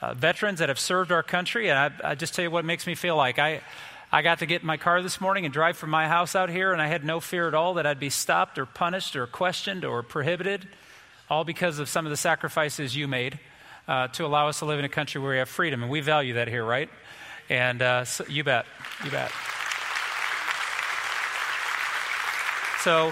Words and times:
uh 0.03 0.13
veterans 0.13 0.59
that 0.59 0.69
have 0.69 0.79
served 0.79 1.11
our 1.11 1.23
country, 1.23 1.71
and 1.71 1.79
I, 1.79 2.11
I 2.11 2.13
just 2.13 2.35
tell 2.35 2.43
you 2.43 2.51
what 2.51 2.63
makes 2.63 2.85
me 2.85 2.93
feel 2.93 3.15
like. 3.15 3.39
I, 3.39 3.61
I 4.15 4.21
got 4.21 4.39
to 4.39 4.45
get 4.45 4.61
in 4.61 4.67
my 4.67 4.77
car 4.77 5.01
this 5.01 5.19
morning 5.19 5.43
and 5.43 5.53
drive 5.53 5.75
from 5.75 5.89
my 5.89 6.07
house 6.07 6.37
out 6.37 6.49
here, 6.49 6.71
and 6.71 6.81
I 6.81 6.87
had 6.87 7.03
no 7.03 7.19
fear 7.19 7.49
at 7.49 7.53
all 7.53 7.73
that 7.73 7.85
I'd 7.85 7.99
be 7.99 8.09
stopped 8.09 8.57
or 8.57 8.65
punished 8.65 9.17
or 9.17 9.27
questioned 9.27 9.83
or 9.83 10.03
prohibited, 10.03 10.65
all 11.29 11.43
because 11.43 11.79
of 11.79 11.89
some 11.89 12.05
of 12.05 12.11
the 12.11 12.15
sacrifices 12.15 12.95
you 12.95 13.09
made 13.09 13.37
uh, 13.89 14.07
to 14.07 14.25
allow 14.25 14.47
us 14.47 14.59
to 14.59 14.65
live 14.65 14.79
in 14.79 14.85
a 14.85 14.89
country 14.89 15.19
where 15.19 15.31
we 15.31 15.37
have 15.39 15.49
freedom. 15.49 15.81
And 15.83 15.91
we 15.91 15.99
value 15.99 16.35
that 16.35 16.47
here, 16.47 16.63
right? 16.63 16.87
And 17.49 17.81
uh, 17.81 18.05
so, 18.05 18.23
you 18.29 18.45
bet. 18.45 18.65
You 19.03 19.11
bet. 19.11 19.33
So, 22.83 23.11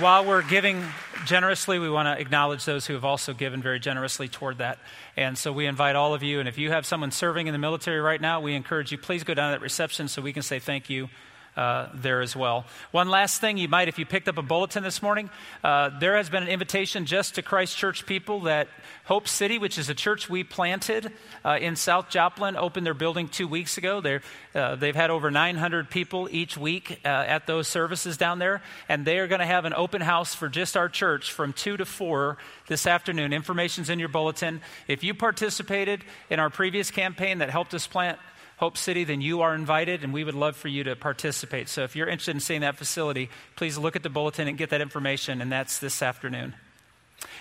while 0.00 0.24
we're 0.24 0.42
giving 0.42 0.84
generously, 1.24 1.78
we 1.78 1.88
want 1.88 2.06
to 2.06 2.20
acknowledge 2.20 2.64
those 2.64 2.86
who 2.86 2.92
have 2.94 3.04
also 3.04 3.32
given 3.32 3.62
very 3.62 3.80
generously 3.80 4.28
toward 4.28 4.58
that. 4.58 4.78
And 5.16 5.38
so 5.38 5.52
we 5.52 5.66
invite 5.66 5.96
all 5.96 6.12
of 6.12 6.22
you, 6.22 6.38
and 6.38 6.48
if 6.48 6.58
you 6.58 6.70
have 6.70 6.84
someone 6.84 7.10
serving 7.10 7.46
in 7.46 7.52
the 7.52 7.58
military 7.58 8.00
right 8.00 8.20
now, 8.20 8.40
we 8.40 8.54
encourage 8.54 8.92
you, 8.92 8.98
please 8.98 9.24
go 9.24 9.32
down 9.32 9.52
to 9.52 9.58
that 9.58 9.62
reception 9.62 10.08
so 10.08 10.20
we 10.20 10.32
can 10.32 10.42
say 10.42 10.58
thank 10.58 10.90
you 10.90 11.08
uh, 11.56 11.88
there 11.94 12.20
as 12.20 12.36
well. 12.36 12.66
One 12.90 13.08
last 13.08 13.40
thing, 13.40 13.56
you 13.56 13.68
might, 13.68 13.88
if 13.88 13.98
you 13.98 14.06
picked 14.06 14.28
up 14.28 14.38
a 14.38 14.42
bulletin 14.42 14.82
this 14.82 15.02
morning, 15.02 15.30
uh, 15.64 15.90
there 15.98 16.16
has 16.16 16.28
been 16.28 16.42
an 16.42 16.48
invitation 16.48 17.06
just 17.06 17.36
to 17.36 17.42
Christ 17.42 17.76
Church 17.76 18.06
people 18.06 18.40
that 18.42 18.68
Hope 19.04 19.28
City, 19.28 19.58
which 19.58 19.78
is 19.78 19.88
a 19.88 19.94
church 19.94 20.28
we 20.28 20.44
planted 20.44 21.12
uh, 21.44 21.58
in 21.60 21.76
South 21.76 22.10
Joplin, 22.10 22.56
opened 22.56 22.84
their 22.84 22.94
building 22.94 23.28
two 23.28 23.48
weeks 23.48 23.78
ago. 23.78 24.00
they 24.00 24.20
have 24.54 24.82
uh, 24.82 24.92
had 24.92 25.10
over 25.10 25.30
900 25.30 25.88
people 25.88 26.28
each 26.30 26.56
week 26.58 27.00
uh, 27.04 27.08
at 27.08 27.46
those 27.46 27.68
services 27.68 28.16
down 28.16 28.38
there, 28.38 28.62
and 28.88 29.06
they 29.06 29.18
are 29.18 29.26
going 29.26 29.40
to 29.40 29.46
have 29.46 29.64
an 29.64 29.74
open 29.74 30.02
house 30.02 30.34
for 30.34 30.48
just 30.48 30.76
our 30.76 30.88
church 30.88 31.32
from 31.32 31.52
2 31.52 31.76
to 31.76 31.84
4 31.84 32.36
this 32.66 32.86
afternoon. 32.86 33.32
Information's 33.32 33.90
in 33.90 33.98
your 33.98 34.08
bulletin. 34.08 34.60
If 34.88 35.04
you 35.04 35.14
participated 35.14 36.04
in 36.28 36.40
our 36.40 36.50
previous 36.50 36.90
campaign 36.90 37.38
that 37.38 37.50
helped 37.50 37.74
us 37.74 37.86
plant 37.86 38.18
Hope 38.56 38.78
City, 38.78 39.04
then 39.04 39.20
you 39.20 39.42
are 39.42 39.54
invited, 39.54 40.02
and 40.02 40.14
we 40.14 40.24
would 40.24 40.34
love 40.34 40.56
for 40.56 40.68
you 40.68 40.82
to 40.84 40.96
participate. 40.96 41.68
So 41.68 41.82
if 41.82 41.94
you're 41.94 42.08
interested 42.08 42.36
in 42.36 42.40
seeing 42.40 42.62
that 42.62 42.76
facility, 42.76 43.28
please 43.54 43.76
look 43.76 43.96
at 43.96 44.02
the 44.02 44.08
bulletin 44.08 44.48
and 44.48 44.56
get 44.56 44.70
that 44.70 44.80
information, 44.80 45.42
and 45.42 45.52
that's 45.52 45.78
this 45.78 46.00
afternoon. 46.02 46.54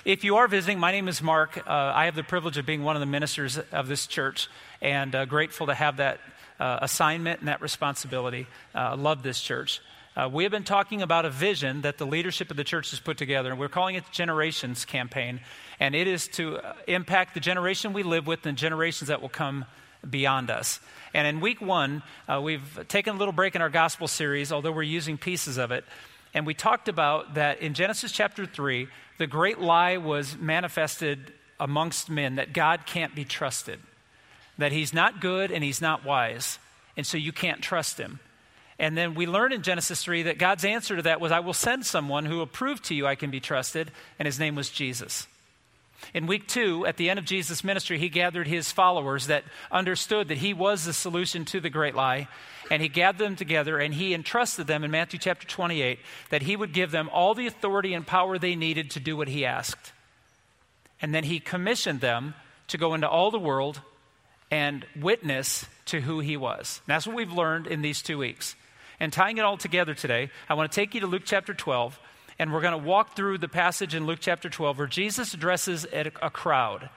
If 0.04 0.24
you 0.26 0.36
are 0.36 0.48
visiting, 0.48 0.78
my 0.78 0.92
name 0.92 1.08
is 1.08 1.22
Mark. 1.22 1.58
Uh, 1.58 1.72
I 1.96 2.06
have 2.06 2.16
the 2.16 2.24
privilege 2.24 2.58
of 2.58 2.66
being 2.66 2.84
one 2.84 2.98
of 2.98 3.00
the 3.00 3.06
ministers 3.06 3.58
of 3.72 3.88
this 3.88 4.08
church, 4.08 4.50
and 4.82 5.16
uh, 5.16 5.24
grateful 5.26 5.68
to 5.68 5.74
have 5.74 5.98
that 5.98 6.20
uh, 6.60 6.80
assignment 6.82 7.40
and 7.40 7.48
that 7.48 7.62
responsibility. 7.62 8.48
Uh, 8.74 8.98
love 8.98 9.24
this 9.24 9.42
church. 9.42 9.82
Uh, 10.18 10.30
we 10.32 10.44
have 10.44 10.52
been 10.52 10.64
talking 10.64 11.02
about 11.02 11.26
a 11.26 11.30
vision 11.30 11.82
that 11.82 11.98
the 11.98 12.06
leadership 12.06 12.52
of 12.52 12.58
the 12.58 12.64
church 12.64 12.92
has 12.92 13.00
put 13.00 13.18
together, 13.18 13.52
and 13.52 13.60
we're 13.60 13.68
calling 13.68 13.96
it 13.96 14.06
the 14.06 14.12
Generations 14.12 14.86
Campaign. 14.86 15.40
And 15.80 15.96
it 15.96 16.08
is 16.08 16.28
to 16.30 16.58
uh, 16.58 16.74
impact 16.88 17.34
the 17.34 17.40
generation 17.40 17.94
we 17.94 18.04
live 18.04 18.28
with 18.28 18.46
and 18.46 18.58
generations 18.58 19.08
that 19.08 19.22
will 19.22 19.30
come 19.30 19.66
beyond 20.10 20.50
us. 20.52 20.80
And 21.16 21.26
in 21.26 21.40
week 21.40 21.62
one, 21.62 22.04
uh, 22.28 22.42
we've 22.42 22.86
taken 22.90 23.16
a 23.16 23.18
little 23.18 23.32
break 23.32 23.56
in 23.56 23.62
our 23.62 23.70
gospel 23.70 24.06
series, 24.06 24.52
although 24.52 24.74
we're 24.74 24.84
using 24.84 25.18
pieces 25.18 25.58
of 25.58 25.72
it. 25.72 25.86
And 26.34 26.46
we 26.46 26.54
talked 26.54 26.90
about 26.90 27.36
that 27.36 27.62
in 27.62 27.74
Genesis 27.74 28.12
chapter 28.12 28.46
3, 28.46 28.90
the 29.18 29.26
great 29.26 29.62
lie 29.62 29.96
was 29.96 30.36
manifested 30.38 31.32
amongst 31.58 32.10
men 32.10 32.36
that 32.36 32.52
God 32.52 32.86
can't 32.86 33.16
be 33.16 33.24
trusted, 33.24 33.80
that 34.58 34.74
he's 34.74 34.94
not 34.94 35.22
good 35.22 35.52
and 35.52 35.64
he's 35.64 35.80
not 35.80 36.04
wise, 36.04 36.60
and 36.98 37.08
so 37.08 37.18
you 37.18 37.32
can't 37.32 37.62
trust 37.62 37.98
him. 37.98 38.20
And 38.78 38.98
then 38.98 39.16
we 39.16 39.26
learned 39.26 39.54
in 39.54 39.62
Genesis 39.62 40.04
3 40.04 40.24
that 40.24 40.38
God's 40.38 40.66
answer 40.66 40.98
to 40.98 41.04
that 41.04 41.22
was, 41.22 41.32
I 41.32 41.40
will 41.40 41.54
send 41.54 41.86
someone 41.86 42.26
who 42.26 42.40
will 42.40 42.46
prove 42.46 42.82
to 42.84 42.94
you 42.94 43.08
I 43.08 43.16
can 43.16 43.32
be 43.32 43.40
trusted, 43.40 43.90
and 44.20 44.26
his 44.26 44.38
name 44.38 44.56
was 44.56 44.70
Jesus. 44.70 45.28
In 46.14 46.28
week 46.28 46.48
two, 46.48 46.86
at 46.86 46.98
the 46.98 47.10
end 47.10 47.20
of 47.20 47.26
Jesus' 47.26 47.64
ministry, 47.64 47.98
he 47.98 48.10
gathered 48.10 48.48
his 48.48 48.72
followers 48.72 49.28
that 49.28 49.44
understood 49.72 50.28
that 50.28 50.38
he 50.38 50.54
was 50.54 50.86
the 50.86 50.94
solution 50.94 51.46
to 51.46 51.60
the 51.60 51.70
great 51.70 51.96
lie. 51.96 52.28
And 52.72 52.82
he 52.82 52.88
gathered 52.88 53.20
them 53.20 53.36
together 53.36 53.78
and 53.78 53.94
he 53.94 54.14
entrusted 54.14 54.68
them 54.68 54.84
in 54.84 54.92
Matthew 54.92 55.20
chapter 55.20 55.48
28 55.48 56.00
that 56.30 56.42
he 56.42 56.56
would 56.56 56.74
give 56.74 56.92
them 56.92 57.10
all 57.14 57.34
the 57.34 57.48
authority 57.48 57.94
and 57.94 58.06
power 58.06 58.38
they 58.38 58.56
needed 58.56 58.92
to 58.92 59.00
do 59.00 59.16
what 59.16 59.28
he 59.28 59.46
asked. 59.46 59.94
And 61.02 61.14
then 61.14 61.26
he 61.26 61.40
commissioned 61.40 62.02
them 62.02 62.34
to 62.70 62.78
go 62.78 62.94
into 62.94 63.08
all 63.08 63.30
the 63.30 63.40
world 63.40 63.82
and 64.50 64.86
witness 64.96 65.66
to 65.86 66.02
who 66.02 66.20
he 66.20 66.38
was. 66.38 66.82
And 66.86 66.94
that's 66.94 67.06
what 67.06 67.16
we've 67.16 67.32
learned 67.32 67.68
in 67.68 67.82
these 67.82 68.02
two 68.02 68.18
weeks. 68.18 68.56
And 69.00 69.12
tying 69.12 69.38
it 69.38 69.42
all 69.42 69.58
together 69.58 69.94
today, 69.94 70.30
I 70.48 70.54
want 70.54 70.72
to 70.72 70.76
take 70.76 70.94
you 70.94 71.02
to 71.02 71.08
Luke 71.08 71.24
chapter 71.26 71.54
12 71.54 72.00
and 72.38 72.52
we're 72.54 72.62
going 72.62 72.80
to 72.80 72.88
walk 72.88 73.16
through 73.16 73.38
the 73.38 73.48
passage 73.48 73.96
in 73.96 74.06
Luke 74.06 74.20
chapter 74.22 74.50
12 74.50 74.78
where 74.78 74.88
Jesus 74.88 75.34
addresses 75.34 75.86
a, 75.92 76.30
crowd. 76.30 76.90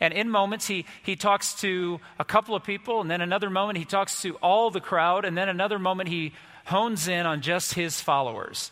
And 0.00 0.12
in 0.12 0.28
moments, 0.30 0.66
he, 0.66 0.84
he 1.02 1.16
talks 1.16 1.54
to 1.60 2.00
a 2.18 2.24
couple 2.24 2.54
of 2.54 2.62
people, 2.62 3.00
and 3.00 3.10
then 3.10 3.20
another 3.20 3.50
moment, 3.50 3.78
he 3.78 3.84
talks 3.84 4.22
to 4.22 4.34
all 4.36 4.70
the 4.70 4.80
crowd, 4.80 5.24
and 5.24 5.36
then 5.36 5.48
another 5.48 5.78
moment, 5.78 6.08
he 6.08 6.32
hones 6.66 7.08
in 7.08 7.26
on 7.26 7.40
just 7.40 7.74
his 7.74 8.00
followers. 8.00 8.70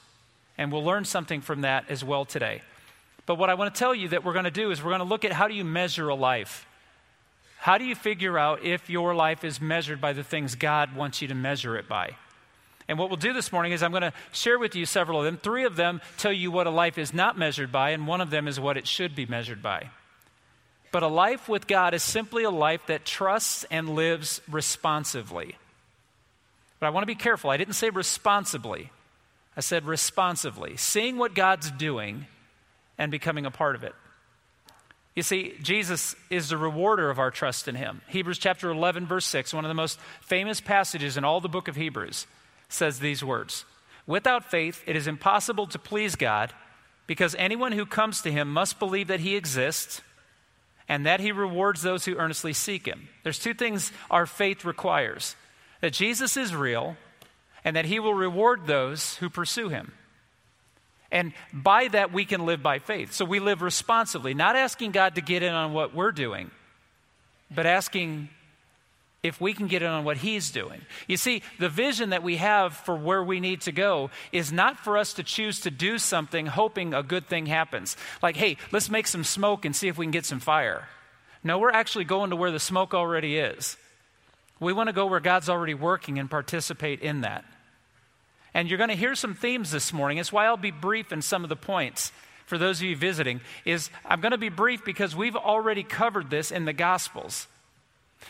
And 0.59 0.71
we'll 0.71 0.85
learn 0.85 1.05
something 1.05 1.41
from 1.41 1.63
that 1.63 1.87
as 1.89 2.05
well 2.05 2.25
today. 2.25 2.63
But 3.25 3.37
what 3.37 3.51
I 3.51 3.55
want 3.55 3.75
to 3.75 3.79
tell 3.79 3.95
you 3.95 4.09
that 4.09 4.25
we're 4.25 4.35
going 4.35 4.45
to 4.45 4.51
do 4.51 4.71
is 4.71 4.83
we're 4.83 4.91
going 4.91 5.01
to 5.01 5.05
look 5.05 5.25
at 5.25 5.33
how 5.33 5.49
do 5.49 5.55
you 5.55 5.65
measure 5.65 6.09
a 6.09 6.15
life? 6.15 6.67
How 7.59 7.79
do 7.79 7.85
you 7.85 7.97
figure 7.97 8.39
out 8.39 8.63
if 8.63 8.89
your 8.89 9.15
life 9.15 9.43
is 9.43 9.61
measured 9.61 10.01
by 10.01 10.13
the 10.13 10.23
things 10.23 10.55
God 10.55 10.95
wants 10.95 11.21
you 11.21 11.29
to 11.29 11.35
measure 11.35 11.77
it 11.77 11.89
by? 11.89 12.15
And 12.89 12.99
what 12.99 13.09
we'll 13.11 13.17
do 13.17 13.33
this 13.33 13.51
morning 13.51 13.73
is 13.73 13.83
I'm 13.83 13.91
going 13.91 14.03
to 14.03 14.13
share 14.33 14.59
with 14.59 14.77
you 14.77 14.87
several 14.87 15.19
of 15.19 15.25
them. 15.25 15.39
Three 15.39 15.65
of 15.65 15.77
them 15.77 16.01
tell 16.19 16.33
you 16.33 16.51
what 16.51 16.67
a 16.67 16.71
life 16.71 16.99
is 16.99 17.13
not 17.13 17.37
measured 17.37 17.73
by, 17.73 17.91
and 17.91 18.07
one 18.07 18.21
of 18.21 18.31
them 18.31 18.47
is 18.47 18.61
what 18.61 18.77
it 18.77 18.87
should 18.87 19.15
be 19.15 19.27
measured 19.27 19.63
by. 19.63 19.91
But 20.93 21.03
a 21.03 21.09
life 21.09 21.49
with 21.49 21.67
God 21.67 21.95
is 21.95 22.03
simply 22.03 22.45
a 22.45 22.51
life 22.51 22.87
that 22.87 23.05
trusts 23.05 23.65
and 23.71 23.95
lives 23.95 24.41
responsively. 24.49 25.57
But 26.79 26.87
I 26.87 26.91
want 26.91 27.03
to 27.03 27.07
be 27.07 27.17
careful. 27.17 27.51
I 27.51 27.57
didn't 27.57 27.75
say 27.75 27.91
responsibly, 27.91 28.91
I 29.57 29.61
said 29.61 29.85
responsively, 29.85 30.77
seeing 30.77 31.19
what 31.19 31.35
God's 31.35 31.71
doing 31.73 32.27
and 32.99 33.11
becoming 33.11 33.47
a 33.47 33.51
part 33.51 33.75
of 33.75 33.83
it. 33.83 33.95
You 35.17 35.23
see, 35.23 35.55
Jesus 35.63 36.15
is 36.29 36.51
the 36.51 36.59
rewarder 36.59 37.11
of 37.11 37.19
our 37.19 37.31
trust 37.31 37.69
in 37.69 37.75
Him. 37.75 38.03
Hebrews 38.09 38.39
chapter 38.39 38.71
11, 38.71 39.07
verse 39.07 39.25
6, 39.25 39.55
one 39.55 39.65
of 39.65 39.71
the 39.71 39.75
most 39.75 39.99
famous 40.21 40.61
passages 40.61 41.17
in 41.17 41.25
all 41.25 41.41
the 41.41 41.49
book 41.49 41.69
of 41.69 41.75
Hebrews 41.75 42.27
says 42.69 42.99
these 42.99 43.25
words 43.25 43.65
Without 44.07 44.45
faith, 44.45 44.83
it 44.87 44.97
is 44.97 45.07
impossible 45.07 45.67
to 45.69 45.79
please 45.79 46.15
God 46.15 46.53
because 47.07 47.35
anyone 47.37 47.73
who 47.73 47.87
comes 47.87 48.23
to 48.23 48.33
him 48.33 48.53
must 48.53 48.79
believe 48.79 49.09
that 49.09 49.21
he 49.21 49.37
exists 49.37 50.01
and 50.89 51.07
that 51.07 51.21
he 51.21 51.33
rewards 51.33 51.83
those 51.83 52.05
who 52.05 52.17
earnestly 52.17 52.53
seek 52.53 52.87
him. 52.87 53.09
There's 53.25 53.39
two 53.39 53.55
things 53.55 53.93
our 54.11 54.27
faith 54.27 54.65
requires 54.65 55.35
that 55.81 55.93
Jesus 55.93 56.37
is 56.37 56.55
real 56.55 56.97
and 57.65 57.75
that 57.75 57.85
he 57.85 57.99
will 57.99 58.15
reward 58.15 58.67
those 58.67 59.17
who 59.17 59.29
pursue 59.29 59.69
him. 59.69 59.93
And 61.11 61.33
by 61.53 61.89
that, 61.89 62.13
we 62.13 62.25
can 62.25 62.47
live 62.47 62.63
by 62.63 62.79
faith. 62.79 63.13
So 63.13 63.25
we 63.25 63.41
live 63.41 63.63
responsibly, 63.63 64.35
not 64.35 64.57
asking 64.57 64.93
God 64.93 65.15
to 65.17 65.21
get 65.21 65.43
in 65.43 65.53
on 65.53 65.73
what 65.73 65.95
we're 65.95 66.13
doing, 66.13 66.51
but 67.51 67.67
asking 67.67 68.29
if 69.27 69.41
we 69.41 69.53
can 69.53 69.67
get 69.67 69.83
in 69.83 69.89
on 69.89 70.05
what 70.05 70.19
he's 70.19 70.51
doing. 70.51 70.81
You 71.07 71.17
see, 71.17 71.43
the 71.59 71.69
vision 71.69 72.11
that 72.11 72.23
we 72.23 72.37
have 72.37 72.75
for 72.75 72.97
where 72.97 73.23
we 73.23 73.41
need 73.41 73.61
to 73.63 73.73
go 73.73 74.11
is 74.33 74.53
not 74.53 74.79
for 74.79 74.97
us 74.97 75.15
to 75.15 75.23
choose 75.23 75.61
to 75.61 75.71
do 75.71 75.99
something 75.99 76.47
hoping 76.47 76.95
a 76.95 77.03
good 77.03 77.27
thing 77.27 77.47
happens. 77.47 77.97
Like, 78.23 78.37
hey, 78.37 78.57
let's 78.73 78.91
make 78.91 79.07
some 79.07 79.25
smoke 79.25 79.65
and 79.65 79.75
see 79.75 79.89
if 79.89 79.99
we 79.99 80.07
can 80.07 80.13
get 80.13 80.27
some 80.27 80.41
fire. 80.41 80.89
No, 81.45 81.59
we're 81.59 81.71
actually 81.71 82.05
going 82.05 82.31
to 82.31 82.37
where 82.37 82.51
the 82.51 82.59
smoke 82.59 82.95
already 82.95 83.39
is. 83.39 83.77
We 84.59 84.73
want 84.73 84.89
to 84.89 84.93
go 84.93 85.07
where 85.07 85.21
God's 85.21 85.49
already 85.49 85.75
working 85.75 86.19
and 86.19 86.31
participate 86.31 87.01
in 87.01 87.21
that. 87.21 87.45
And 88.55 88.69
you're 88.69 88.79
going 88.79 88.91
to 88.91 88.97
hear 88.97 89.15
some 89.15 89.35
themes 89.35 89.71
this 89.71 89.93
morning. 89.93 90.19
It's 90.19 90.33
why 90.33 90.47
I'll 90.47 90.57
be 90.57 90.71
brief 90.71 91.13
in 91.13 91.21
some 91.21 91.43
of 91.43 91.51
the 91.51 91.57
points. 91.57 92.11
for 92.47 92.59
those 92.59 92.79
of 92.79 92.87
you 92.87 92.97
visiting 92.97 93.41
is 93.65 93.91
I'm 94.05 94.21
going 94.21 94.33
to 94.33 94.39
be 94.39 94.49
brief 94.49 94.85
because 94.85 95.15
we've 95.15 95.37
already 95.37 95.83
covered 95.83 96.31
this 96.31 96.51
in 96.51 96.65
the 96.65 96.73
Gospels. 96.73 97.49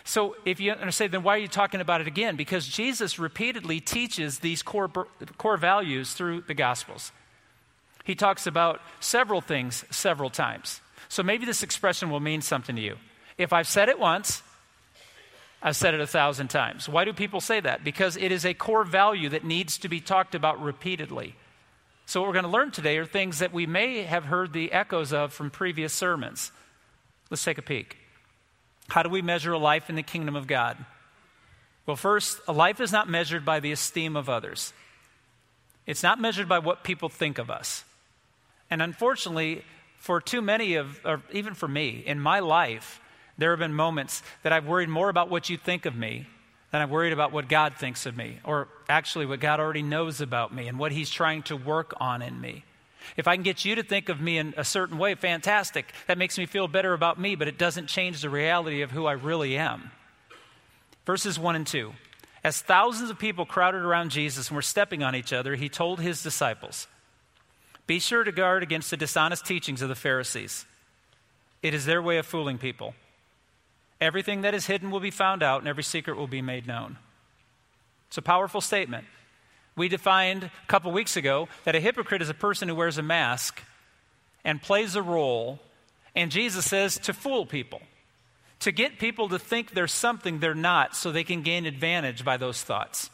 So 0.05 0.37
if 0.45 0.61
you 0.61 0.73
understand, 0.73 1.13
then 1.13 1.23
why 1.23 1.35
are 1.35 1.41
you 1.41 1.49
talking 1.49 1.81
about 1.81 2.01
it 2.01 2.07
again? 2.07 2.37
Because 2.37 2.67
Jesus 2.67 3.19
repeatedly 3.19 3.81
teaches 3.81 4.39
these 4.41 4.63
core, 4.63 4.89
core 5.39 5.57
values 5.57 6.13
through 6.13 6.43
the 6.43 6.55
Gospels. 6.55 7.13
He 8.05 8.15
talks 8.15 8.47
about 8.47 8.81
several 9.01 9.41
things 9.41 9.85
several 9.91 10.31
times. 10.31 10.81
So 11.09 11.23
maybe 11.23 11.45
this 11.45 11.63
expression 11.63 12.11
will 12.11 12.21
mean 12.21 12.41
something 12.41 12.77
to 12.77 12.83
you. 12.83 12.97
If 13.39 13.53
I've 13.53 13.69
said 13.69 13.89
it 13.89 13.99
once, 13.99 14.43
I've 15.63 15.77
said 15.77 15.95
it 15.95 16.01
a 16.01 16.07
thousand 16.07 16.49
times. 16.49 16.89
Why 16.89 17.05
do 17.05 17.13
people 17.13 17.41
say 17.41 17.59
that? 17.61 17.83
Because 17.83 18.17
it 18.17 18.31
is 18.31 18.45
a 18.45 18.55
core 18.55 18.85
value 18.85 19.29
that 19.31 19.45
needs 19.45 19.79
to 19.79 19.89
be 19.89 20.01
talked 20.01 20.35
about 20.35 20.63
repeatedly. 20.63 21.35
So, 22.07 22.21
what 22.21 22.29
we're 22.29 22.35
going 22.35 22.45
to 22.45 22.51
learn 22.51 22.71
today 22.71 22.99
are 22.99 23.05
things 23.05 23.41
that 23.41 23.53
we 23.53 23.67
may 23.67 24.03
have 24.03 24.27
heard 24.27 24.53
the 24.53 24.71
echoes 24.71 25.13
of 25.13 25.33
from 25.33 25.51
previous 25.51 25.93
sermons. 25.93 26.53
Let's 27.31 27.43
take 27.43 27.59
a 27.59 27.63
peek. 27.63 27.97
How 28.89 29.03
do 29.03 29.09
we 29.09 29.23
measure 29.23 29.53
a 29.53 29.59
life 29.59 29.89
in 29.91 29.97
the 29.97 30.03
kingdom 30.03 30.37
of 30.37 30.47
God? 30.47 30.77
Well, 31.87 31.97
first, 31.97 32.41
a 32.49 32.53
life 32.53 32.81
is 32.81 32.93
not 32.93 33.09
measured 33.09 33.45
by 33.45 33.61
the 33.61 33.73
esteem 33.73 34.17
of 34.17 34.29
others, 34.29 34.73
it's 35.87 36.03
not 36.03 36.21
measured 36.21 36.49
by 36.49 36.59
what 36.59 36.85
people 36.85 37.09
think 37.09 37.39
of 37.39 37.51
us. 37.51 37.85
And 38.69 38.83
unfortunately, 38.83 39.65
for 39.99 40.21
too 40.21 40.43
many 40.43 40.75
of, 40.75 41.01
or 41.05 41.23
even 41.33 41.55
for 41.55 41.69
me, 41.69 42.03
in 42.05 42.19
my 42.19 42.41
life, 42.41 43.01
there 43.39 43.51
have 43.51 43.61
been 43.61 43.75
moments 43.75 44.23
that 44.43 44.53
I've 44.53 44.67
worried 44.67 44.89
more 44.89 45.09
about 45.09 45.31
what 45.31 45.49
you 45.49 45.57
think 45.57 45.87
of 45.87 45.95
me 45.95 46.27
than 46.73 46.83
I've 46.83 46.91
worried 46.91 47.13
about 47.13 47.33
what 47.33 47.49
God 47.49 47.75
thinks 47.75 48.07
of 48.07 48.17
me, 48.17 48.39
or 48.45 48.69
actually 48.89 49.27
what 49.27 49.41
God 49.41 49.61
already 49.61 49.83
knows 49.83 50.21
about 50.21 50.53
me 50.53 50.67
and 50.69 50.79
what 50.79 50.93
He's 50.93 51.11
trying 51.11 51.43
to 51.45 51.57
work 51.57 51.95
on 51.99 52.23
in 52.23 52.41
me. 52.41 52.65
If 53.17 53.29
I 53.29 53.37
can 53.37 53.43
get 53.43 53.65
you 53.65 53.75
to 53.77 53.83
think 53.83 54.09
of 54.09 54.21
me 54.21 54.39
in 54.39 54.55
a 54.57 54.65
certain 54.65 54.99
way, 54.99 55.15
fantastic. 55.15 55.93
That 56.07 56.19
makes 56.19 56.39
me 56.39 56.47
feel 56.47 56.69
better 56.69 56.93
about 56.93 57.21
me, 57.21 57.35
but 57.35 57.49
it 57.49 57.59
doesn't 57.59 57.87
change 57.87 58.23
the 58.23 58.31
reality 58.31 58.83
of 58.83 58.91
who 58.91 59.07
I 59.07 59.13
really 59.13 59.57
am. 59.57 59.91
Verses 61.05 61.39
1 61.39 61.57
and 61.57 61.67
2. 61.67 61.93
As 62.43 62.61
thousands 62.61 63.11
of 63.11 63.19
people 63.19 63.47
crowded 63.47 63.83
around 63.83 64.11
Jesus 64.11 64.49
and 64.49 64.57
were 64.57 64.63
stepping 64.63 65.03
on 65.03 65.17
each 65.17 65.33
other, 65.33 65.55
he 65.57 65.69
told 65.69 66.01
his 66.01 66.23
disciples, 66.23 66.87
Be 67.87 67.99
sure 67.99 68.25
to 68.25 68.33
guard 68.33 68.63
against 68.63 68.91
the 68.91 68.97
dishonest 68.97 69.45
teachings 69.45 69.83
of 69.83 69.89
the 69.89 69.95
Pharisees. 69.95 70.65
It 71.63 71.75
is 71.75 71.87
their 71.87 72.03
way 72.03 72.19
of 72.19 72.27
fooling 72.27 72.59
people. 72.59 72.95
Everything 74.01 74.43
that 74.43 74.55
is 74.55 74.67
hidden 74.67 74.91
will 74.91 75.01
be 75.01 75.11
found 75.11 75.43
out, 75.43 75.61
and 75.61 75.69
every 75.69 75.83
secret 75.83 76.17
will 76.17 76.27
be 76.27 76.43
made 76.43 76.67
known. 76.67 76.99
It's 78.09 78.19
a 78.19 78.23
powerful 78.23 78.61
statement. 78.61 79.07
We 79.77 79.89
defined 79.89 80.45
a 80.45 80.67
couple 80.67 80.91
weeks 80.91 81.17
ago 81.17 81.49
that 81.65 81.77
a 81.77 81.81
hypocrite 81.81 82.23
is 82.23 82.31
a 82.31 82.35
person 82.35 82.69
who 82.69 82.75
wears 82.75 82.97
a 82.99 83.03
mask 83.03 83.63
and 84.45 84.63
plays 84.63 84.97
a 84.97 85.03
role, 85.03 85.61
and 86.15 86.31
Jesus 86.31 86.65
says 86.65 86.99
to 87.01 87.13
fool 87.13 87.45
people, 87.45 87.83
to 88.61 88.73
get 88.73 88.99
people 88.99 89.29
to 89.29 89.39
think 89.39 89.73
there's 89.73 89.93
something 89.93 90.39
they're 90.39 90.55
not 90.55 90.97
so 90.97 91.13
they 91.13 91.25
can 91.25 91.43
gain 91.43 91.67
advantage 91.67 92.25
by 92.25 92.39
those 92.39 92.63
thoughts. 92.63 93.11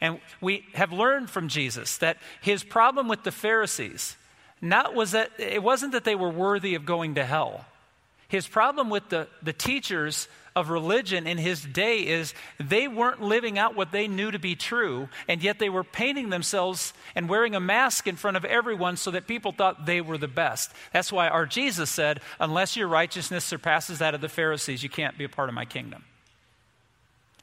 And 0.00 0.20
we 0.40 0.64
have 0.74 0.92
learned 0.92 1.30
from 1.30 1.48
Jesus 1.48 1.98
that 1.98 2.18
his 2.42 2.64
problem 2.64 3.06
with 3.06 3.22
the 3.22 3.30
Pharisees 3.30 4.16
not 4.60 4.94
was 4.94 5.12
that 5.12 5.30
it 5.38 5.62
wasn't 5.62 5.92
that 5.92 6.04
they 6.04 6.14
were 6.14 6.30
worthy 6.30 6.74
of 6.74 6.84
going 6.84 7.14
to 7.14 7.24
hell. 7.24 7.64
His 8.34 8.48
problem 8.48 8.90
with 8.90 9.10
the, 9.10 9.28
the 9.44 9.52
teachers 9.52 10.26
of 10.56 10.68
religion 10.68 11.28
in 11.28 11.38
his 11.38 11.62
day 11.62 12.00
is 12.00 12.34
they 12.58 12.88
weren't 12.88 13.22
living 13.22 13.60
out 13.60 13.76
what 13.76 13.92
they 13.92 14.08
knew 14.08 14.28
to 14.32 14.40
be 14.40 14.56
true, 14.56 15.08
and 15.28 15.40
yet 15.40 15.60
they 15.60 15.68
were 15.68 15.84
painting 15.84 16.30
themselves 16.30 16.94
and 17.14 17.28
wearing 17.28 17.54
a 17.54 17.60
mask 17.60 18.08
in 18.08 18.16
front 18.16 18.36
of 18.36 18.44
everyone 18.44 18.96
so 18.96 19.12
that 19.12 19.28
people 19.28 19.52
thought 19.52 19.86
they 19.86 20.00
were 20.00 20.18
the 20.18 20.26
best. 20.26 20.72
That's 20.92 21.12
why 21.12 21.28
our 21.28 21.46
Jesus 21.46 21.90
said, 21.90 22.22
Unless 22.40 22.76
your 22.76 22.88
righteousness 22.88 23.44
surpasses 23.44 24.00
that 24.00 24.16
of 24.16 24.20
the 24.20 24.28
Pharisees, 24.28 24.82
you 24.82 24.88
can't 24.88 25.16
be 25.16 25.22
a 25.22 25.28
part 25.28 25.48
of 25.48 25.54
my 25.54 25.64
kingdom. 25.64 26.02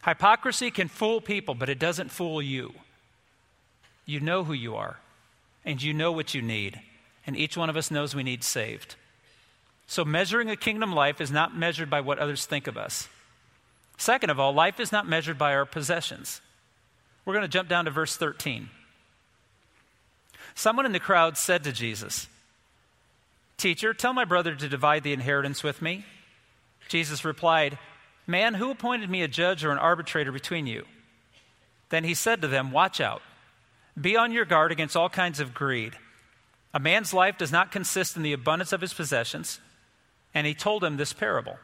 Hypocrisy 0.03 0.71
can 0.71 0.89
fool 0.89 1.21
people, 1.21 1.55
but 1.55 1.69
it 1.69 1.79
doesn't 1.79 2.11
fool 2.11 2.41
you. 2.41 2.73
You 4.05 4.19
know 4.19 4.43
who 4.43 4.51
you 4.51 4.75
are, 4.75 4.97
and 5.63 5.81
you 5.81 5.93
know 5.93 6.11
what 6.11 6.33
you 6.33 6.41
need, 6.41 6.81
and 7.25 7.38
each 7.38 7.55
one 7.55 7.69
of 7.69 7.77
us 7.77 7.91
knows 7.91 8.13
we 8.13 8.23
need 8.23 8.43
saved. 8.43 8.97
So, 9.91 10.05
measuring 10.05 10.49
a 10.49 10.55
kingdom 10.55 10.93
life 10.93 11.19
is 11.19 11.31
not 11.31 11.53
measured 11.53 11.89
by 11.89 11.99
what 11.99 12.17
others 12.17 12.45
think 12.45 12.67
of 12.67 12.77
us. 12.77 13.09
Second 13.97 14.29
of 14.29 14.39
all, 14.39 14.53
life 14.53 14.79
is 14.79 14.93
not 14.93 15.05
measured 15.05 15.38
by 15.38 15.53
our 15.53 15.65
possessions. 15.65 16.39
We're 17.25 17.33
going 17.33 17.43
to 17.43 17.49
jump 17.49 17.67
down 17.67 17.83
to 17.83 17.91
verse 17.91 18.15
13. 18.15 18.69
Someone 20.55 20.85
in 20.85 20.93
the 20.93 20.99
crowd 21.01 21.35
said 21.35 21.65
to 21.65 21.73
Jesus, 21.73 22.29
Teacher, 23.57 23.93
tell 23.93 24.13
my 24.13 24.23
brother 24.23 24.55
to 24.55 24.69
divide 24.69 25.03
the 25.03 25.11
inheritance 25.11 25.61
with 25.61 25.81
me. 25.81 26.05
Jesus 26.88 27.25
replied, 27.25 27.77
Man, 28.25 28.53
who 28.53 28.71
appointed 28.71 29.09
me 29.09 29.23
a 29.23 29.27
judge 29.27 29.65
or 29.65 29.71
an 29.71 29.77
arbitrator 29.77 30.31
between 30.31 30.67
you? 30.67 30.85
Then 31.89 32.05
he 32.05 32.13
said 32.13 32.41
to 32.41 32.47
them, 32.47 32.71
Watch 32.71 33.01
out. 33.01 33.21
Be 33.99 34.15
on 34.15 34.31
your 34.31 34.45
guard 34.45 34.71
against 34.71 34.95
all 34.95 35.09
kinds 35.09 35.41
of 35.41 35.53
greed. 35.53 35.97
A 36.73 36.79
man's 36.79 37.13
life 37.13 37.38
does 37.38 37.51
not 37.51 37.73
consist 37.73 38.15
in 38.15 38.23
the 38.23 38.31
abundance 38.31 38.71
of 38.71 38.79
his 38.79 38.93
possessions 38.93 39.59
and 40.33 40.47
he 40.47 40.53
told 40.53 40.83
him 40.83 40.97
this 40.97 41.13
parable. 41.13 41.57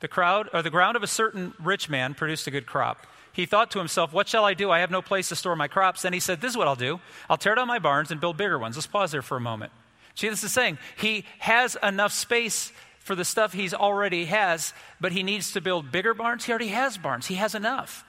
The 0.00 0.08
crowd 0.08 0.48
or 0.52 0.62
the 0.62 0.70
ground 0.70 0.96
of 0.96 1.02
a 1.02 1.08
certain 1.08 1.54
rich 1.58 1.88
man 1.88 2.14
produced 2.14 2.46
a 2.46 2.50
good 2.50 2.66
crop. 2.66 3.06
He 3.32 3.46
thought 3.46 3.70
to 3.72 3.78
himself, 3.78 4.12
What 4.12 4.28
shall 4.28 4.44
I 4.44 4.54
do? 4.54 4.70
I 4.70 4.80
have 4.80 4.90
no 4.90 5.02
place 5.02 5.28
to 5.28 5.36
store 5.36 5.56
my 5.56 5.68
crops. 5.68 6.02
Then 6.02 6.12
he 6.12 6.20
said, 6.20 6.40
This 6.40 6.52
is 6.52 6.56
what 6.56 6.68
I'll 6.68 6.76
do. 6.76 7.00
I'll 7.28 7.36
tear 7.36 7.54
down 7.54 7.68
my 7.68 7.78
barns 7.78 8.10
and 8.10 8.20
build 8.20 8.36
bigger 8.36 8.58
ones. 8.58 8.76
Let's 8.76 8.86
pause 8.86 9.12
there 9.12 9.22
for 9.22 9.36
a 9.36 9.40
moment. 9.40 9.72
Jesus 10.14 10.42
is 10.42 10.52
saying 10.52 10.78
he 10.96 11.24
has 11.38 11.76
enough 11.82 12.12
space 12.12 12.72
for 12.98 13.14
the 13.14 13.24
stuff 13.24 13.52
he's 13.52 13.74
already 13.74 14.24
has, 14.24 14.72
but 15.00 15.12
he 15.12 15.22
needs 15.22 15.52
to 15.52 15.60
build 15.60 15.92
bigger 15.92 16.14
barns. 16.14 16.44
He 16.44 16.52
already 16.52 16.68
has 16.68 16.96
barns. 16.98 17.26
He 17.26 17.34
has 17.34 17.54
enough, 17.54 18.04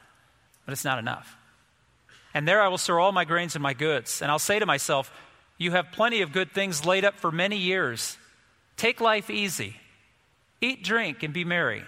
but 0.65 0.71
it's 0.71 0.85
not 0.85 0.99
enough. 0.99 1.37
And 2.33 2.47
there 2.47 2.61
I 2.61 2.67
will 2.67 2.77
store 2.77 2.99
all 2.99 3.11
my 3.11 3.25
grains 3.25 3.55
and 3.55 3.63
my 3.63 3.73
goods. 3.73 4.21
And 4.21 4.31
I'll 4.31 4.39
say 4.39 4.59
to 4.59 4.65
myself, 4.65 5.11
You 5.57 5.71
have 5.71 5.91
plenty 5.91 6.21
of 6.21 6.31
good 6.31 6.51
things 6.51 6.85
laid 6.85 7.03
up 7.03 7.15
for 7.15 7.31
many 7.31 7.57
years. 7.57 8.17
Take 8.77 9.01
life 9.01 9.29
easy. 9.29 9.77
Eat, 10.61 10.83
drink, 10.83 11.23
and 11.23 11.33
be 11.33 11.43
merry. 11.43 11.83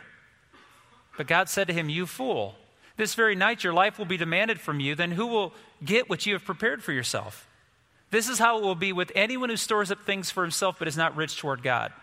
But 1.17 1.27
God 1.27 1.49
said 1.49 1.67
to 1.67 1.73
him, 1.73 1.89
You 1.89 2.05
fool, 2.05 2.55
this 2.97 3.15
very 3.15 3.35
night 3.35 3.63
your 3.63 3.73
life 3.73 3.97
will 3.97 4.05
be 4.05 4.17
demanded 4.17 4.59
from 4.59 4.79
you. 4.79 4.95
Then 4.95 5.11
who 5.11 5.27
will 5.27 5.53
get 5.83 6.09
what 6.09 6.25
you 6.25 6.33
have 6.33 6.43
prepared 6.43 6.83
for 6.83 6.91
yourself? 6.91 7.47
This 8.11 8.27
is 8.27 8.39
how 8.39 8.57
it 8.57 8.63
will 8.63 8.75
be 8.75 8.91
with 8.91 9.11
anyone 9.15 9.49
who 9.49 9.57
stores 9.57 9.91
up 9.91 10.03
things 10.03 10.31
for 10.31 10.43
himself 10.43 10.77
but 10.79 10.87
is 10.87 10.97
not 10.97 11.15
rich 11.15 11.37
toward 11.37 11.61
God. 11.61 11.93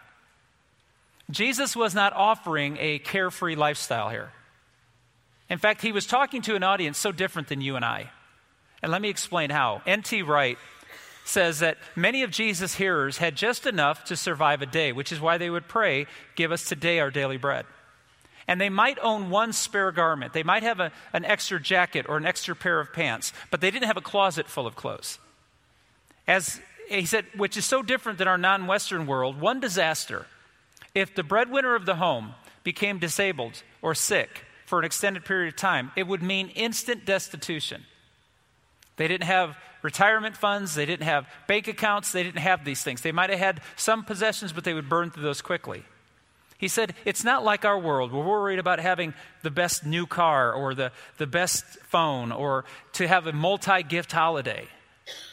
Jesus 1.30 1.74
was 1.74 1.94
not 1.94 2.12
offering 2.12 2.76
a 2.78 3.00
carefree 3.00 3.56
lifestyle 3.56 4.10
here. 4.10 4.30
In 5.50 5.58
fact, 5.58 5.82
he 5.82 5.92
was 5.92 6.06
talking 6.06 6.42
to 6.42 6.54
an 6.54 6.62
audience 6.62 6.98
so 6.98 7.12
different 7.12 7.48
than 7.48 7.60
you 7.60 7.76
and 7.76 7.84
I. 7.84 8.10
And 8.82 8.92
let 8.92 9.02
me 9.02 9.08
explain 9.08 9.50
how. 9.50 9.82
N.T. 9.86 10.22
Wright 10.22 10.58
says 11.26 11.58
that 11.58 11.78
many 11.96 12.22
of 12.22 12.30
Jesus' 12.30 12.76
hearers 12.76 13.18
had 13.18 13.34
just 13.34 13.66
enough 13.66 14.04
to 14.04 14.16
survive 14.16 14.62
a 14.62 14.66
day, 14.66 14.92
which 14.92 15.10
is 15.10 15.20
why 15.20 15.36
they 15.38 15.50
would 15.50 15.68
pray, 15.68 16.06
Give 16.36 16.52
us 16.52 16.64
today 16.64 17.00
our 17.00 17.10
daily 17.10 17.36
bread. 17.36 17.66
And 18.48 18.60
they 18.60 18.68
might 18.68 18.98
own 19.02 19.28
one 19.28 19.52
spare 19.52 19.90
garment. 19.90 20.32
They 20.32 20.44
might 20.44 20.62
have 20.62 20.78
a, 20.78 20.92
an 21.12 21.24
extra 21.24 21.60
jacket 21.60 22.06
or 22.08 22.16
an 22.16 22.24
extra 22.24 22.54
pair 22.54 22.78
of 22.78 22.92
pants, 22.92 23.32
but 23.50 23.60
they 23.60 23.72
didn't 23.72 23.88
have 23.88 23.96
a 23.96 24.02
closet 24.02 24.46
full 24.46 24.68
of 24.68 24.76
clothes. 24.76 25.18
As 26.28 26.60
he 26.88 27.06
said, 27.06 27.26
which 27.36 27.56
is 27.56 27.64
so 27.64 27.82
different 27.82 28.18
than 28.18 28.28
our 28.28 28.38
non 28.38 28.68
Western 28.68 29.06
world, 29.06 29.40
one 29.40 29.58
disaster, 29.58 30.26
if 30.94 31.12
the 31.12 31.24
breadwinner 31.24 31.74
of 31.74 31.86
the 31.86 31.96
home 31.96 32.34
became 32.62 33.00
disabled 33.00 33.62
or 33.82 33.96
sick 33.96 34.44
for 34.64 34.78
an 34.78 34.84
extended 34.84 35.24
period 35.24 35.54
of 35.54 35.56
time, 35.56 35.90
it 35.96 36.06
would 36.06 36.22
mean 36.22 36.48
instant 36.50 37.04
destitution. 37.04 37.84
They 38.96 39.08
didn't 39.08 39.26
have 39.26 39.56
retirement 39.86 40.36
funds, 40.36 40.74
they 40.74 40.84
didn't 40.84 41.06
have 41.06 41.28
bank 41.46 41.68
accounts, 41.68 42.10
they 42.10 42.24
didn't 42.24 42.40
have 42.40 42.64
these 42.64 42.82
things. 42.82 43.02
They 43.02 43.12
might 43.12 43.30
have 43.30 43.38
had 43.38 43.60
some 43.76 44.04
possessions, 44.04 44.52
but 44.52 44.64
they 44.64 44.74
would 44.74 44.88
burn 44.88 45.12
through 45.12 45.22
those 45.22 45.40
quickly. 45.40 45.84
He 46.58 46.66
said, 46.66 46.92
It's 47.04 47.22
not 47.22 47.44
like 47.44 47.64
our 47.64 47.78
world. 47.78 48.12
We're 48.12 48.26
worried 48.26 48.58
about 48.58 48.80
having 48.80 49.14
the 49.42 49.50
best 49.50 49.86
new 49.86 50.04
car 50.04 50.52
or 50.52 50.74
the, 50.74 50.90
the 51.18 51.26
best 51.26 51.64
phone 51.84 52.32
or 52.32 52.64
to 52.94 53.06
have 53.06 53.28
a 53.28 53.32
multi 53.32 53.84
gift 53.84 54.10
holiday. 54.10 54.66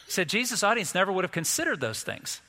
He 0.06 0.12
said, 0.12 0.28
Jesus' 0.28 0.62
audience 0.62 0.94
never 0.94 1.10
would 1.10 1.24
have 1.24 1.32
considered 1.32 1.80
those 1.80 2.04
things. 2.04 2.40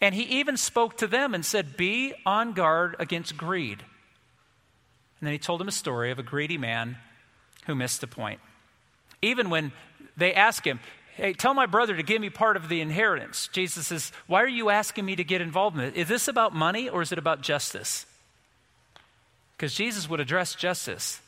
And 0.00 0.14
he 0.14 0.22
even 0.40 0.56
spoke 0.56 0.96
to 0.98 1.06
them 1.06 1.34
and 1.34 1.44
said, 1.44 1.76
Be 1.76 2.14
on 2.24 2.54
guard 2.54 2.96
against 2.98 3.36
greed. 3.36 3.80
And 5.20 5.26
then 5.26 5.32
he 5.32 5.38
told 5.38 5.60
them 5.60 5.68
a 5.68 5.72
story 5.72 6.10
of 6.10 6.18
a 6.18 6.22
greedy 6.22 6.56
man 6.56 6.96
who 7.66 7.74
missed 7.74 8.00
the 8.00 8.06
point. 8.06 8.40
Even 9.20 9.50
when 9.50 9.72
they 10.16 10.32
ask 10.34 10.66
him, 10.66 10.80
Hey, 11.18 11.32
tell 11.32 11.52
my 11.52 11.66
brother 11.66 11.96
to 11.96 12.02
give 12.04 12.20
me 12.20 12.30
part 12.30 12.56
of 12.56 12.68
the 12.68 12.80
inheritance. 12.80 13.48
Jesus 13.50 13.88
says, 13.88 14.12
Why 14.28 14.40
are 14.40 14.48
you 14.48 14.70
asking 14.70 15.04
me 15.04 15.16
to 15.16 15.24
get 15.24 15.40
involved 15.40 15.76
in 15.76 15.82
it? 15.82 15.96
Is 15.96 16.06
this 16.06 16.28
about 16.28 16.54
money 16.54 16.88
or 16.88 17.02
is 17.02 17.10
it 17.10 17.18
about 17.18 17.40
justice? 17.40 18.06
Because 19.56 19.74
Jesus 19.74 20.08
would 20.08 20.20
address 20.20 20.54
justice, 20.54 21.20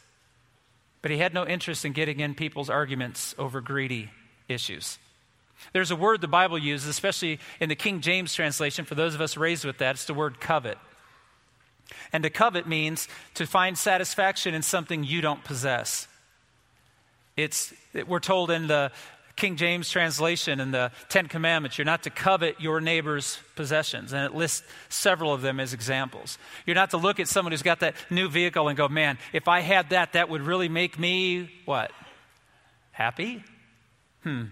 but 1.03 1.11
he 1.11 1.19
had 1.19 1.35
no 1.35 1.45
interest 1.45 1.85
in 1.85 1.91
getting 1.91 2.21
in 2.21 2.37
people's 2.37 2.71
arguments 2.71 3.35
over 3.37 3.61
greedy 3.61 4.11
issues. 4.49 4.97
There's 5.73 5.91
a 5.91 5.97
word 5.97 6.21
the 6.21 6.29
Bible 6.29 6.57
uses, 6.57 6.89
especially 6.89 7.41
in 7.59 7.69
the 7.69 7.75
King 7.75 8.01
James 8.01 8.33
translation, 8.33 8.85
for 8.85 8.95
those 8.95 9.17
of 9.17 9.21
us 9.21 9.37
raised 9.37 9.65
with 9.65 9.79
that, 9.79 9.97
it's 9.97 10.05
the 10.05 10.15
word 10.15 10.39
covet. 10.39 10.79
And 12.13 12.23
to 12.23 12.31
covet 12.31 12.69
means 12.69 13.09
to 13.35 13.45
find 13.45 13.77
satisfaction 13.77 14.55
in 14.55 14.63
something 14.63 15.03
you 15.03 15.21
don't 15.21 15.43
possess. 15.43 16.07
It's, 17.37 17.75
we're 18.07 18.21
told 18.21 18.53
in 18.53 18.69
the 18.69 18.93
King 19.41 19.57
James 19.57 19.89
translation 19.89 20.61
in 20.61 20.71
the 20.71 20.93
Ten 21.09 21.27
Commandments, 21.27 21.79
you're 21.79 21.87
not 21.87 22.03
to 22.03 22.11
covet 22.11 22.61
your 22.61 22.79
neighbor's 22.79 23.39
possessions. 23.57 24.13
And 24.13 24.27
it 24.27 24.35
lists 24.35 24.63
several 24.91 25.33
of 25.33 25.41
them 25.41 25.59
as 25.59 25.73
examples. 25.73 26.37
You're 26.67 26.75
not 26.75 26.91
to 26.91 26.99
look 26.99 27.19
at 27.19 27.27
someone 27.27 27.53
who's 27.53 27.63
got 27.63 27.81
that 27.81 27.95
new 28.11 28.29
vehicle 28.29 28.69
and 28.69 28.77
go, 28.77 28.87
man, 28.87 29.17
if 29.33 29.49
I 29.49 29.61
had 29.61 29.91
that, 29.91 30.13
that 30.13 30.29
would 30.29 30.43
really 30.43 30.69
make 30.69 30.99
me 30.99 31.51
what? 31.65 31.91
Happy? 32.93 33.43
Hmm. 34.25 34.45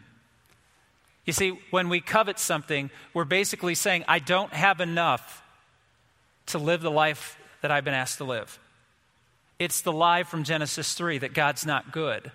You 1.27 1.35
see, 1.35 1.59
when 1.71 1.91
we 1.91 2.01
covet 2.01 2.39
something, 2.39 2.91
we're 3.13 3.27
basically 3.27 3.75
saying, 3.75 4.07
I 4.09 4.21
don't 4.21 4.55
have 4.55 4.81
enough 4.81 5.43
to 6.47 6.57
live 6.59 6.81
the 6.81 6.91
life 6.91 7.39
that 7.61 7.71
I've 7.71 7.85
been 7.85 7.93
asked 7.93 8.17
to 8.19 8.25
live. 8.25 8.59
It's 9.59 9.83
the 9.83 9.93
lie 9.93 10.23
from 10.23 10.45
Genesis 10.45 10.95
3 10.95 11.19
that 11.19 11.35
God's 11.35 11.67
not 11.67 11.93
good. 11.93 12.33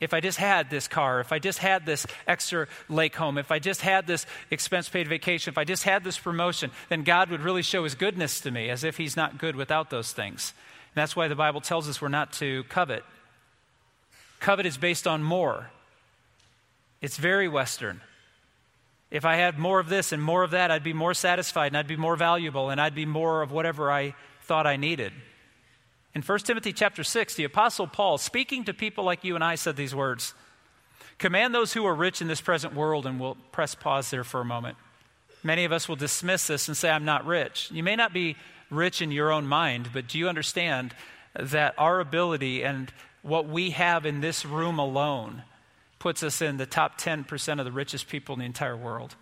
If 0.00 0.14
I 0.14 0.20
just 0.20 0.38
had 0.38 0.70
this 0.70 0.88
car, 0.88 1.20
if 1.20 1.30
I 1.30 1.38
just 1.38 1.58
had 1.58 1.84
this 1.84 2.06
extra 2.26 2.66
lake 2.88 3.14
home, 3.14 3.36
if 3.36 3.52
I 3.52 3.58
just 3.58 3.82
had 3.82 4.06
this 4.06 4.24
expense 4.50 4.88
paid 4.88 5.06
vacation, 5.06 5.52
if 5.52 5.58
I 5.58 5.64
just 5.64 5.84
had 5.84 6.04
this 6.04 6.18
promotion, 6.18 6.70
then 6.88 7.04
God 7.04 7.30
would 7.30 7.42
really 7.42 7.62
show 7.62 7.84
his 7.84 7.94
goodness 7.94 8.40
to 8.40 8.50
me 8.50 8.70
as 8.70 8.82
if 8.82 8.96
he's 8.96 9.16
not 9.16 9.36
good 9.36 9.56
without 9.56 9.90
those 9.90 10.12
things. 10.12 10.54
And 10.94 11.02
that's 11.02 11.14
why 11.14 11.28
the 11.28 11.34
Bible 11.34 11.60
tells 11.60 11.88
us 11.88 12.00
we're 12.00 12.08
not 12.08 12.32
to 12.34 12.64
covet. 12.64 13.04
Covet 14.40 14.64
is 14.64 14.78
based 14.78 15.06
on 15.06 15.22
more, 15.22 15.70
it's 17.02 17.18
very 17.18 17.48
Western. 17.48 18.00
If 19.10 19.24
I 19.24 19.36
had 19.36 19.58
more 19.58 19.80
of 19.80 19.88
this 19.88 20.12
and 20.12 20.22
more 20.22 20.44
of 20.44 20.52
that, 20.52 20.70
I'd 20.70 20.84
be 20.84 20.92
more 20.92 21.14
satisfied 21.14 21.68
and 21.68 21.76
I'd 21.76 21.88
be 21.88 21.96
more 21.96 22.14
valuable 22.14 22.70
and 22.70 22.80
I'd 22.80 22.94
be 22.94 23.06
more 23.06 23.42
of 23.42 23.50
whatever 23.50 23.90
I 23.90 24.14
thought 24.42 24.68
I 24.68 24.76
needed. 24.76 25.12
In 26.14 26.22
1 26.22 26.38
Timothy 26.40 26.72
chapter 26.72 27.04
6, 27.04 27.34
the 27.34 27.44
apostle 27.44 27.86
Paul, 27.86 28.18
speaking 28.18 28.64
to 28.64 28.74
people 28.74 29.04
like 29.04 29.22
you 29.22 29.34
and 29.34 29.44
I, 29.44 29.54
said 29.54 29.76
these 29.76 29.94
words. 29.94 30.34
Command 31.18 31.54
those 31.54 31.72
who 31.72 31.86
are 31.86 31.94
rich 31.94 32.20
in 32.20 32.28
this 32.28 32.40
present 32.40 32.74
world, 32.74 33.06
and 33.06 33.20
we'll 33.20 33.36
press 33.52 33.74
pause 33.74 34.10
there 34.10 34.24
for 34.24 34.40
a 34.40 34.44
moment. 34.44 34.76
Many 35.42 35.64
of 35.64 35.72
us 35.72 35.88
will 35.88 35.96
dismiss 35.96 36.46
this 36.46 36.66
and 36.66 36.76
say, 36.76 36.90
I'm 36.90 37.04
not 37.04 37.26
rich. 37.26 37.70
You 37.70 37.82
may 37.82 37.94
not 37.94 38.12
be 38.12 38.36
rich 38.70 39.00
in 39.00 39.12
your 39.12 39.30
own 39.30 39.46
mind, 39.46 39.90
but 39.92 40.08
do 40.08 40.18
you 40.18 40.28
understand 40.28 40.94
that 41.38 41.74
our 41.78 42.00
ability 42.00 42.64
and 42.64 42.92
what 43.22 43.46
we 43.46 43.70
have 43.70 44.04
in 44.04 44.20
this 44.20 44.44
room 44.44 44.78
alone 44.78 45.44
puts 45.98 46.22
us 46.22 46.42
in 46.42 46.56
the 46.56 46.66
top 46.66 46.98
10% 46.98 47.58
of 47.58 47.64
the 47.64 47.72
richest 47.72 48.08
people 48.08 48.34
in 48.34 48.40
the 48.40 48.46
entire 48.46 48.76
world? 48.76 49.14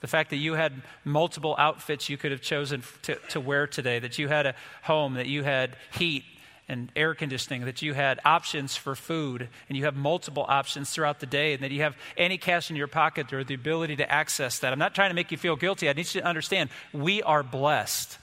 The 0.00 0.06
fact 0.06 0.30
that 0.30 0.36
you 0.36 0.54
had 0.54 0.72
multiple 1.04 1.54
outfits 1.58 2.08
you 2.08 2.16
could 2.16 2.32
have 2.32 2.40
chosen 2.40 2.82
to, 3.02 3.16
to 3.30 3.40
wear 3.40 3.66
today, 3.66 3.98
that 3.98 4.18
you 4.18 4.28
had 4.28 4.46
a 4.46 4.54
home, 4.82 5.14
that 5.14 5.26
you 5.26 5.42
had 5.42 5.76
heat 5.92 6.24
and 6.68 6.90
air 6.96 7.14
conditioning, 7.14 7.64
that 7.64 7.82
you 7.82 7.92
had 7.92 8.20
options 8.24 8.76
for 8.76 8.94
food, 8.94 9.48
and 9.68 9.76
you 9.76 9.84
have 9.84 9.96
multiple 9.96 10.46
options 10.48 10.90
throughout 10.90 11.20
the 11.20 11.26
day, 11.26 11.52
and 11.52 11.62
that 11.62 11.70
you 11.70 11.82
have 11.82 11.96
any 12.16 12.38
cash 12.38 12.70
in 12.70 12.76
your 12.76 12.86
pocket 12.86 13.32
or 13.32 13.44
the 13.44 13.54
ability 13.54 13.96
to 13.96 14.10
access 14.10 14.60
that. 14.60 14.72
I'm 14.72 14.78
not 14.78 14.94
trying 14.94 15.10
to 15.10 15.14
make 15.14 15.32
you 15.32 15.36
feel 15.36 15.56
guilty. 15.56 15.88
I 15.88 15.92
need 15.92 16.14
you 16.14 16.20
to 16.22 16.26
understand 16.26 16.70
we 16.92 17.22
are 17.22 17.42
blessed. 17.42 18.18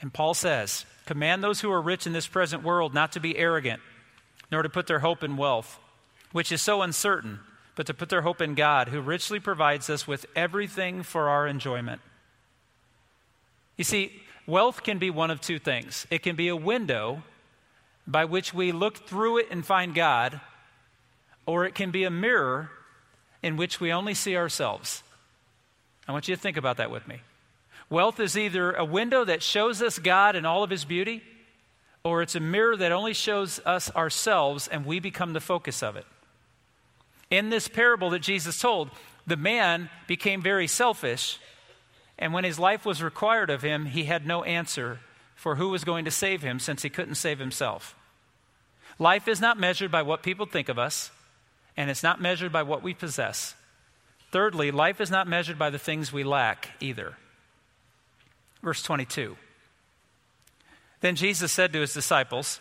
And 0.00 0.12
Paul 0.12 0.34
says, 0.34 0.86
Command 1.04 1.42
those 1.42 1.60
who 1.60 1.70
are 1.70 1.82
rich 1.82 2.06
in 2.06 2.12
this 2.12 2.26
present 2.26 2.62
world 2.62 2.94
not 2.94 3.12
to 3.12 3.20
be 3.20 3.36
arrogant, 3.36 3.80
nor 4.50 4.62
to 4.62 4.68
put 4.68 4.86
their 4.86 5.00
hope 5.00 5.22
in 5.22 5.36
wealth, 5.36 5.78
which 6.32 6.50
is 6.50 6.62
so 6.62 6.80
uncertain 6.80 7.40
but 7.76 7.86
to 7.86 7.94
put 7.94 8.08
their 8.08 8.22
hope 8.22 8.40
in 8.40 8.54
God, 8.54 8.88
who 8.88 9.00
richly 9.00 9.38
provides 9.38 9.88
us 9.88 10.08
with 10.08 10.26
everything 10.34 11.02
for 11.02 11.28
our 11.28 11.46
enjoyment. 11.46 12.00
You 13.76 13.84
see, 13.84 14.22
wealth 14.46 14.82
can 14.82 14.98
be 14.98 15.10
one 15.10 15.30
of 15.30 15.40
two 15.40 15.60
things 15.60 16.06
it 16.10 16.22
can 16.22 16.34
be 16.34 16.48
a 16.48 16.56
window 16.56 17.22
by 18.06 18.24
which 18.24 18.54
we 18.54 18.72
look 18.72 19.06
through 19.06 19.38
it 19.38 19.48
and 19.50 19.64
find 19.64 19.94
God, 19.94 20.40
or 21.44 21.64
it 21.64 21.74
can 21.74 21.90
be 21.90 22.04
a 22.04 22.10
mirror 22.10 22.70
in 23.42 23.56
which 23.56 23.80
we 23.80 23.92
only 23.92 24.14
see 24.14 24.36
ourselves. 24.36 25.02
I 26.08 26.12
want 26.12 26.28
you 26.28 26.34
to 26.34 26.40
think 26.40 26.56
about 26.56 26.78
that 26.78 26.90
with 26.90 27.06
me. 27.06 27.20
Wealth 27.90 28.20
is 28.20 28.38
either 28.38 28.72
a 28.72 28.84
window 28.84 29.24
that 29.24 29.42
shows 29.42 29.82
us 29.82 29.98
God 29.98 30.34
and 30.34 30.46
all 30.46 30.62
of 30.62 30.70
his 30.70 30.84
beauty, 30.84 31.22
or 32.04 32.22
it's 32.22 32.34
a 32.34 32.40
mirror 32.40 32.76
that 32.76 32.92
only 32.92 33.12
shows 33.12 33.60
us 33.66 33.94
ourselves 33.94 34.66
and 34.66 34.86
we 34.86 34.98
become 34.98 35.32
the 35.32 35.40
focus 35.40 35.82
of 35.82 35.96
it. 35.96 36.06
In 37.30 37.50
this 37.50 37.68
parable 37.68 38.10
that 38.10 38.22
Jesus 38.22 38.58
told, 38.58 38.90
the 39.26 39.36
man 39.36 39.90
became 40.06 40.40
very 40.42 40.66
selfish, 40.66 41.38
and 42.18 42.32
when 42.32 42.44
his 42.44 42.58
life 42.58 42.86
was 42.86 43.02
required 43.02 43.50
of 43.50 43.62
him, 43.62 43.86
he 43.86 44.04
had 44.04 44.26
no 44.26 44.44
answer 44.44 45.00
for 45.34 45.56
who 45.56 45.68
was 45.68 45.84
going 45.84 46.04
to 46.04 46.10
save 46.10 46.42
him 46.42 46.58
since 46.58 46.82
he 46.82 46.90
couldn't 46.90 47.16
save 47.16 47.38
himself. 47.38 47.94
Life 48.98 49.28
is 49.28 49.40
not 49.40 49.58
measured 49.58 49.90
by 49.90 50.02
what 50.02 50.22
people 50.22 50.46
think 50.46 50.68
of 50.68 50.78
us, 50.78 51.10
and 51.76 51.90
it's 51.90 52.02
not 52.02 52.20
measured 52.20 52.52
by 52.52 52.62
what 52.62 52.82
we 52.82 52.94
possess. 52.94 53.54
Thirdly, 54.30 54.70
life 54.70 55.00
is 55.00 55.10
not 55.10 55.28
measured 55.28 55.58
by 55.58 55.70
the 55.70 55.78
things 55.78 56.12
we 56.12 56.24
lack 56.24 56.70
either. 56.80 57.14
Verse 58.62 58.82
22. 58.82 59.36
Then 61.00 61.16
Jesus 61.16 61.52
said 61.52 61.72
to 61.72 61.80
his 61.80 61.92
disciples, 61.92 62.60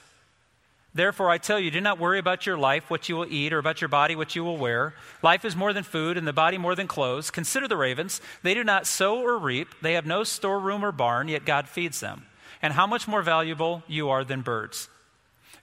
Therefore, 0.95 1.29
I 1.29 1.37
tell 1.37 1.59
you, 1.59 1.71
do 1.71 1.81
not 1.81 1.99
worry 1.99 2.19
about 2.19 2.45
your 2.45 2.57
life, 2.57 2.89
what 2.89 3.09
you 3.09 3.17
will 3.17 3.27
eat, 3.29 3.51
or 3.51 3.57
about 3.57 3.81
your 3.81 3.89
body, 3.89 4.15
what 4.15 4.33
you 4.33 4.45
will 4.45 4.55
wear. 4.55 4.93
Life 5.21 5.43
is 5.43 5.53
more 5.53 5.73
than 5.73 5.83
food, 5.83 6.17
and 6.17 6.25
the 6.25 6.31
body 6.31 6.57
more 6.57 6.73
than 6.73 6.87
clothes. 6.87 7.29
Consider 7.29 7.67
the 7.67 7.75
ravens. 7.75 8.21
They 8.43 8.53
do 8.53 8.63
not 8.63 8.87
sow 8.87 9.19
or 9.19 9.37
reap, 9.37 9.67
they 9.81 9.93
have 9.93 10.05
no 10.05 10.23
storeroom 10.23 10.85
or 10.85 10.93
barn, 10.93 11.27
yet 11.27 11.45
God 11.45 11.67
feeds 11.67 11.99
them. 11.99 12.25
And 12.61 12.71
how 12.71 12.87
much 12.87 13.09
more 13.09 13.21
valuable 13.21 13.83
you 13.87 14.07
are 14.09 14.23
than 14.23 14.41
birds. 14.41 14.87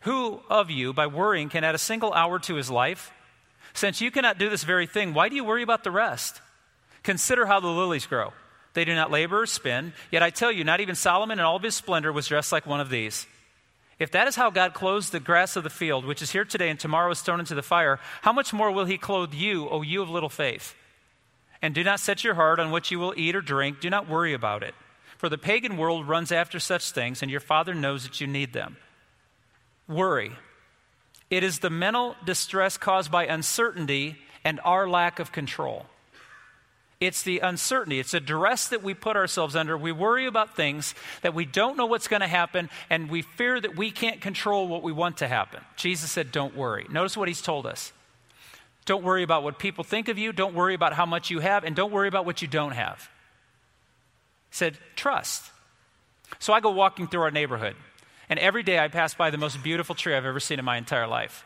Who 0.02 0.42
of 0.50 0.70
you, 0.70 0.92
by 0.92 1.06
worrying, 1.06 1.48
can 1.48 1.64
add 1.64 1.74
a 1.74 1.78
single 1.78 2.12
hour 2.12 2.38
to 2.40 2.56
his 2.56 2.70
life? 2.70 3.10
Since 3.72 4.02
you 4.02 4.10
cannot 4.10 4.36
do 4.36 4.50
this 4.50 4.64
very 4.64 4.86
thing, 4.86 5.14
why 5.14 5.30
do 5.30 5.34
you 5.34 5.44
worry 5.44 5.62
about 5.62 5.82
the 5.82 5.90
rest? 5.90 6.42
Consider 7.02 7.46
how 7.46 7.58
the 7.58 7.68
lilies 7.68 8.04
grow. 8.04 8.34
They 8.74 8.84
do 8.84 8.94
not 8.94 9.10
labor 9.10 9.40
or 9.40 9.46
spin. 9.46 9.94
Yet 10.10 10.22
I 10.22 10.28
tell 10.28 10.52
you, 10.52 10.62
not 10.62 10.80
even 10.80 10.94
Solomon 10.94 11.38
in 11.38 11.44
all 11.44 11.56
of 11.56 11.62
his 11.62 11.74
splendor 11.74 12.12
was 12.12 12.28
dressed 12.28 12.52
like 12.52 12.66
one 12.66 12.80
of 12.80 12.90
these. 12.90 13.26
If 14.02 14.10
that 14.10 14.26
is 14.26 14.34
how 14.34 14.50
God 14.50 14.74
clothes 14.74 15.10
the 15.10 15.20
grass 15.20 15.54
of 15.54 15.62
the 15.62 15.70
field, 15.70 16.04
which 16.04 16.22
is 16.22 16.32
here 16.32 16.44
today 16.44 16.70
and 16.70 16.80
tomorrow 16.80 17.12
is 17.12 17.20
thrown 17.20 17.38
into 17.38 17.54
the 17.54 17.62
fire, 17.62 18.00
how 18.22 18.32
much 18.32 18.52
more 18.52 18.72
will 18.72 18.84
he 18.84 18.98
clothe 18.98 19.32
you, 19.32 19.68
O 19.68 19.82
you 19.82 20.02
of 20.02 20.10
little 20.10 20.28
faith? 20.28 20.74
And 21.62 21.72
do 21.72 21.84
not 21.84 22.00
set 22.00 22.24
your 22.24 22.34
heart 22.34 22.58
on 22.58 22.72
what 22.72 22.90
you 22.90 22.98
will 22.98 23.14
eat 23.16 23.36
or 23.36 23.40
drink. 23.40 23.78
Do 23.78 23.88
not 23.90 24.08
worry 24.08 24.34
about 24.34 24.64
it. 24.64 24.74
For 25.18 25.28
the 25.28 25.38
pagan 25.38 25.76
world 25.76 26.08
runs 26.08 26.32
after 26.32 26.58
such 26.58 26.90
things, 26.90 27.22
and 27.22 27.30
your 27.30 27.38
Father 27.38 27.74
knows 27.74 28.02
that 28.02 28.20
you 28.20 28.26
need 28.26 28.52
them. 28.52 28.76
Worry. 29.86 30.32
It 31.30 31.44
is 31.44 31.60
the 31.60 31.70
mental 31.70 32.16
distress 32.26 32.76
caused 32.76 33.12
by 33.12 33.26
uncertainty 33.26 34.16
and 34.42 34.58
our 34.64 34.88
lack 34.88 35.20
of 35.20 35.30
control. 35.30 35.86
It's 37.02 37.24
the 37.24 37.40
uncertainty. 37.40 37.98
It's 37.98 38.12
the 38.12 38.20
duress 38.20 38.68
that 38.68 38.84
we 38.84 38.94
put 38.94 39.16
ourselves 39.16 39.56
under. 39.56 39.76
We 39.76 39.90
worry 39.90 40.26
about 40.26 40.54
things 40.54 40.94
that 41.22 41.34
we 41.34 41.44
don't 41.44 41.76
know 41.76 41.86
what's 41.86 42.06
going 42.06 42.20
to 42.20 42.28
happen, 42.28 42.70
and 42.88 43.10
we 43.10 43.22
fear 43.22 43.60
that 43.60 43.76
we 43.76 43.90
can't 43.90 44.20
control 44.20 44.68
what 44.68 44.84
we 44.84 44.92
want 44.92 45.16
to 45.16 45.26
happen. 45.26 45.64
Jesus 45.74 46.12
said, 46.12 46.30
Don't 46.30 46.56
worry. 46.56 46.86
Notice 46.88 47.16
what 47.16 47.26
he's 47.26 47.42
told 47.42 47.66
us. 47.66 47.92
Don't 48.84 49.02
worry 49.02 49.24
about 49.24 49.42
what 49.42 49.58
people 49.58 49.82
think 49.82 50.06
of 50.06 50.16
you. 50.16 50.32
Don't 50.32 50.54
worry 50.54 50.74
about 50.74 50.92
how 50.92 51.04
much 51.04 51.28
you 51.28 51.40
have, 51.40 51.64
and 51.64 51.74
don't 51.74 51.90
worry 51.90 52.06
about 52.06 52.24
what 52.24 52.40
you 52.40 52.46
don't 52.46 52.70
have. 52.70 53.10
He 54.50 54.54
said, 54.54 54.78
Trust. 54.94 55.50
So 56.38 56.52
I 56.52 56.60
go 56.60 56.70
walking 56.70 57.08
through 57.08 57.22
our 57.22 57.32
neighborhood, 57.32 57.74
and 58.28 58.38
every 58.38 58.62
day 58.62 58.78
I 58.78 58.86
pass 58.86 59.12
by 59.12 59.30
the 59.30 59.38
most 59.38 59.60
beautiful 59.60 59.96
tree 59.96 60.14
I've 60.14 60.24
ever 60.24 60.38
seen 60.38 60.60
in 60.60 60.64
my 60.64 60.76
entire 60.76 61.08
life. 61.08 61.44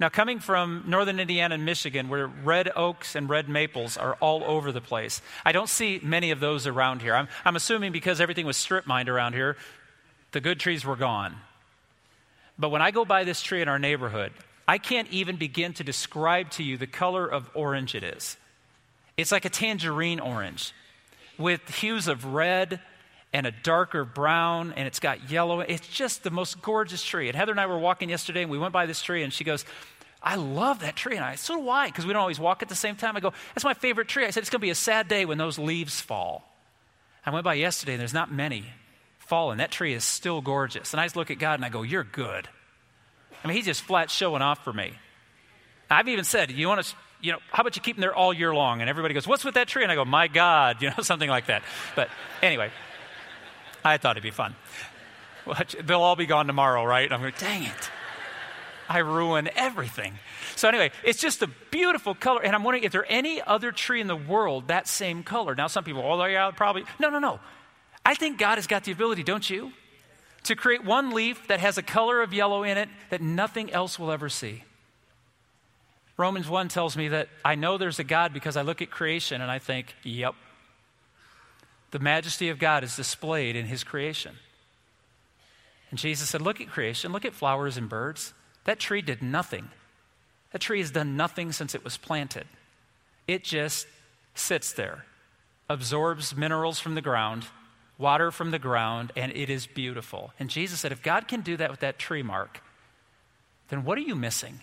Now, 0.00 0.08
coming 0.08 0.38
from 0.38 0.84
northern 0.86 1.18
Indiana 1.18 1.56
and 1.56 1.64
Michigan, 1.64 2.08
where 2.08 2.28
red 2.28 2.70
oaks 2.76 3.16
and 3.16 3.28
red 3.28 3.48
maples 3.48 3.96
are 3.96 4.14
all 4.20 4.44
over 4.44 4.70
the 4.70 4.80
place, 4.80 5.20
I 5.44 5.50
don't 5.50 5.68
see 5.68 5.98
many 6.02 6.30
of 6.30 6.38
those 6.38 6.68
around 6.68 7.02
here. 7.02 7.14
I'm, 7.14 7.28
I'm 7.44 7.56
assuming 7.56 7.90
because 7.90 8.20
everything 8.20 8.46
was 8.46 8.56
strip 8.56 8.86
mined 8.86 9.08
around 9.08 9.32
here, 9.32 9.56
the 10.30 10.40
good 10.40 10.60
trees 10.60 10.84
were 10.84 10.94
gone. 10.94 11.34
But 12.58 12.68
when 12.68 12.82
I 12.82 12.92
go 12.92 13.04
by 13.04 13.24
this 13.24 13.42
tree 13.42 13.60
in 13.60 13.68
our 13.68 13.78
neighborhood, 13.78 14.32
I 14.68 14.78
can't 14.78 15.08
even 15.10 15.36
begin 15.36 15.72
to 15.74 15.84
describe 15.84 16.50
to 16.50 16.62
you 16.62 16.76
the 16.76 16.86
color 16.86 17.26
of 17.26 17.50
orange 17.54 17.94
it 17.94 18.04
is. 18.04 18.36
It's 19.16 19.32
like 19.32 19.44
a 19.44 19.50
tangerine 19.50 20.20
orange 20.20 20.72
with 21.38 21.68
hues 21.68 22.06
of 22.06 22.24
red 22.24 22.80
and 23.32 23.46
a 23.46 23.50
darker 23.50 24.04
brown, 24.04 24.72
and 24.76 24.86
it's 24.86 25.00
got 25.00 25.30
yellow. 25.30 25.60
It's 25.60 25.86
just 25.86 26.22
the 26.22 26.30
most 26.30 26.62
gorgeous 26.62 27.04
tree. 27.04 27.28
And 27.28 27.36
Heather 27.36 27.52
and 27.52 27.60
I 27.60 27.66
were 27.66 27.78
walking 27.78 28.08
yesterday, 28.08 28.42
and 28.42 28.50
we 28.50 28.58
went 28.58 28.72
by 28.72 28.86
this 28.86 29.02
tree, 29.02 29.22
and 29.22 29.32
she 29.32 29.44
goes, 29.44 29.64
I 30.22 30.36
love 30.36 30.80
that 30.80 30.96
tree. 30.96 31.16
And 31.16 31.24
I, 31.24 31.34
so 31.34 31.56
do 31.56 31.68
I, 31.68 31.86
because 31.86 32.06
we 32.06 32.12
don't 32.12 32.20
always 32.20 32.40
walk 32.40 32.62
at 32.62 32.68
the 32.68 32.74
same 32.74 32.96
time. 32.96 33.16
I 33.16 33.20
go, 33.20 33.32
that's 33.54 33.64
my 33.64 33.74
favorite 33.74 34.08
tree. 34.08 34.24
I 34.24 34.30
said, 34.30 34.40
it's 34.40 34.50
going 34.50 34.60
to 34.60 34.66
be 34.66 34.70
a 34.70 34.74
sad 34.74 35.08
day 35.08 35.24
when 35.24 35.38
those 35.38 35.58
leaves 35.58 36.00
fall. 36.00 36.44
I 37.24 37.30
went 37.30 37.44
by 37.44 37.54
yesterday, 37.54 37.92
and 37.92 38.00
there's 38.00 38.14
not 38.14 38.32
many 38.32 38.64
falling. 39.18 39.58
That 39.58 39.70
tree 39.70 39.92
is 39.92 40.04
still 40.04 40.40
gorgeous. 40.40 40.94
And 40.94 41.00
I 41.00 41.04
just 41.04 41.16
look 41.16 41.30
at 41.30 41.38
God, 41.38 41.54
and 41.54 41.64
I 41.64 41.68
go, 41.68 41.82
you're 41.82 42.04
good. 42.04 42.48
I 43.44 43.46
mean, 43.46 43.56
he's 43.56 43.66
just 43.66 43.82
flat 43.82 44.10
showing 44.10 44.42
off 44.42 44.64
for 44.64 44.72
me. 44.72 44.92
I've 45.90 46.08
even 46.08 46.24
said, 46.24 46.50
you 46.50 46.68
want 46.68 46.84
to 46.84 46.94
you 47.20 47.32
know, 47.32 47.38
how 47.50 47.62
about 47.62 47.74
you 47.76 47.82
keep 47.82 47.96
them 47.96 48.00
there 48.00 48.14
all 48.14 48.32
year 48.32 48.54
long? 48.54 48.80
And 48.80 48.88
everybody 48.88 49.12
goes, 49.14 49.26
what's 49.26 49.44
with 49.44 49.54
that 49.54 49.66
tree? 49.66 49.82
And 49.82 49.90
I 49.90 49.96
go, 49.96 50.04
my 50.04 50.28
God, 50.28 50.76
you 50.82 50.90
know, 50.90 51.02
something 51.02 51.28
like 51.28 51.46
that. 51.46 51.62
But 51.96 52.08
anyway, 52.42 52.70
I 53.88 53.98
thought 53.98 54.16
it'd 54.16 54.22
be 54.22 54.30
fun. 54.30 54.54
They'll 55.82 56.02
all 56.02 56.16
be 56.16 56.26
gone 56.26 56.46
tomorrow, 56.46 56.84
right? 56.84 57.10
I'm 57.10 57.20
going, 57.20 57.32
dang 57.38 57.64
it. 57.64 57.90
I 58.88 58.98
ruin 58.98 59.50
everything. 59.54 60.18
So 60.56 60.68
anyway, 60.68 60.90
it's 61.04 61.20
just 61.20 61.42
a 61.42 61.46
beautiful 61.70 62.14
color. 62.14 62.42
And 62.42 62.54
I'm 62.54 62.64
wondering 62.64 62.84
if 62.84 62.92
there 62.92 63.04
any 63.08 63.40
other 63.42 63.70
tree 63.70 64.00
in 64.00 64.06
the 64.06 64.16
world 64.16 64.68
that 64.68 64.88
same 64.88 65.22
color. 65.22 65.54
Now, 65.54 65.66
some 65.66 65.84
people, 65.84 66.02
oh, 66.02 66.24
yeah, 66.24 66.50
probably. 66.50 66.84
No, 66.98 67.10
no, 67.10 67.18
no. 67.18 67.40
I 68.04 68.14
think 68.14 68.38
God 68.38 68.56
has 68.56 68.66
got 68.66 68.84
the 68.84 68.92
ability, 68.92 69.22
don't 69.22 69.48
you? 69.48 69.72
To 70.44 70.56
create 70.56 70.84
one 70.84 71.10
leaf 71.10 71.46
that 71.48 71.60
has 71.60 71.76
a 71.76 71.82
color 71.82 72.22
of 72.22 72.32
yellow 72.32 72.62
in 72.62 72.78
it 72.78 72.88
that 73.10 73.20
nothing 73.20 73.70
else 73.72 73.98
will 73.98 74.10
ever 74.10 74.28
see. 74.28 74.64
Romans 76.16 76.48
1 76.48 76.68
tells 76.68 76.96
me 76.96 77.08
that 77.08 77.28
I 77.44 77.54
know 77.54 77.78
there's 77.78 77.98
a 77.98 78.04
God 78.04 78.32
because 78.32 78.56
I 78.56 78.62
look 78.62 78.82
at 78.82 78.90
creation 78.90 79.40
and 79.40 79.50
I 79.50 79.58
think, 79.58 79.94
yep. 80.02 80.34
The 81.90 81.98
majesty 81.98 82.48
of 82.48 82.58
God 82.58 82.84
is 82.84 82.96
displayed 82.96 83.56
in 83.56 83.66
his 83.66 83.84
creation. 83.84 84.36
And 85.90 85.98
Jesus 85.98 86.28
said, 86.28 86.42
Look 86.42 86.60
at 86.60 86.68
creation, 86.68 87.12
look 87.12 87.24
at 87.24 87.34
flowers 87.34 87.76
and 87.76 87.88
birds. 87.88 88.34
That 88.64 88.78
tree 88.78 89.02
did 89.02 89.22
nothing. 89.22 89.68
That 90.52 90.60
tree 90.60 90.80
has 90.80 90.90
done 90.90 91.16
nothing 91.16 91.52
since 91.52 91.74
it 91.74 91.84
was 91.84 91.96
planted. 91.96 92.46
It 93.26 93.44
just 93.44 93.86
sits 94.34 94.72
there, 94.72 95.04
absorbs 95.68 96.36
minerals 96.36 96.78
from 96.78 96.94
the 96.94 97.02
ground, 97.02 97.46
water 97.98 98.30
from 98.30 98.50
the 98.50 98.58
ground, 98.58 99.12
and 99.16 99.32
it 99.32 99.50
is 99.50 99.66
beautiful. 99.66 100.32
And 100.38 100.50
Jesus 100.50 100.80
said, 100.80 100.92
If 100.92 101.02
God 101.02 101.28
can 101.28 101.40
do 101.40 101.56
that 101.56 101.70
with 101.70 101.80
that 101.80 101.98
tree, 101.98 102.22
Mark, 102.22 102.62
then 103.68 103.84
what 103.84 103.98
are 103.98 104.02
you 104.02 104.14
missing? 104.14 104.60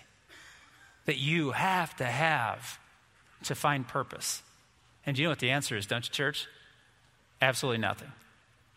that 1.05 1.17
you 1.17 1.51
have 1.51 1.95
to 1.97 2.05
have 2.05 2.79
to 3.43 3.55
find 3.55 3.87
purpose? 3.87 4.41
And 5.05 5.17
you 5.17 5.25
know 5.25 5.29
what 5.29 5.39
the 5.39 5.51
answer 5.51 5.77
is, 5.77 5.85
don't 5.85 6.05
you, 6.05 6.11
church? 6.11 6.47
Absolutely 7.41 7.79
nothing. 7.79 8.11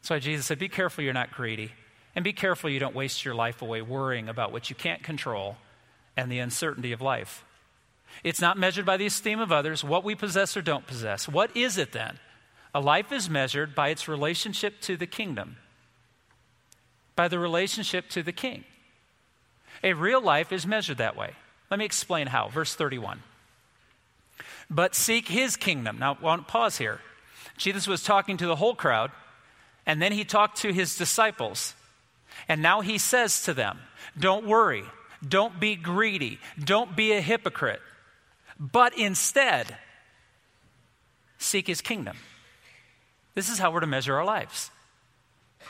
That's 0.00 0.10
why 0.10 0.18
Jesus 0.18 0.46
said, 0.46 0.58
Be 0.58 0.68
careful 0.68 1.04
you're 1.04 1.12
not 1.12 1.32
greedy. 1.32 1.72
And 2.14 2.24
be 2.24 2.32
careful 2.32 2.70
you 2.70 2.80
don't 2.80 2.94
waste 2.94 3.24
your 3.24 3.34
life 3.34 3.62
away 3.62 3.80
worrying 3.82 4.28
about 4.28 4.50
what 4.50 4.70
you 4.70 4.76
can't 4.76 5.02
control 5.02 5.56
and 6.16 6.32
the 6.32 6.40
uncertainty 6.40 6.92
of 6.92 7.00
life. 7.00 7.44
It's 8.24 8.40
not 8.40 8.58
measured 8.58 8.86
by 8.86 8.96
the 8.96 9.06
esteem 9.06 9.38
of 9.38 9.52
others, 9.52 9.84
what 9.84 10.02
we 10.02 10.14
possess 10.14 10.56
or 10.56 10.62
don't 10.62 10.86
possess. 10.86 11.28
What 11.28 11.56
is 11.56 11.78
it 11.78 11.92
then? 11.92 12.18
A 12.74 12.80
life 12.80 13.12
is 13.12 13.30
measured 13.30 13.74
by 13.74 13.90
its 13.90 14.08
relationship 14.08 14.80
to 14.82 14.96
the 14.96 15.06
kingdom, 15.06 15.56
by 17.14 17.28
the 17.28 17.38
relationship 17.38 18.08
to 18.10 18.22
the 18.22 18.32
king. 18.32 18.64
A 19.82 19.92
real 19.92 20.20
life 20.20 20.50
is 20.50 20.66
measured 20.66 20.98
that 20.98 21.16
way. 21.16 21.34
Let 21.70 21.78
me 21.78 21.84
explain 21.84 22.26
how. 22.26 22.48
Verse 22.48 22.74
31. 22.74 23.22
But 24.68 24.94
seek 24.94 25.28
his 25.28 25.56
kingdom. 25.56 25.98
Now, 25.98 26.16
I 26.20 26.22
want 26.22 26.46
to 26.46 26.52
pause 26.52 26.78
here. 26.78 27.00
Jesus 27.58 27.86
was 27.86 28.02
talking 28.02 28.36
to 28.38 28.46
the 28.46 28.56
whole 28.56 28.74
crowd, 28.74 29.10
and 29.84 30.00
then 30.00 30.12
he 30.12 30.24
talked 30.24 30.58
to 30.58 30.72
his 30.72 30.96
disciples. 30.96 31.74
And 32.48 32.62
now 32.62 32.80
he 32.80 32.98
says 32.98 33.42
to 33.42 33.54
them, 33.54 33.80
Don't 34.18 34.46
worry, 34.46 34.84
don't 35.26 35.58
be 35.60 35.76
greedy, 35.76 36.38
don't 36.62 36.96
be 36.96 37.12
a 37.12 37.20
hypocrite, 37.20 37.80
but 38.58 38.96
instead, 38.96 39.76
seek 41.38 41.66
his 41.66 41.80
kingdom. 41.80 42.16
This 43.34 43.48
is 43.48 43.58
how 43.58 43.70
we're 43.70 43.80
to 43.80 43.86
measure 43.86 44.16
our 44.16 44.24
lives. 44.24 44.70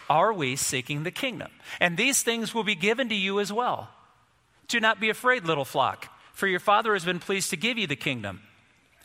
Are 0.09 0.33
we 0.33 0.57
seeking 0.57 1.03
the 1.03 1.11
kingdom? 1.11 1.51
And 1.81 1.97
these 1.97 2.23
things 2.23 2.55
will 2.55 2.65
be 2.65 2.75
given 2.75 3.09
to 3.09 3.15
you 3.15 3.41
as 3.41 3.53
well. 3.53 3.91
Do 4.69 4.81
not 4.81 5.01
be 5.01 5.11
afraid, 5.11 5.45
little 5.45 5.65
flock, 5.65 6.09
for 6.33 6.47
your 6.47 6.61
Father 6.61 6.93
has 6.93 7.05
been 7.05 7.19
pleased 7.19 7.51
to 7.51 7.57
give 7.57 7.79
you 7.79 7.87
the 7.87 7.97
kingdom. 7.97 8.41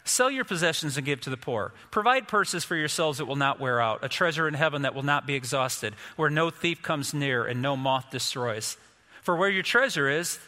Sell 0.05 0.29
your 0.29 0.43
possessions 0.43 0.97
and 0.97 1.05
give 1.05 1.21
to 1.21 1.29
the 1.29 1.37
poor. 1.37 1.73
Provide 1.89 2.27
purses 2.27 2.63
for 2.63 2.75
yourselves 2.75 3.19
that 3.19 3.25
will 3.25 3.37
not 3.37 3.59
wear 3.59 3.79
out, 3.79 4.03
a 4.03 4.09
treasure 4.09 4.47
in 4.47 4.53
heaven 4.53 4.81
that 4.81 4.93
will 4.93 5.03
not 5.03 5.25
be 5.25 5.35
exhausted, 5.35 5.95
where 6.17 6.29
no 6.29 6.49
thief 6.49 6.81
comes 6.81 7.13
near 7.13 7.45
and 7.45 7.61
no 7.61 7.77
moth 7.77 8.11
destroys. 8.11 8.77
For 9.21 9.35
where 9.35 9.49
your 9.49 9.63
treasure 9.63 10.09
is, 10.09 10.39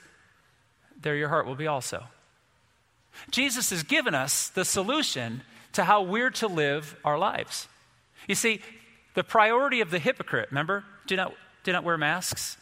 there 1.01 1.15
your 1.15 1.29
heart 1.29 1.45
will 1.45 1.55
be 1.55 1.67
also. 1.67 2.03
Jesus 3.31 3.69
has 3.69 3.83
given 3.83 4.13
us 4.13 4.49
the 4.49 4.65
solution 4.65 5.41
to 5.73 5.85
how 5.85 6.01
we're 6.01 6.31
to 6.31 6.47
live 6.47 6.97
our 7.05 7.17
lives. 7.17 7.69
You 8.27 8.35
see, 8.35 8.61
the 9.13 9.23
priority 9.23 9.79
of 9.79 9.89
the 9.89 9.99
hypocrite, 9.99 10.49
remember, 10.51 10.83
do 11.07 11.15
not, 11.15 11.33
do 11.63 11.71
not 11.71 11.85
wear 11.85 11.97
masks, 11.97 12.57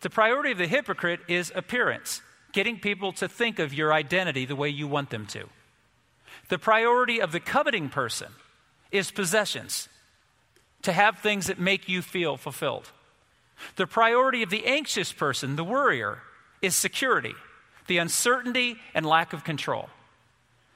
the 0.00 0.10
priority 0.10 0.50
of 0.50 0.58
the 0.58 0.66
hypocrite 0.66 1.20
is 1.28 1.52
appearance, 1.54 2.22
getting 2.52 2.80
people 2.80 3.12
to 3.12 3.28
think 3.28 3.60
of 3.60 3.72
your 3.72 3.92
identity 3.92 4.44
the 4.44 4.56
way 4.56 4.68
you 4.68 4.88
want 4.88 5.10
them 5.10 5.26
to. 5.26 5.48
The 6.52 6.58
priority 6.58 7.18
of 7.22 7.32
the 7.32 7.40
coveting 7.40 7.88
person 7.88 8.28
is 8.90 9.10
possessions, 9.10 9.88
to 10.82 10.92
have 10.92 11.18
things 11.18 11.46
that 11.46 11.58
make 11.58 11.88
you 11.88 12.02
feel 12.02 12.36
fulfilled. 12.36 12.90
The 13.76 13.86
priority 13.86 14.42
of 14.42 14.50
the 14.50 14.66
anxious 14.66 15.14
person, 15.14 15.56
the 15.56 15.64
worrier, 15.64 16.18
is 16.60 16.76
security, 16.76 17.32
the 17.86 17.96
uncertainty 17.96 18.76
and 18.92 19.06
lack 19.06 19.32
of 19.32 19.44
control. 19.44 19.88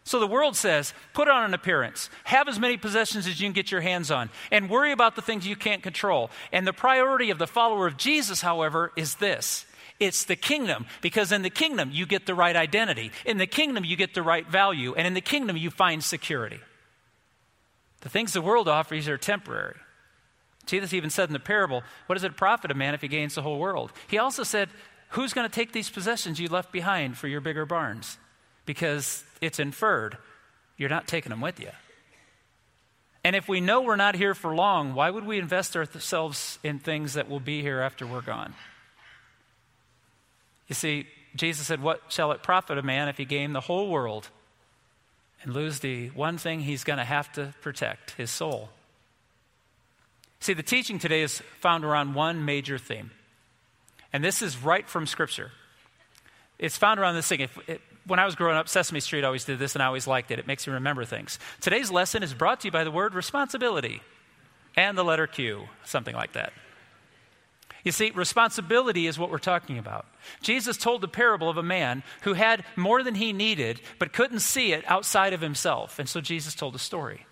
So 0.05 0.19
the 0.19 0.27
world 0.27 0.57
says, 0.57 0.95
put 1.13 1.29
on 1.29 1.45
an 1.45 1.53
appearance, 1.53 2.09
have 2.25 2.49
as 2.49 2.59
many 2.59 2.79
possessions 2.79 3.27
as 3.27 3.39
you 3.39 3.47
can 3.47 3.53
get 3.53 3.71
your 3.71 3.83
hands 3.83 4.11
on, 4.11 4.31
and 4.51 4.71
worry 4.71 4.93
about 4.93 5.15
the 5.15 5.21
things 5.21 5.47
you 5.47 5.57
can't 5.57 5.83
control. 5.83 6.31
And 6.53 6.67
the 6.67 6.73
priority 6.73 7.29
of 7.29 7.39
the 7.39 7.47
follower 7.47 7.87
of 7.87 7.99
Jesus, 7.99 8.41
however, 8.41 8.93
is 8.97 9.17
this 9.17 9.67
it's 9.99 10.25
the 10.25 10.37
kingdom, 10.37 10.87
because 11.01 11.33
in 11.33 11.43
the 11.43 11.51
kingdom 11.51 11.91
you 11.93 12.07
get 12.07 12.27
the 12.27 12.35
right 12.35 12.55
identity, 12.55 13.13
in 13.25 13.39
the 13.39 13.47
kingdom 13.47 13.85
you 13.85 13.97
get 13.97 14.15
the 14.15 14.23
right 14.23 14.47
value, 14.47 14.95
and 14.95 15.07
in 15.07 15.15
the 15.15 15.21
kingdom 15.21 15.57
you 15.57 15.71
find 15.71 16.03
security. 16.03 16.61
The 18.01 18.09
things 18.09 18.33
the 18.33 18.43
world 18.43 18.69
offers 18.69 19.09
are 19.09 19.19
temporary. 19.19 19.77
Jesus 20.67 20.93
even 20.93 21.11
said 21.11 21.29
in 21.29 21.33
the 21.33 21.39
parable, 21.39 21.83
What 22.07 22.15
does 22.17 22.25
it 22.25 22.37
profit 22.37 22.71
a 22.71 22.75
man 22.75 22.95
if 22.95 23.01
he 23.01 23.09
gains 23.09 23.35
the 23.35 23.43
whole 23.43 23.59
world? 23.59 23.93
He 24.09 24.19
also 24.19 24.43
said, 24.43 24.69
Who's 25.11 25.33
going 25.33 25.49
to 25.49 25.55
take 25.55 25.73
these 25.73 25.89
possessions 25.89 26.41
you 26.41 26.49
left 26.49 26.73
behind 26.73 27.17
for 27.17 27.29
your 27.29 27.41
bigger 27.41 27.65
barns? 27.65 28.19
Because 28.65 29.25
it's 29.41 29.59
inferred 29.59 30.19
you're 30.77 30.91
not 30.91 31.07
taking 31.07 31.31
them 31.31 31.41
with 31.41 31.59
you. 31.59 31.71
And 33.25 33.35
if 33.35 33.49
we 33.49 33.61
know 33.61 33.81
we're 33.81 33.97
not 33.97 34.15
here 34.15 34.35
for 34.35 34.55
long, 34.55 34.95
why 34.95 35.11
would 35.11 35.25
we 35.27 35.39
invest 35.39 35.77
ourselves 35.77 36.59
in 36.63 36.79
things 36.79 37.15
that 37.15 37.29
will 37.29 37.41
be 37.41 37.61
here 37.63 37.81
after 37.81 38.07
we're 38.07 38.21
gone? 38.21 38.55
You 40.69 40.75
see, 40.75 41.07
Jesus 41.35 41.67
said, 41.67 41.83
What 41.83 42.03
shall 42.09 42.33
it 42.33 42.43
profit 42.43 42.79
a 42.79 42.83
man 42.83 43.09
if 43.09 43.19
he 43.19 43.25
gain 43.25 43.53
the 43.53 43.61
whole 43.61 43.89
world 43.89 44.29
and 45.43 45.53
lose 45.53 45.81
the 45.81 46.09
one 46.09 46.39
thing 46.39 46.61
he's 46.61 46.85
going 46.85 46.99
to 46.99 47.05
have 47.05 47.31
to 47.33 47.55
protect, 47.61 48.13
his 48.13 48.31
soul? 48.31 48.71
See, 50.41 50.55
the 50.55 50.63
teaching 50.63 50.99
today 50.99 51.23
is 51.23 51.41
found 51.61 51.85
around 51.85 52.15
one 52.15 52.45
major 52.45 52.79
theme. 52.79 53.11
And 54.13 54.23
this 54.23 54.43
is 54.43 54.57
right 54.59 54.89
from 54.89 55.07
Scripture. 55.07 55.51
It's 56.59 56.77
found 56.77 57.01
around 57.01 57.15
this 57.17 57.29
thing. 57.29 57.41
If, 57.41 57.59
it, 57.69 57.81
when 58.07 58.19
I 58.19 58.25
was 58.25 58.35
growing 58.35 58.57
up, 58.57 58.69
Sesame 58.69 59.01
Street 59.01 59.25
always 59.25 59.45
did 59.45 59.59
this, 59.59 59.75
and 59.75 59.83
I 59.83 59.87
always 59.87 60.07
liked 60.07 60.31
it. 60.31 60.39
It 60.39 60.47
makes 60.47 60.67
you 60.67 60.73
remember 60.73 61.05
things. 61.05 61.39
Today's 61.61 61.91
lesson 61.91 62.23
is 62.23 62.33
brought 62.33 62.61
to 62.61 62.69
you 62.69 62.73
by 62.73 62.85
the 62.85 62.91
word 62.91 63.15
responsibility 63.15 64.03
and 64.77 64.97
the 64.97 65.05
letter 65.05 65.27
Q, 65.27 65.69
something 65.85 66.15
like 66.15 66.33
that. 66.33 66.53
You 67.87 67.93
see, 67.93 68.11
responsibility 68.11 69.07
is 69.07 69.17
what 69.17 69.31
we're 69.31 69.39
talking 69.39 69.79
about. 69.79 70.07
Jesus 70.43 70.77
told 70.77 71.03
the 71.03 71.07
parable 71.07 71.49
of 71.49 71.57
a 71.57 71.63
man 71.63 72.03
who 72.23 72.33
had 72.33 72.65
more 72.75 73.05
than 73.05 73.15
he 73.15 73.33
needed, 73.33 73.81
but 74.01 74.13
couldn't 74.13 74.41
see 74.41 74.73
it 74.73 74.83
outside 74.91 75.33
of 75.33 75.41
himself. 75.41 76.01
And 76.01 76.09
so 76.09 76.21
Jesus 76.21 76.57
told 76.57 76.75
a 76.75 76.81
story. 76.81 77.27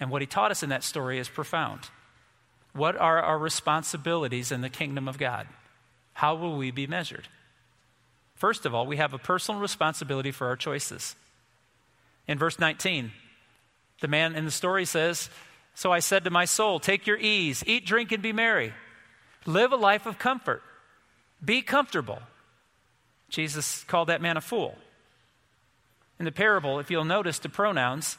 And 0.00 0.10
what 0.10 0.22
he 0.22 0.26
taught 0.26 0.50
us 0.50 0.62
in 0.62 0.70
that 0.70 0.82
story 0.82 1.18
is 1.18 1.28
profound. 1.28 1.90
What 2.72 2.96
are 2.96 3.20
our 3.20 3.38
responsibilities 3.38 4.50
in 4.50 4.62
the 4.62 4.70
kingdom 4.70 5.08
of 5.08 5.18
God? 5.18 5.46
How 6.14 6.36
will 6.36 6.56
we 6.56 6.70
be 6.70 6.86
measured? 6.86 7.28
First 8.34 8.64
of 8.64 8.74
all, 8.74 8.86
we 8.86 8.96
have 8.96 9.12
a 9.12 9.18
personal 9.18 9.60
responsibility 9.60 10.30
for 10.30 10.46
our 10.46 10.56
choices. 10.56 11.16
In 12.26 12.38
verse 12.38 12.58
19, 12.58 13.12
the 14.00 14.08
man 14.08 14.36
in 14.36 14.46
the 14.46 14.50
story 14.50 14.86
says, 14.86 15.28
So 15.74 15.92
I 15.92 15.98
said 15.98 16.24
to 16.24 16.30
my 16.30 16.46
soul, 16.46 16.80
Take 16.80 17.06
your 17.06 17.18
ease, 17.18 17.62
eat, 17.66 17.84
drink, 17.84 18.10
and 18.10 18.22
be 18.22 18.32
merry. 18.32 18.72
Live 19.46 19.72
a 19.72 19.76
life 19.76 20.06
of 20.06 20.18
comfort. 20.18 20.62
Be 21.44 21.62
comfortable. 21.62 22.20
Jesus 23.28 23.84
called 23.84 24.08
that 24.08 24.22
man 24.22 24.36
a 24.36 24.40
fool. 24.40 24.76
In 26.18 26.24
the 26.24 26.32
parable, 26.32 26.78
if 26.78 26.90
you'll 26.90 27.04
notice 27.04 27.38
the 27.38 27.48
pronouns, 27.48 28.16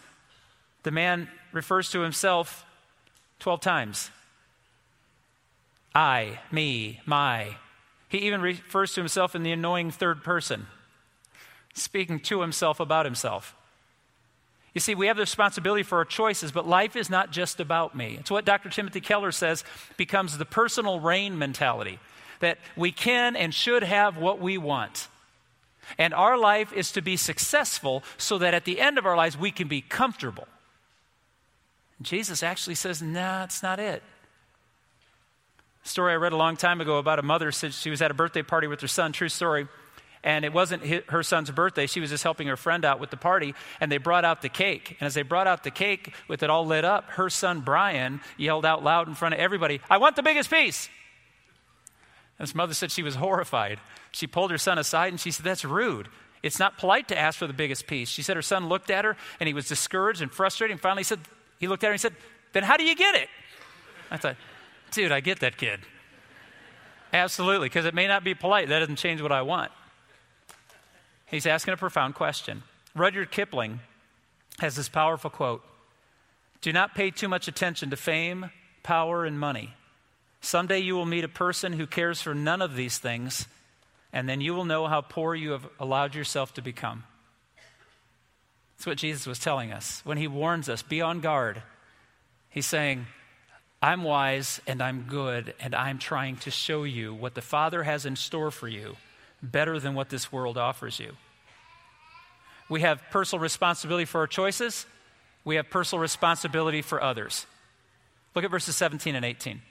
the 0.83 0.91
man 0.91 1.29
refers 1.51 1.89
to 1.91 2.01
himself 2.01 2.65
12 3.39 3.61
times 3.61 4.09
I, 5.95 6.39
me, 6.51 7.01
my. 7.05 7.57
He 8.09 8.19
even 8.19 8.41
refers 8.41 8.93
to 8.93 9.01
himself 9.01 9.35
in 9.35 9.43
the 9.43 9.51
annoying 9.51 9.91
third 9.91 10.23
person, 10.23 10.67
speaking 11.73 12.19
to 12.21 12.41
himself 12.41 12.79
about 12.79 13.05
himself. 13.05 13.55
You 14.73 14.81
see, 14.81 14.95
we 14.95 15.07
have 15.07 15.17
the 15.17 15.21
responsibility 15.21 15.83
for 15.83 15.99
our 15.99 16.05
choices, 16.05 16.51
but 16.51 16.67
life 16.67 16.95
is 16.95 17.09
not 17.09 17.31
just 17.31 17.59
about 17.59 17.95
me. 17.95 18.17
It's 18.19 18.31
what 18.31 18.45
Dr. 18.45 18.69
Timothy 18.69 19.01
Keller 19.01 19.31
says 19.31 19.63
becomes 19.97 20.37
the 20.37 20.45
personal 20.45 20.99
reign 20.99 21.37
mentality 21.37 21.99
that 22.39 22.57
we 22.75 22.91
can 22.91 23.35
and 23.35 23.53
should 23.53 23.83
have 23.83 24.17
what 24.17 24.39
we 24.39 24.57
want. 24.57 25.07
And 25.97 26.13
our 26.13 26.37
life 26.37 26.73
is 26.73 26.91
to 26.93 27.01
be 27.01 27.17
successful 27.17 28.03
so 28.17 28.37
that 28.39 28.53
at 28.53 28.65
the 28.65 28.79
end 28.79 28.97
of 28.97 29.05
our 29.05 29.15
lives 29.15 29.37
we 29.37 29.51
can 29.51 29.67
be 29.67 29.81
comfortable. 29.81 30.47
Jesus 32.01 32.41
actually 32.41 32.75
says, 32.75 33.01
nah, 33.01 33.39
that's 33.39 33.61
not 33.61 33.79
it. 33.79 34.01
A 35.85 35.87
story 35.87 36.13
I 36.13 36.15
read 36.15 36.33
a 36.33 36.37
long 36.37 36.57
time 36.57 36.81
ago 36.81 36.97
about 36.97 37.19
a 37.19 37.23
mother 37.23 37.51
said 37.51 37.73
she 37.73 37.89
was 37.89 38.01
at 38.01 38.09
a 38.09 38.13
birthday 38.13 38.41
party 38.41 38.67
with 38.67 38.81
her 38.81 38.87
son, 38.87 39.11
true 39.11 39.29
story. 39.29 39.67
And 40.23 40.45
it 40.45 40.53
wasn't 40.53 40.85
her 41.09 41.21
son's 41.21 41.51
birthday. 41.51 41.85
She 41.85 41.99
was 41.99 42.09
just 42.09 42.23
helping 42.23 42.47
her 42.47 42.55
friend 42.55 42.85
out 42.85 42.99
with 42.99 43.09
the 43.09 43.17
party. 43.17 43.53
And 43.81 43.91
they 43.91 43.97
brought 43.97 44.23
out 44.23 44.41
the 44.41 44.49
cake. 44.49 44.95
And 44.99 45.05
as 45.05 45.13
they 45.13 45.21
brought 45.21 45.47
out 45.47 45.63
the 45.63 45.71
cake 45.71 46.13
with 46.29 46.43
it 46.43 46.49
all 46.49 46.65
lit 46.65 46.85
up, 46.85 47.09
her 47.11 47.29
son 47.29 47.59
Brian 47.61 48.21
yelled 48.37 48.65
out 48.65 48.83
loud 48.83 49.07
in 49.09 49.15
front 49.15 49.33
of 49.33 49.39
everybody, 49.39 49.81
I 49.89 49.97
want 49.97 50.15
the 50.15 50.23
biggest 50.23 50.49
piece. 50.49 50.87
And 52.39 52.47
his 52.47 52.55
mother 52.55 52.73
said 52.73 52.91
she 52.91 53.03
was 53.03 53.15
horrified. 53.15 53.79
She 54.11 54.27
pulled 54.27 54.51
her 54.51 54.57
son 54.57 54.77
aside 54.77 55.11
and 55.11 55.19
she 55.19 55.31
said, 55.31 55.45
That's 55.45 55.65
rude. 55.65 56.07
It's 56.41 56.59
not 56.59 56.77
polite 56.77 57.07
to 57.09 57.17
ask 57.17 57.39
for 57.39 57.47
the 57.47 57.53
biggest 57.53 57.87
piece. 57.87 58.09
She 58.09 58.21
said 58.21 58.35
her 58.35 58.41
son 58.41 58.67
looked 58.67 58.91
at 58.91 59.05
her 59.05 59.15
and 59.39 59.47
he 59.47 59.53
was 59.53 59.67
discouraged 59.67 60.21
and 60.21 60.31
frustrated. 60.31 60.73
And 60.73 60.81
finally, 60.81 61.03
said, 61.03 61.19
he 61.57 61.67
looked 61.67 61.83
at 61.83 61.87
her 61.87 61.93
and 61.93 61.99
he 61.99 62.01
said, 62.01 62.15
Then 62.51 62.63
how 62.63 62.77
do 62.77 62.83
you 62.83 62.95
get 62.95 63.15
it? 63.15 63.29
I 64.11 64.17
thought, 64.17 64.35
Dude, 64.91 65.11
I 65.11 65.21
get 65.21 65.39
that 65.39 65.57
kid. 65.57 65.79
Absolutely, 67.13 67.67
because 67.67 67.85
it 67.85 67.93
may 67.93 68.07
not 68.07 68.23
be 68.23 68.33
polite. 68.33 68.69
That 68.69 68.79
doesn't 68.79 68.95
change 68.95 69.21
what 69.21 69.31
I 69.31 69.43
want. 69.43 69.71
He's 71.33 71.47
asking 71.47 71.73
a 71.73 71.77
profound 71.77 72.13
question. 72.13 72.61
Rudyard 72.93 73.31
Kipling 73.31 73.79
has 74.59 74.75
this 74.75 74.87
powerful 74.87 75.31
quote 75.31 75.63
Do 76.61 76.71
not 76.71 76.93
pay 76.93 77.09
too 77.09 77.27
much 77.27 77.47
attention 77.47 77.89
to 77.89 77.97
fame, 77.97 78.51
power, 78.83 79.25
and 79.25 79.39
money. 79.39 79.73
Someday 80.41 80.77
you 80.77 80.93
will 80.93 81.07
meet 81.07 81.23
a 81.23 81.27
person 81.27 81.73
who 81.73 81.87
cares 81.87 82.21
for 82.21 82.35
none 82.35 82.61
of 82.61 82.75
these 82.75 82.99
things, 82.99 83.47
and 84.13 84.29
then 84.29 84.41
you 84.41 84.53
will 84.53 84.63
know 84.63 84.85
how 84.85 85.01
poor 85.01 85.33
you 85.33 85.53
have 85.53 85.67
allowed 85.79 86.13
yourself 86.13 86.53
to 86.53 86.61
become. 86.61 87.03
That's 88.77 88.85
what 88.85 88.99
Jesus 88.99 89.25
was 89.25 89.39
telling 89.39 89.73
us 89.73 90.01
when 90.03 90.19
he 90.19 90.27
warns 90.27 90.69
us 90.69 90.83
be 90.83 91.01
on 91.01 91.19
guard. 91.19 91.63
He's 92.51 92.67
saying, 92.67 93.07
I'm 93.81 94.03
wise 94.03 94.61
and 94.67 94.83
I'm 94.83 95.05
good, 95.09 95.55
and 95.59 95.73
I'm 95.73 95.97
trying 95.97 96.35
to 96.37 96.51
show 96.51 96.83
you 96.83 97.11
what 97.11 97.33
the 97.33 97.41
Father 97.41 97.81
has 97.81 98.05
in 98.05 98.17
store 98.17 98.51
for 98.51 98.67
you 98.67 98.97
better 99.43 99.79
than 99.79 99.93
what 99.93 100.09
this 100.09 100.31
world 100.31 100.57
offers 100.57 100.99
you. 100.99 101.11
We 102.69 102.81
have 102.81 103.03
personal 103.11 103.41
responsibility 103.41 104.05
for 104.05 104.21
our 104.21 104.27
choices, 104.27 104.87
we 105.45 105.57
have 105.57 105.69
personal 105.69 106.01
responsibility 106.01 106.81
for 106.81 107.03
others. 107.03 107.45
Look 108.33 108.45
at 108.45 108.51
verses 108.51 108.75
17 108.75 109.15
and 109.15 109.25
18. 109.25 109.61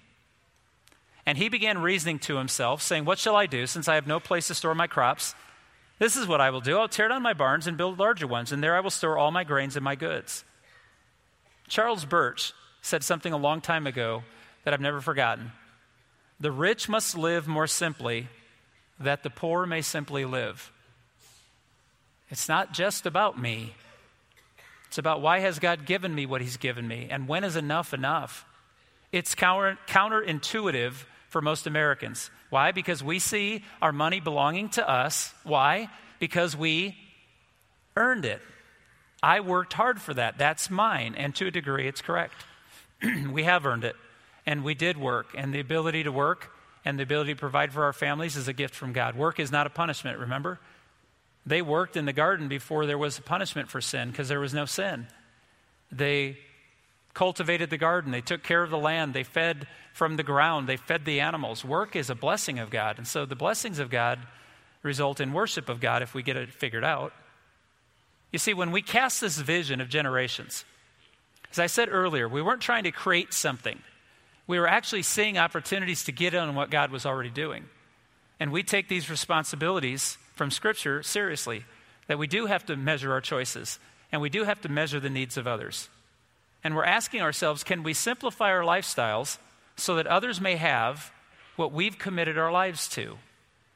And 1.24 1.38
he 1.38 1.48
began 1.48 1.78
reasoning 1.78 2.18
to 2.20 2.36
himself, 2.36 2.82
saying, 2.82 3.04
What 3.04 3.18
shall 3.18 3.34
I 3.36 3.46
do, 3.46 3.66
since 3.66 3.88
I 3.88 3.94
have 3.94 4.06
no 4.06 4.20
place 4.20 4.48
to 4.48 4.54
store 4.54 4.74
my 4.74 4.86
crops? 4.86 5.34
This 5.98 6.16
is 6.16 6.26
what 6.26 6.40
I 6.40 6.50
will 6.50 6.60
do 6.60 6.78
I'll 6.78 6.88
tear 6.88 7.08
down 7.08 7.22
my 7.22 7.32
barns 7.32 7.66
and 7.66 7.76
build 7.76 7.98
larger 7.98 8.26
ones, 8.26 8.52
and 8.52 8.62
there 8.62 8.76
I 8.76 8.80
will 8.80 8.90
store 8.90 9.16
all 9.16 9.30
my 9.30 9.44
grains 9.44 9.76
and 9.76 9.84
my 9.84 9.94
goods. 9.94 10.44
Charles 11.68 12.04
Birch 12.04 12.52
said 12.82 13.04
something 13.04 13.32
a 13.32 13.38
long 13.38 13.60
time 13.60 13.86
ago 13.86 14.24
that 14.64 14.74
I've 14.74 14.80
never 14.80 15.00
forgotten. 15.00 15.52
The 16.40 16.50
rich 16.50 16.88
must 16.88 17.16
live 17.16 17.46
more 17.46 17.68
simply, 17.68 18.28
that 19.04 19.22
the 19.22 19.30
poor 19.30 19.66
may 19.66 19.82
simply 19.82 20.24
live. 20.24 20.72
It's 22.30 22.48
not 22.48 22.72
just 22.72 23.04
about 23.06 23.38
me. 23.38 23.74
It's 24.88 24.98
about 24.98 25.20
why 25.20 25.40
has 25.40 25.58
God 25.58 25.86
given 25.86 26.14
me 26.14 26.26
what 26.26 26.40
he's 26.40 26.56
given 26.56 26.86
me 26.86 27.08
and 27.10 27.28
when 27.28 27.44
is 27.44 27.56
enough 27.56 27.94
enough? 27.94 28.44
It's 29.10 29.34
counter, 29.34 29.78
counterintuitive 29.86 31.04
for 31.28 31.40
most 31.40 31.66
Americans. 31.66 32.30
Why? 32.50 32.72
Because 32.72 33.02
we 33.02 33.18
see 33.18 33.64
our 33.80 33.92
money 33.92 34.20
belonging 34.20 34.68
to 34.70 34.88
us. 34.88 35.32
Why? 35.44 35.88
Because 36.18 36.56
we 36.56 36.96
earned 37.96 38.24
it. 38.24 38.40
I 39.22 39.40
worked 39.40 39.72
hard 39.74 40.00
for 40.00 40.12
that. 40.14 40.36
That's 40.36 40.68
mine. 40.68 41.14
And 41.16 41.34
to 41.36 41.46
a 41.46 41.50
degree, 41.50 41.86
it's 41.86 42.02
correct. 42.02 42.34
we 43.30 43.44
have 43.44 43.64
earned 43.64 43.84
it. 43.84 43.96
And 44.44 44.64
we 44.64 44.74
did 44.74 44.96
work. 44.98 45.28
And 45.34 45.54
the 45.54 45.60
ability 45.60 46.02
to 46.04 46.12
work 46.12 46.50
and 46.84 46.98
the 46.98 47.02
ability 47.02 47.34
to 47.34 47.38
provide 47.38 47.72
for 47.72 47.84
our 47.84 47.92
families 47.92 48.36
is 48.36 48.48
a 48.48 48.52
gift 48.52 48.74
from 48.74 48.92
God. 48.92 49.16
Work 49.16 49.38
is 49.38 49.52
not 49.52 49.66
a 49.66 49.70
punishment, 49.70 50.18
remember? 50.18 50.58
They 51.44 51.62
worked 51.62 51.96
in 51.96 52.04
the 52.04 52.12
garden 52.12 52.48
before 52.48 52.86
there 52.86 52.98
was 52.98 53.18
a 53.18 53.22
punishment 53.22 53.68
for 53.68 53.80
sin 53.80 54.10
because 54.10 54.28
there 54.28 54.40
was 54.40 54.54
no 54.54 54.64
sin. 54.64 55.06
They 55.90 56.38
cultivated 57.14 57.68
the 57.70 57.78
garden, 57.78 58.10
they 58.10 58.20
took 58.20 58.42
care 58.42 58.62
of 58.62 58.70
the 58.70 58.78
land, 58.78 59.12
they 59.12 59.22
fed 59.22 59.66
from 59.92 60.16
the 60.16 60.22
ground, 60.22 60.66
they 60.66 60.78
fed 60.78 61.04
the 61.04 61.20
animals. 61.20 61.64
Work 61.64 61.94
is 61.94 62.08
a 62.08 62.14
blessing 62.14 62.58
of 62.58 62.70
God. 62.70 62.96
And 62.96 63.06
so 63.06 63.26
the 63.26 63.36
blessings 63.36 63.78
of 63.78 63.90
God 63.90 64.20
result 64.82 65.20
in 65.20 65.32
worship 65.32 65.68
of 65.68 65.80
God 65.80 66.02
if 66.02 66.14
we 66.14 66.22
get 66.22 66.36
it 66.36 66.52
figured 66.52 66.84
out. 66.84 67.12
You 68.30 68.38
see, 68.38 68.54
when 68.54 68.72
we 68.72 68.80
cast 68.80 69.20
this 69.20 69.38
vision 69.38 69.80
of 69.80 69.90
generations, 69.90 70.64
as 71.50 71.58
I 71.58 71.66
said 71.66 71.90
earlier, 71.90 72.26
we 72.26 72.40
weren't 72.40 72.62
trying 72.62 72.84
to 72.84 72.90
create 72.90 73.34
something. 73.34 73.78
We 74.46 74.58
were 74.58 74.68
actually 74.68 75.02
seeing 75.02 75.38
opportunities 75.38 76.04
to 76.04 76.12
get 76.12 76.34
in 76.34 76.40
on 76.40 76.54
what 76.54 76.70
God 76.70 76.90
was 76.90 77.06
already 77.06 77.30
doing. 77.30 77.64
And 78.40 78.50
we 78.50 78.62
take 78.62 78.88
these 78.88 79.08
responsibilities 79.08 80.18
from 80.34 80.50
Scripture 80.50 81.02
seriously 81.02 81.64
that 82.08 82.18
we 82.18 82.26
do 82.26 82.46
have 82.46 82.66
to 82.66 82.76
measure 82.76 83.12
our 83.12 83.20
choices 83.20 83.78
and 84.10 84.20
we 84.20 84.28
do 84.28 84.44
have 84.44 84.60
to 84.60 84.68
measure 84.68 85.00
the 85.00 85.10
needs 85.10 85.36
of 85.36 85.46
others. 85.46 85.88
And 86.62 86.76
we're 86.76 86.84
asking 86.84 87.22
ourselves 87.22 87.64
can 87.64 87.82
we 87.82 87.94
simplify 87.94 88.50
our 88.50 88.62
lifestyles 88.62 89.38
so 89.76 89.96
that 89.96 90.06
others 90.06 90.40
may 90.40 90.56
have 90.56 91.12
what 91.56 91.72
we've 91.72 91.98
committed 91.98 92.38
our 92.38 92.52
lives 92.52 92.88
to, 92.88 93.18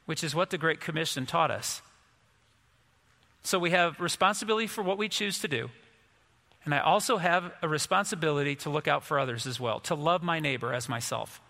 which 0.04 0.22
is 0.22 0.34
what 0.34 0.50
the 0.50 0.58
Great 0.58 0.80
Commission 0.80 1.26
taught 1.26 1.50
us. 1.50 1.82
So 3.42 3.58
we 3.58 3.70
have 3.70 4.00
responsibility 4.00 4.66
for 4.66 4.82
what 4.82 4.98
we 4.98 5.08
choose 5.08 5.38
to 5.40 5.48
do. 5.48 5.70
And 6.66 6.74
I 6.74 6.80
also 6.80 7.18
have 7.18 7.52
a 7.62 7.68
responsibility 7.68 8.56
to 8.56 8.70
look 8.70 8.88
out 8.88 9.04
for 9.04 9.20
others 9.20 9.46
as 9.46 9.60
well, 9.60 9.78
to 9.80 9.94
love 9.94 10.24
my 10.24 10.40
neighbor 10.40 10.74
as 10.74 10.88
myself. 10.88 11.40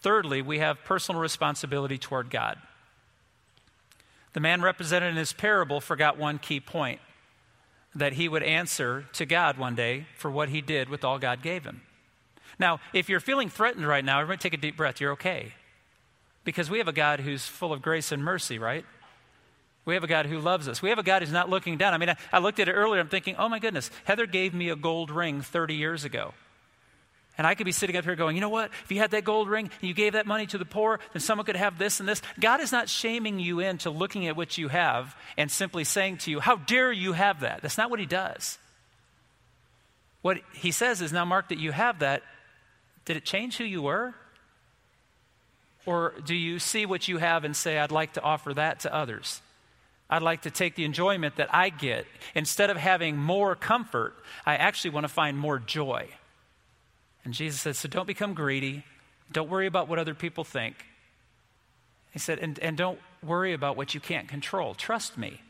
Thirdly, 0.00 0.42
we 0.42 0.58
have 0.58 0.84
personal 0.84 1.20
responsibility 1.20 1.98
toward 1.98 2.28
God. 2.28 2.58
The 4.32 4.40
man 4.40 4.60
represented 4.60 5.10
in 5.10 5.14
this 5.14 5.32
parable 5.32 5.80
forgot 5.80 6.18
one 6.18 6.38
key 6.38 6.58
point 6.58 7.00
that 7.94 8.14
he 8.14 8.28
would 8.28 8.42
answer 8.42 9.06
to 9.12 9.24
God 9.24 9.56
one 9.56 9.76
day 9.76 10.06
for 10.16 10.30
what 10.30 10.48
he 10.48 10.60
did 10.60 10.88
with 10.88 11.04
all 11.04 11.18
God 11.18 11.40
gave 11.40 11.64
him. 11.64 11.82
Now, 12.58 12.80
if 12.92 13.08
you're 13.08 13.20
feeling 13.20 13.48
threatened 13.48 13.86
right 13.86 14.04
now, 14.04 14.20
everybody 14.20 14.42
take 14.42 14.54
a 14.54 14.60
deep 14.60 14.76
breath. 14.76 15.00
You're 15.00 15.12
okay. 15.12 15.54
Because 16.42 16.68
we 16.68 16.78
have 16.78 16.88
a 16.88 16.92
God 16.92 17.20
who's 17.20 17.46
full 17.46 17.72
of 17.72 17.82
grace 17.82 18.10
and 18.10 18.24
mercy, 18.24 18.58
right? 18.58 18.84
We 19.88 19.94
have 19.94 20.04
a 20.04 20.06
God 20.06 20.26
who 20.26 20.38
loves 20.38 20.68
us. 20.68 20.82
We 20.82 20.90
have 20.90 20.98
a 20.98 21.02
God 21.02 21.22
who's 21.22 21.32
not 21.32 21.48
looking 21.48 21.78
down. 21.78 21.94
I 21.94 21.96
mean, 21.96 22.10
I, 22.10 22.16
I 22.30 22.40
looked 22.40 22.60
at 22.60 22.68
it 22.68 22.72
earlier. 22.72 23.00
I'm 23.00 23.08
thinking, 23.08 23.36
oh 23.38 23.48
my 23.48 23.58
goodness, 23.58 23.90
Heather 24.04 24.26
gave 24.26 24.52
me 24.52 24.68
a 24.68 24.76
gold 24.76 25.10
ring 25.10 25.40
30 25.40 25.76
years 25.76 26.04
ago. 26.04 26.34
And 27.38 27.46
I 27.46 27.54
could 27.54 27.64
be 27.64 27.72
sitting 27.72 27.96
up 27.96 28.04
here 28.04 28.14
going, 28.14 28.36
you 28.36 28.42
know 28.42 28.50
what? 28.50 28.70
If 28.84 28.92
you 28.92 28.98
had 28.98 29.12
that 29.12 29.24
gold 29.24 29.48
ring 29.48 29.70
and 29.80 29.88
you 29.88 29.94
gave 29.94 30.12
that 30.12 30.26
money 30.26 30.44
to 30.48 30.58
the 30.58 30.66
poor, 30.66 31.00
then 31.14 31.20
someone 31.20 31.46
could 31.46 31.56
have 31.56 31.78
this 31.78 32.00
and 32.00 32.08
this. 32.08 32.20
God 32.38 32.60
is 32.60 32.70
not 32.70 32.90
shaming 32.90 33.38
you 33.38 33.60
into 33.60 33.88
looking 33.88 34.26
at 34.26 34.36
what 34.36 34.58
you 34.58 34.68
have 34.68 35.16
and 35.38 35.50
simply 35.50 35.84
saying 35.84 36.18
to 36.18 36.30
you, 36.30 36.40
how 36.40 36.56
dare 36.56 36.92
you 36.92 37.14
have 37.14 37.40
that? 37.40 37.62
That's 37.62 37.78
not 37.78 37.88
what 37.88 37.98
He 37.98 38.04
does. 38.04 38.58
What 40.20 40.36
He 40.52 40.70
says 40.70 41.00
is, 41.00 41.14
now, 41.14 41.24
Mark, 41.24 41.48
that 41.48 41.58
you 41.58 41.72
have 41.72 42.00
that, 42.00 42.22
did 43.06 43.16
it 43.16 43.24
change 43.24 43.56
who 43.56 43.64
you 43.64 43.80
were? 43.80 44.14
Or 45.86 46.12
do 46.26 46.34
you 46.34 46.58
see 46.58 46.84
what 46.84 47.08
you 47.08 47.16
have 47.16 47.44
and 47.44 47.56
say, 47.56 47.78
I'd 47.78 47.90
like 47.90 48.12
to 48.14 48.20
offer 48.20 48.52
that 48.52 48.80
to 48.80 48.94
others? 48.94 49.40
I'd 50.10 50.22
like 50.22 50.42
to 50.42 50.50
take 50.50 50.74
the 50.74 50.84
enjoyment 50.84 51.36
that 51.36 51.54
I 51.54 51.68
get. 51.68 52.06
Instead 52.34 52.70
of 52.70 52.76
having 52.76 53.16
more 53.16 53.54
comfort, 53.54 54.14
I 54.46 54.56
actually 54.56 54.90
want 54.90 55.04
to 55.04 55.08
find 55.12 55.38
more 55.38 55.58
joy. 55.58 56.08
And 57.24 57.34
Jesus 57.34 57.60
said, 57.60 57.76
So 57.76 57.88
don't 57.88 58.06
become 58.06 58.34
greedy. 58.34 58.84
Don't 59.30 59.50
worry 59.50 59.66
about 59.66 59.88
what 59.88 59.98
other 59.98 60.14
people 60.14 60.44
think. 60.44 60.76
He 62.12 62.18
said, 62.18 62.38
and, 62.38 62.58
and 62.60 62.76
don't 62.76 62.98
worry 63.22 63.52
about 63.52 63.76
what 63.76 63.94
you 63.94 64.00
can't 64.00 64.28
control. 64.28 64.74
Trust 64.74 65.18
me. 65.18 65.42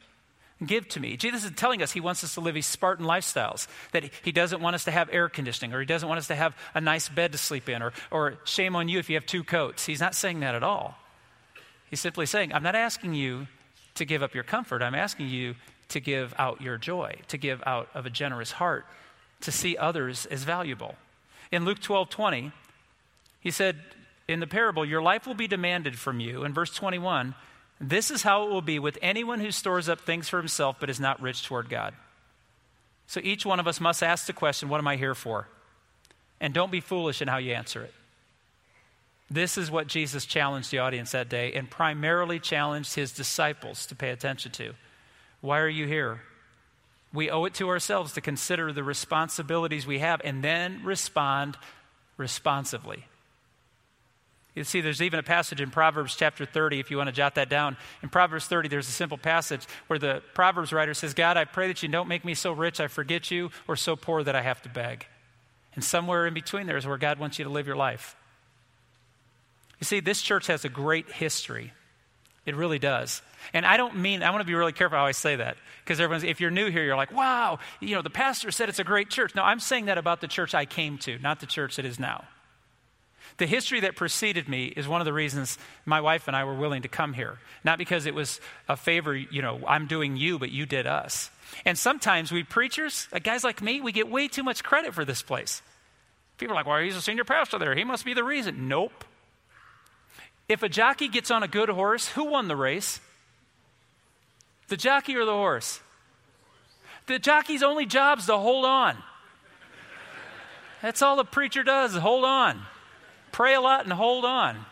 Give 0.64 0.88
to 0.88 1.00
me. 1.00 1.16
Jesus 1.16 1.44
is 1.44 1.52
telling 1.52 1.82
us 1.82 1.92
he 1.92 2.00
wants 2.00 2.24
us 2.24 2.34
to 2.34 2.40
live 2.40 2.54
these 2.54 2.66
Spartan 2.66 3.06
lifestyles, 3.06 3.68
that 3.92 4.10
he 4.24 4.32
doesn't 4.32 4.60
want 4.60 4.74
us 4.74 4.84
to 4.84 4.90
have 4.90 5.08
air 5.12 5.28
conditioning, 5.28 5.72
or 5.72 5.78
he 5.78 5.86
doesn't 5.86 6.08
want 6.08 6.18
us 6.18 6.26
to 6.26 6.34
have 6.34 6.56
a 6.74 6.80
nice 6.80 7.08
bed 7.08 7.30
to 7.30 7.38
sleep 7.38 7.68
in, 7.68 7.80
or, 7.80 7.92
or 8.10 8.38
shame 8.44 8.74
on 8.74 8.88
you 8.88 8.98
if 8.98 9.08
you 9.08 9.14
have 9.14 9.24
two 9.24 9.44
coats. 9.44 9.86
He's 9.86 10.00
not 10.00 10.16
saying 10.16 10.40
that 10.40 10.56
at 10.56 10.64
all. 10.64 10.98
He's 11.90 12.00
simply 12.00 12.26
saying, 12.26 12.52
I'm 12.52 12.64
not 12.64 12.74
asking 12.74 13.14
you 13.14 13.46
to 13.98 14.04
give 14.04 14.22
up 14.22 14.34
your 14.34 14.44
comfort. 14.44 14.82
I'm 14.82 14.94
asking 14.94 15.28
you 15.28 15.54
to 15.88 16.00
give 16.00 16.34
out 16.38 16.60
your 16.60 16.78
joy, 16.78 17.16
to 17.28 17.36
give 17.36 17.62
out 17.66 17.88
of 17.94 18.06
a 18.06 18.10
generous 18.10 18.52
heart, 18.52 18.86
to 19.42 19.52
see 19.52 19.76
others 19.76 20.26
as 20.26 20.44
valuable. 20.44 20.96
In 21.52 21.64
Luke 21.64 21.80
12 21.80 22.10
20, 22.10 22.52
he 23.40 23.50
said, 23.50 23.76
in 24.28 24.40
the 24.40 24.46
parable, 24.46 24.84
your 24.84 25.00
life 25.00 25.26
will 25.26 25.34
be 25.34 25.48
demanded 25.48 25.98
from 25.98 26.20
you. 26.20 26.44
In 26.44 26.52
verse 26.52 26.74
21, 26.74 27.34
this 27.80 28.10
is 28.10 28.22
how 28.22 28.46
it 28.46 28.50
will 28.50 28.62
be 28.62 28.78
with 28.78 28.98
anyone 29.00 29.40
who 29.40 29.50
stores 29.50 29.88
up 29.88 30.00
things 30.00 30.28
for 30.28 30.36
himself 30.36 30.76
but 30.78 30.90
is 30.90 31.00
not 31.00 31.20
rich 31.22 31.44
toward 31.44 31.70
God. 31.70 31.94
So 33.06 33.20
each 33.24 33.46
one 33.46 33.58
of 33.58 33.66
us 33.66 33.80
must 33.80 34.02
ask 34.02 34.26
the 34.26 34.34
question, 34.34 34.68
What 34.68 34.78
am 34.78 34.88
I 34.88 34.96
here 34.96 35.14
for? 35.14 35.48
And 36.40 36.52
don't 36.52 36.70
be 36.70 36.80
foolish 36.80 37.22
in 37.22 37.28
how 37.28 37.38
you 37.38 37.54
answer 37.54 37.82
it. 37.82 37.94
This 39.30 39.58
is 39.58 39.70
what 39.70 39.86
Jesus 39.86 40.24
challenged 40.24 40.70
the 40.70 40.78
audience 40.78 41.12
that 41.12 41.28
day 41.28 41.52
and 41.52 41.70
primarily 41.70 42.38
challenged 42.38 42.94
his 42.94 43.12
disciples 43.12 43.84
to 43.86 43.94
pay 43.94 44.10
attention 44.10 44.52
to. 44.52 44.72
Why 45.40 45.58
are 45.60 45.68
you 45.68 45.86
here? 45.86 46.22
We 47.12 47.30
owe 47.30 47.44
it 47.44 47.54
to 47.54 47.68
ourselves 47.68 48.12
to 48.14 48.20
consider 48.20 48.72
the 48.72 48.84
responsibilities 48.84 49.86
we 49.86 49.98
have 49.98 50.20
and 50.24 50.42
then 50.42 50.82
respond 50.84 51.56
responsively. 52.16 53.04
You 54.54 54.64
see, 54.64 54.80
there's 54.80 55.00
even 55.00 55.20
a 55.20 55.22
passage 55.22 55.60
in 55.60 55.70
Proverbs 55.70 56.16
chapter 56.16 56.44
30, 56.44 56.80
if 56.80 56.90
you 56.90 56.96
want 56.96 57.08
to 57.08 57.12
jot 57.12 57.36
that 57.36 57.48
down. 57.48 57.76
In 58.02 58.08
Proverbs 58.08 58.46
30, 58.46 58.68
there's 58.68 58.88
a 58.88 58.92
simple 58.92 59.18
passage 59.18 59.64
where 59.86 60.00
the 60.00 60.22
Proverbs 60.34 60.72
writer 60.72 60.94
says, 60.94 61.14
God, 61.14 61.36
I 61.36 61.44
pray 61.44 61.68
that 61.68 61.82
you 61.82 61.88
don't 61.88 62.08
make 62.08 62.24
me 62.24 62.34
so 62.34 62.50
rich 62.52 62.80
I 62.80 62.88
forget 62.88 63.30
you, 63.30 63.50
or 63.68 63.76
so 63.76 63.94
poor 63.94 64.24
that 64.24 64.34
I 64.34 64.42
have 64.42 64.60
to 64.62 64.68
beg. 64.68 65.06
And 65.74 65.84
somewhere 65.84 66.26
in 66.26 66.34
between 66.34 66.66
there 66.66 66.76
is 66.76 66.86
where 66.86 66.98
God 66.98 67.20
wants 67.20 67.38
you 67.38 67.44
to 67.44 67.50
live 67.50 67.68
your 67.68 67.76
life. 67.76 68.16
You 69.80 69.84
see, 69.84 70.00
this 70.00 70.20
church 70.22 70.48
has 70.48 70.64
a 70.64 70.68
great 70.68 71.10
history. 71.10 71.72
It 72.46 72.56
really 72.56 72.78
does. 72.78 73.22
And 73.52 73.66
I 73.66 73.76
don't 73.76 73.96
mean, 73.96 74.22
I 74.22 74.30
want 74.30 74.40
to 74.40 74.46
be 74.46 74.54
really 74.54 74.72
careful 74.72 74.98
how 74.98 75.06
I 75.06 75.12
say 75.12 75.36
that. 75.36 75.56
Because 75.84 76.00
everyone's, 76.00 76.24
if 76.24 76.40
you're 76.40 76.50
new 76.50 76.70
here, 76.70 76.84
you're 76.84 76.96
like, 76.96 77.12
wow, 77.12 77.58
you 77.80 77.94
know, 77.94 78.02
the 78.02 78.10
pastor 78.10 78.50
said 78.50 78.68
it's 78.68 78.78
a 78.78 78.84
great 78.84 79.10
church. 79.10 79.34
No, 79.34 79.42
I'm 79.42 79.60
saying 79.60 79.86
that 79.86 79.98
about 79.98 80.20
the 80.20 80.28
church 80.28 80.54
I 80.54 80.64
came 80.64 80.98
to, 80.98 81.18
not 81.18 81.40
the 81.40 81.46
church 81.46 81.78
it 81.78 81.84
is 81.84 81.98
now. 81.98 82.24
The 83.36 83.46
history 83.46 83.80
that 83.80 83.94
preceded 83.94 84.48
me 84.48 84.66
is 84.66 84.88
one 84.88 85.00
of 85.00 85.04
the 85.04 85.12
reasons 85.12 85.58
my 85.84 86.00
wife 86.00 86.26
and 86.26 86.36
I 86.36 86.44
were 86.44 86.54
willing 86.54 86.82
to 86.82 86.88
come 86.88 87.12
here. 87.12 87.38
Not 87.62 87.78
because 87.78 88.06
it 88.06 88.14
was 88.14 88.40
a 88.68 88.76
favor, 88.76 89.14
you 89.14 89.42
know, 89.42 89.60
I'm 89.66 89.86
doing 89.86 90.16
you, 90.16 90.38
but 90.38 90.50
you 90.50 90.66
did 90.66 90.86
us. 90.86 91.30
And 91.64 91.78
sometimes 91.78 92.32
we 92.32 92.42
preachers, 92.42 93.06
uh, 93.12 93.20
guys 93.20 93.44
like 93.44 93.62
me, 93.62 93.80
we 93.80 93.92
get 93.92 94.10
way 94.10 94.26
too 94.26 94.42
much 94.42 94.64
credit 94.64 94.92
for 94.92 95.04
this 95.04 95.22
place. 95.22 95.62
People 96.38 96.54
are 96.54 96.56
like, 96.56 96.66
well, 96.66 96.80
he's 96.80 96.96
a 96.96 97.00
senior 97.00 97.24
pastor 97.24 97.58
there. 97.58 97.74
He 97.74 97.84
must 97.84 98.04
be 98.04 98.14
the 98.14 98.24
reason. 98.24 98.68
Nope. 98.68 99.04
If 100.48 100.62
a 100.62 100.68
jockey 100.68 101.08
gets 101.08 101.30
on 101.30 101.42
a 101.42 101.48
good 101.48 101.68
horse, 101.68 102.08
who 102.08 102.24
won 102.24 102.48
the 102.48 102.56
race? 102.56 103.00
The 104.68 104.76
jockey 104.76 105.16
or 105.16 105.24
the 105.24 105.32
horse? 105.32 105.80
The 107.06 107.18
jockey's 107.18 107.62
only 107.62 107.86
job 107.86 108.18
is 108.18 108.26
to 108.26 108.36
hold 108.36 108.64
on. 108.64 108.96
That's 110.82 111.02
all 111.02 111.16
the 111.16 111.24
preacher 111.24 111.62
does, 111.62 111.94
hold 111.94 112.24
on. 112.24 112.62
Pray 113.32 113.54
a 113.54 113.60
lot 113.60 113.84
and 113.84 113.92
hold 113.92 114.24
on. 114.24 114.64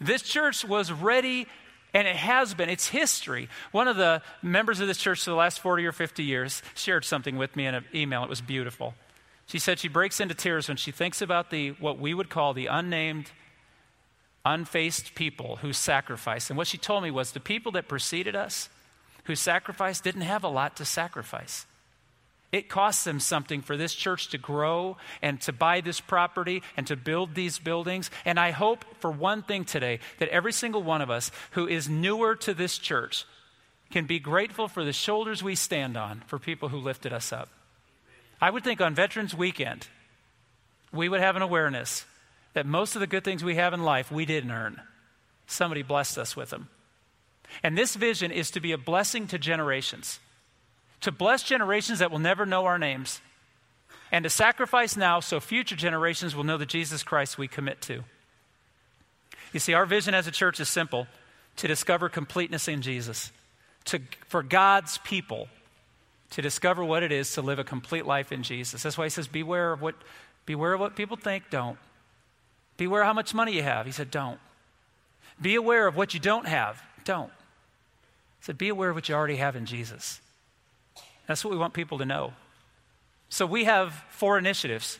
This 0.00 0.22
church 0.22 0.64
was 0.64 0.92
ready, 0.92 1.46
and 1.94 2.06
it 2.06 2.16
has 2.16 2.52
been. 2.54 2.68
It's 2.68 2.88
history. 2.88 3.48
One 3.72 3.88
of 3.88 3.96
the 3.96 4.22
members 4.42 4.80
of 4.80 4.88
this 4.88 4.98
church 4.98 5.24
for 5.24 5.30
the 5.30 5.36
last 5.36 5.60
40 5.60 5.86
or 5.86 5.92
50 5.92 6.22
years 6.22 6.62
shared 6.74 7.04
something 7.04 7.36
with 7.36 7.56
me 7.56 7.66
in 7.66 7.74
an 7.74 7.84
email. 7.94 8.22
It 8.22 8.28
was 8.28 8.40
beautiful. 8.40 8.94
She 9.46 9.58
said 9.58 9.78
she 9.78 9.88
breaks 9.88 10.20
into 10.20 10.34
tears 10.34 10.68
when 10.68 10.76
she 10.76 10.90
thinks 10.90 11.22
about 11.22 11.50
the 11.50 11.70
what 11.72 11.98
we 11.98 12.12
would 12.12 12.28
call 12.28 12.52
the 12.52 12.66
unnamed, 12.66 13.30
unfaced 14.46 15.14
people 15.14 15.56
who 15.56 15.72
sacrificed. 15.72 16.50
And 16.50 16.56
what 16.56 16.68
she 16.68 16.78
told 16.78 17.02
me 17.02 17.10
was 17.10 17.32
the 17.32 17.40
people 17.40 17.72
that 17.72 17.88
preceded 17.88 18.36
us, 18.36 18.68
who 19.24 19.34
sacrificed, 19.34 20.04
didn't 20.04 20.22
have 20.22 20.44
a 20.44 20.48
lot 20.48 20.76
to 20.76 20.84
sacrifice. 20.84 21.66
It 22.52 22.68
costs 22.68 23.02
them 23.02 23.18
something 23.18 23.60
for 23.60 23.76
this 23.76 23.92
church 23.92 24.28
to 24.28 24.38
grow 24.38 24.96
and 25.20 25.40
to 25.42 25.52
buy 25.52 25.80
this 25.80 26.00
property 26.00 26.62
and 26.76 26.86
to 26.86 26.96
build 26.96 27.34
these 27.34 27.58
buildings. 27.58 28.08
And 28.24 28.38
I 28.38 28.52
hope 28.52 28.84
for 29.00 29.10
one 29.10 29.42
thing 29.42 29.64
today 29.64 29.98
that 30.20 30.28
every 30.28 30.52
single 30.52 30.82
one 30.82 31.02
of 31.02 31.10
us 31.10 31.32
who 31.50 31.66
is 31.66 31.88
newer 31.88 32.36
to 32.36 32.54
this 32.54 32.78
church 32.78 33.26
can 33.90 34.06
be 34.06 34.20
grateful 34.20 34.68
for 34.68 34.84
the 34.84 34.92
shoulders 34.92 35.42
we 35.42 35.56
stand 35.56 35.96
on 35.96 36.22
for 36.28 36.38
people 36.38 36.68
who 36.68 36.78
lifted 36.78 37.12
us 37.12 37.32
up. 37.32 37.48
I 38.40 38.50
would 38.50 38.62
think 38.62 38.80
on 38.80 38.94
Veterans 38.94 39.34
Weekend, 39.34 39.88
we 40.92 41.08
would 41.08 41.20
have 41.20 41.36
an 41.36 41.42
awareness 41.42 42.04
that 42.56 42.64
most 42.64 42.96
of 42.96 43.00
the 43.00 43.06
good 43.06 43.22
things 43.22 43.44
we 43.44 43.56
have 43.56 43.74
in 43.74 43.82
life 43.82 44.10
we 44.10 44.24
didn't 44.24 44.50
earn. 44.50 44.80
Somebody 45.46 45.82
blessed 45.82 46.16
us 46.16 46.34
with 46.34 46.48
them. 46.48 46.70
And 47.62 47.76
this 47.76 47.94
vision 47.94 48.32
is 48.32 48.50
to 48.52 48.60
be 48.60 48.72
a 48.72 48.78
blessing 48.78 49.26
to 49.28 49.38
generations 49.38 50.20
to 51.02 51.12
bless 51.12 51.42
generations 51.42 51.98
that 51.98 52.10
will 52.10 52.18
never 52.18 52.46
know 52.46 52.64
our 52.64 52.78
names, 52.78 53.20
and 54.10 54.22
to 54.22 54.30
sacrifice 54.30 54.96
now 54.96 55.20
so 55.20 55.38
future 55.38 55.76
generations 55.76 56.34
will 56.34 56.42
know 56.44 56.56
the 56.56 56.66
Jesus 56.66 57.02
Christ 57.02 57.38
we 57.38 57.46
commit 57.46 57.80
to. 57.82 58.02
You 59.52 59.60
see, 59.60 59.74
our 59.74 59.86
vision 59.86 60.14
as 60.14 60.26
a 60.26 60.30
church 60.30 60.58
is 60.58 60.68
simple 60.68 61.06
to 61.56 61.68
discover 61.68 62.08
completeness 62.08 62.66
in 62.66 62.82
Jesus, 62.82 63.30
to, 63.84 64.00
for 64.26 64.42
God's 64.42 64.98
people 64.98 65.48
to 66.30 66.42
discover 66.42 66.84
what 66.84 67.04
it 67.04 67.12
is 67.12 67.32
to 67.34 67.42
live 67.42 67.58
a 67.60 67.64
complete 67.64 68.04
life 68.04 68.32
in 68.32 68.42
Jesus. 68.42 68.82
That's 68.82 68.98
why 68.98 69.04
he 69.04 69.10
says, 69.10 69.28
Beware 69.28 69.72
of 69.72 69.80
what, 69.80 69.94
beware 70.44 70.72
of 70.72 70.80
what 70.80 70.96
people 70.96 71.16
think, 71.16 71.50
don't. 71.50 71.78
Beware 72.76 73.04
how 73.04 73.12
much 73.12 73.34
money 73.34 73.52
you 73.52 73.62
have. 73.62 73.86
He 73.86 73.92
said, 73.92 74.10
Don't. 74.10 74.38
Be 75.40 75.54
aware 75.54 75.86
of 75.86 75.96
what 75.96 76.14
you 76.14 76.20
don't 76.20 76.46
have, 76.46 76.82
don't. 77.04 77.30
He 78.40 78.44
said, 78.44 78.58
Be 78.58 78.68
aware 78.68 78.90
of 78.90 78.96
what 78.96 79.08
you 79.08 79.14
already 79.14 79.36
have 79.36 79.56
in 79.56 79.66
Jesus. 79.66 80.20
That's 81.26 81.44
what 81.44 81.50
we 81.50 81.58
want 81.58 81.74
people 81.74 81.98
to 81.98 82.04
know. 82.04 82.32
So 83.28 83.46
we 83.46 83.64
have 83.64 83.92
four 84.10 84.38
initiatives. 84.38 84.98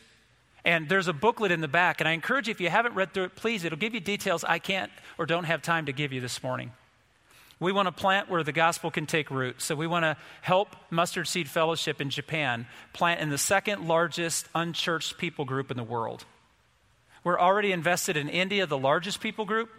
And 0.65 0.89
there's 0.89 1.07
a 1.07 1.13
booklet 1.13 1.51
in 1.51 1.61
the 1.61 1.69
back. 1.69 2.01
And 2.01 2.09
I 2.09 2.11
encourage 2.11 2.47
you, 2.47 2.51
if 2.51 2.59
you 2.59 2.69
haven't 2.69 2.93
read 2.93 3.13
through 3.13 3.23
it, 3.25 3.35
please, 3.35 3.63
it'll 3.63 3.77
give 3.77 3.93
you 3.93 4.01
details 4.01 4.43
I 4.43 4.59
can't 4.59 4.91
or 5.17 5.25
don't 5.25 5.45
have 5.45 5.61
time 5.61 5.85
to 5.85 5.93
give 5.93 6.11
you 6.11 6.19
this 6.19 6.43
morning. 6.43 6.73
We 7.59 7.71
want 7.71 7.87
to 7.87 7.91
plant 7.93 8.29
where 8.29 8.43
the 8.43 8.51
gospel 8.51 8.91
can 8.91 9.05
take 9.05 9.31
root. 9.31 9.61
So 9.61 9.75
we 9.75 9.87
want 9.87 10.03
to 10.03 10.17
help 10.41 10.75
Mustard 10.89 11.27
Seed 11.27 11.49
Fellowship 11.49 12.01
in 12.01 12.09
Japan 12.09 12.67
plant 12.91 13.21
in 13.21 13.29
the 13.29 13.37
second 13.37 13.87
largest 13.87 14.47
unchurched 14.53 15.17
people 15.17 15.45
group 15.45 15.71
in 15.71 15.77
the 15.77 15.83
world. 15.83 16.25
We're 17.27 17.41
already 17.41 17.73
invested 17.73 18.15
in 18.15 18.29
India, 18.29 18.65
the 18.65 18.77
largest 18.77 19.19
people 19.19 19.43
group, 19.43 19.69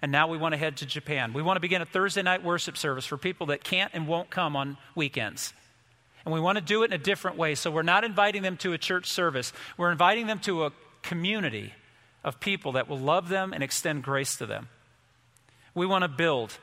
and 0.00 0.10
now 0.10 0.26
we 0.26 0.38
want 0.38 0.54
to 0.54 0.56
head 0.56 0.78
to 0.78 0.86
Japan. 0.86 1.34
We 1.34 1.42
want 1.42 1.58
to 1.58 1.60
begin 1.60 1.82
a 1.82 1.84
Thursday 1.84 2.22
night 2.22 2.42
worship 2.42 2.78
service 2.78 3.04
for 3.04 3.18
people 3.18 3.48
that 3.48 3.62
can't 3.62 3.90
and 3.92 4.08
won't 4.08 4.30
come 4.30 4.56
on 4.56 4.78
weekends. 4.94 5.52
And 6.24 6.32
we 6.32 6.40
want 6.40 6.56
to 6.56 6.64
do 6.64 6.82
it 6.82 6.86
in 6.86 6.92
a 6.94 6.98
different 6.98 7.36
way. 7.36 7.56
So 7.56 7.70
we're 7.70 7.82
not 7.82 8.04
inviting 8.04 8.40
them 8.40 8.56
to 8.56 8.72
a 8.72 8.78
church 8.78 9.04
service, 9.04 9.52
we're 9.76 9.92
inviting 9.92 10.28
them 10.28 10.38
to 10.44 10.64
a 10.64 10.72
community 11.02 11.74
of 12.24 12.40
people 12.40 12.72
that 12.72 12.88
will 12.88 12.98
love 12.98 13.28
them 13.28 13.52
and 13.52 13.62
extend 13.62 14.02
grace 14.02 14.36
to 14.36 14.46
them. 14.46 14.70
We 15.74 15.84
want 15.84 16.04
to 16.04 16.08
build 16.08 16.56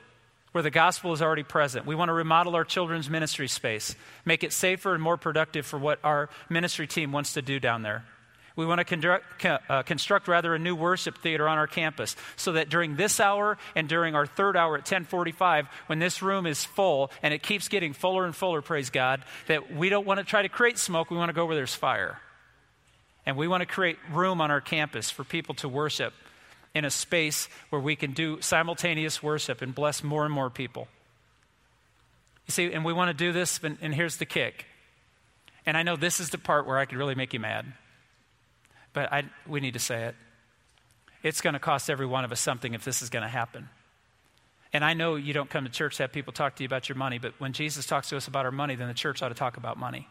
where 0.50 0.62
the 0.62 0.72
gospel 0.72 1.12
is 1.12 1.22
already 1.22 1.44
present. 1.44 1.86
We 1.86 1.94
want 1.94 2.08
to 2.08 2.14
remodel 2.14 2.56
our 2.56 2.64
children's 2.64 3.08
ministry 3.08 3.46
space, 3.46 3.94
make 4.24 4.42
it 4.42 4.52
safer 4.52 4.92
and 4.92 5.00
more 5.04 5.16
productive 5.16 5.66
for 5.66 5.78
what 5.78 6.00
our 6.02 6.30
ministry 6.48 6.88
team 6.88 7.12
wants 7.12 7.34
to 7.34 7.42
do 7.42 7.60
down 7.60 7.82
there. 7.82 8.04
We 8.54 8.66
want 8.66 8.80
to 8.80 8.84
conduct, 8.84 9.44
uh, 9.44 9.82
construct 9.82 10.28
rather 10.28 10.54
a 10.54 10.58
new 10.58 10.74
worship 10.74 11.18
theater 11.18 11.48
on 11.48 11.56
our 11.56 11.66
campus 11.66 12.16
so 12.36 12.52
that 12.52 12.68
during 12.68 12.96
this 12.96 13.18
hour 13.18 13.56
and 13.74 13.88
during 13.88 14.14
our 14.14 14.26
third 14.26 14.56
hour 14.56 14.74
at 14.74 14.80
1045, 14.80 15.68
when 15.86 15.98
this 15.98 16.20
room 16.22 16.46
is 16.46 16.64
full 16.64 17.10
and 17.22 17.32
it 17.32 17.42
keeps 17.42 17.68
getting 17.68 17.94
fuller 17.94 18.26
and 18.26 18.36
fuller, 18.36 18.60
praise 18.60 18.90
God, 18.90 19.24
that 19.46 19.74
we 19.74 19.88
don't 19.88 20.06
want 20.06 20.18
to 20.18 20.24
try 20.24 20.42
to 20.42 20.50
create 20.50 20.78
smoke. 20.78 21.10
We 21.10 21.16
want 21.16 21.30
to 21.30 21.34
go 21.34 21.46
where 21.46 21.56
there's 21.56 21.74
fire. 21.74 22.18
And 23.24 23.36
we 23.36 23.48
want 23.48 23.62
to 23.62 23.66
create 23.66 23.98
room 24.10 24.40
on 24.40 24.50
our 24.50 24.60
campus 24.60 25.10
for 25.10 25.24
people 25.24 25.54
to 25.56 25.68
worship 25.68 26.12
in 26.74 26.84
a 26.84 26.90
space 26.90 27.48
where 27.70 27.80
we 27.80 27.96
can 27.96 28.12
do 28.12 28.40
simultaneous 28.40 29.22
worship 29.22 29.62
and 29.62 29.74
bless 29.74 30.02
more 30.02 30.24
and 30.24 30.34
more 30.34 30.50
people. 30.50 30.88
You 32.46 32.52
see, 32.52 32.72
and 32.72 32.84
we 32.84 32.92
want 32.92 33.08
to 33.08 33.14
do 33.14 33.32
this, 33.32 33.60
and 33.62 33.94
here's 33.94 34.16
the 34.16 34.26
kick. 34.26 34.66
And 35.64 35.76
I 35.76 35.84
know 35.84 35.96
this 35.96 36.18
is 36.18 36.30
the 36.30 36.38
part 36.38 36.66
where 36.66 36.78
I 36.78 36.84
could 36.84 36.98
really 36.98 37.14
make 37.14 37.32
you 37.32 37.40
mad 37.40 37.72
but 38.92 39.12
I, 39.12 39.24
we 39.46 39.60
need 39.60 39.74
to 39.74 39.80
say 39.80 40.04
it. 40.04 40.14
It's 41.22 41.40
going 41.40 41.54
to 41.54 41.60
cost 41.60 41.88
every 41.88 42.06
one 42.06 42.24
of 42.24 42.32
us 42.32 42.40
something 42.40 42.74
if 42.74 42.84
this 42.84 43.02
is 43.02 43.10
going 43.10 43.22
to 43.22 43.28
happen. 43.28 43.68
And 44.72 44.84
I 44.84 44.94
know 44.94 45.16
you 45.16 45.32
don't 45.32 45.50
come 45.50 45.64
to 45.64 45.70
church 45.70 45.98
to 45.98 46.04
have 46.04 46.12
people 46.12 46.32
talk 46.32 46.56
to 46.56 46.62
you 46.62 46.66
about 46.66 46.88
your 46.88 46.96
money, 46.96 47.18
but 47.18 47.34
when 47.38 47.52
Jesus 47.52 47.86
talks 47.86 48.08
to 48.08 48.16
us 48.16 48.26
about 48.26 48.44
our 48.44 48.50
money, 48.50 48.74
then 48.74 48.88
the 48.88 48.94
church 48.94 49.22
ought 49.22 49.28
to 49.28 49.34
talk 49.34 49.56
about 49.56 49.78
money. 49.78 50.08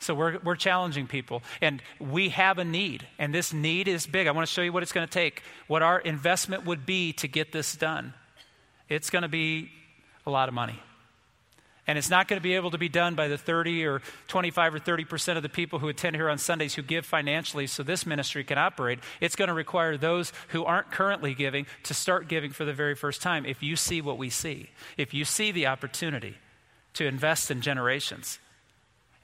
So 0.00 0.14
we're, 0.14 0.38
we're 0.40 0.56
challenging 0.56 1.06
people, 1.06 1.42
and 1.62 1.80
we 1.98 2.30
have 2.30 2.58
a 2.58 2.64
need, 2.64 3.06
and 3.18 3.32
this 3.32 3.52
need 3.52 3.88
is 3.88 4.06
big. 4.06 4.26
I 4.26 4.32
want 4.32 4.46
to 4.46 4.52
show 4.52 4.60
you 4.60 4.72
what 4.72 4.82
it's 4.82 4.92
going 4.92 5.06
to 5.06 5.12
take, 5.12 5.42
what 5.68 5.82
our 5.82 5.98
investment 6.00 6.66
would 6.66 6.84
be 6.84 7.12
to 7.14 7.28
get 7.28 7.52
this 7.52 7.76
done. 7.76 8.12
It's 8.88 9.08
going 9.08 9.22
to 9.22 9.28
be 9.28 9.70
a 10.26 10.30
lot 10.30 10.48
of 10.48 10.54
money. 10.54 10.78
And 11.86 11.98
it's 11.98 12.08
not 12.08 12.28
going 12.28 12.38
to 12.38 12.42
be 12.42 12.54
able 12.54 12.70
to 12.70 12.78
be 12.78 12.88
done 12.88 13.14
by 13.14 13.28
the 13.28 13.36
30 13.36 13.84
or 13.84 14.00
25 14.28 14.74
or 14.74 14.78
30 14.78 15.04
percent 15.04 15.36
of 15.36 15.42
the 15.42 15.50
people 15.50 15.78
who 15.78 15.88
attend 15.88 16.16
here 16.16 16.30
on 16.30 16.38
Sundays 16.38 16.74
who 16.74 16.82
give 16.82 17.04
financially 17.04 17.66
so 17.66 17.82
this 17.82 18.06
ministry 18.06 18.42
can 18.42 18.56
operate. 18.56 19.00
It's 19.20 19.36
going 19.36 19.48
to 19.48 19.54
require 19.54 19.98
those 19.98 20.32
who 20.48 20.64
aren't 20.64 20.90
currently 20.90 21.34
giving 21.34 21.66
to 21.82 21.92
start 21.92 22.26
giving 22.26 22.52
for 22.52 22.64
the 22.64 22.72
very 22.72 22.94
first 22.94 23.20
time 23.20 23.44
if 23.44 23.62
you 23.62 23.76
see 23.76 24.00
what 24.00 24.16
we 24.16 24.30
see, 24.30 24.70
if 24.96 25.12
you 25.12 25.26
see 25.26 25.52
the 25.52 25.66
opportunity 25.66 26.36
to 26.94 27.06
invest 27.06 27.50
in 27.50 27.60
generations. 27.60 28.38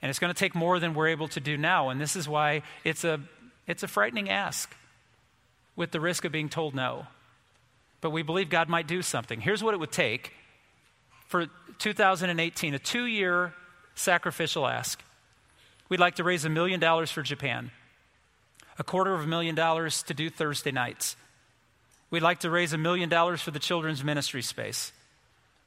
And 0.01 0.09
it's 0.09 0.19
going 0.19 0.33
to 0.33 0.39
take 0.39 0.53
more 0.53 0.79
than 0.79 0.93
we're 0.93 1.07
able 1.07 1.27
to 1.29 1.39
do 1.39 1.57
now. 1.57 1.89
And 1.89 1.99
this 1.99 2.15
is 2.15 2.27
why 2.27 2.61
it's 2.83 3.03
a, 3.03 3.19
it's 3.67 3.83
a 3.83 3.87
frightening 3.87 4.29
ask 4.29 4.75
with 5.75 5.91
the 5.91 5.99
risk 5.99 6.25
of 6.25 6.31
being 6.31 6.49
told 6.49 6.75
no. 6.75 7.07
But 8.01 8.09
we 8.11 8.23
believe 8.23 8.49
God 8.49 8.67
might 8.67 8.87
do 8.87 9.01
something. 9.01 9.41
Here's 9.41 9.63
what 9.63 9.73
it 9.73 9.79
would 9.79 9.91
take 9.91 10.33
for 11.31 11.47
2018, 11.79 12.75
a 12.75 12.79
two 12.79 13.05
year 13.05 13.53
sacrificial 13.95 14.67
ask. 14.67 15.01
We'd 15.89 15.99
like 15.99 16.15
to 16.15 16.23
raise 16.23 16.45
a 16.45 16.49
million 16.49 16.79
dollars 16.79 17.09
for 17.09 17.23
Japan, 17.23 17.71
a 18.77 18.83
quarter 18.83 19.13
of 19.13 19.21
a 19.21 19.27
million 19.27 19.55
dollars 19.55 20.03
to 20.03 20.13
do 20.13 20.29
Thursday 20.29 20.71
nights, 20.71 21.15
We'd 22.11 22.21
like 22.21 22.41
to 22.41 22.49
raise 22.49 22.73
a 22.73 22.77
million 22.77 23.07
dollars 23.07 23.41
for 23.41 23.51
the 23.51 23.59
children's 23.59 24.03
ministry 24.03 24.41
space. 24.41 24.91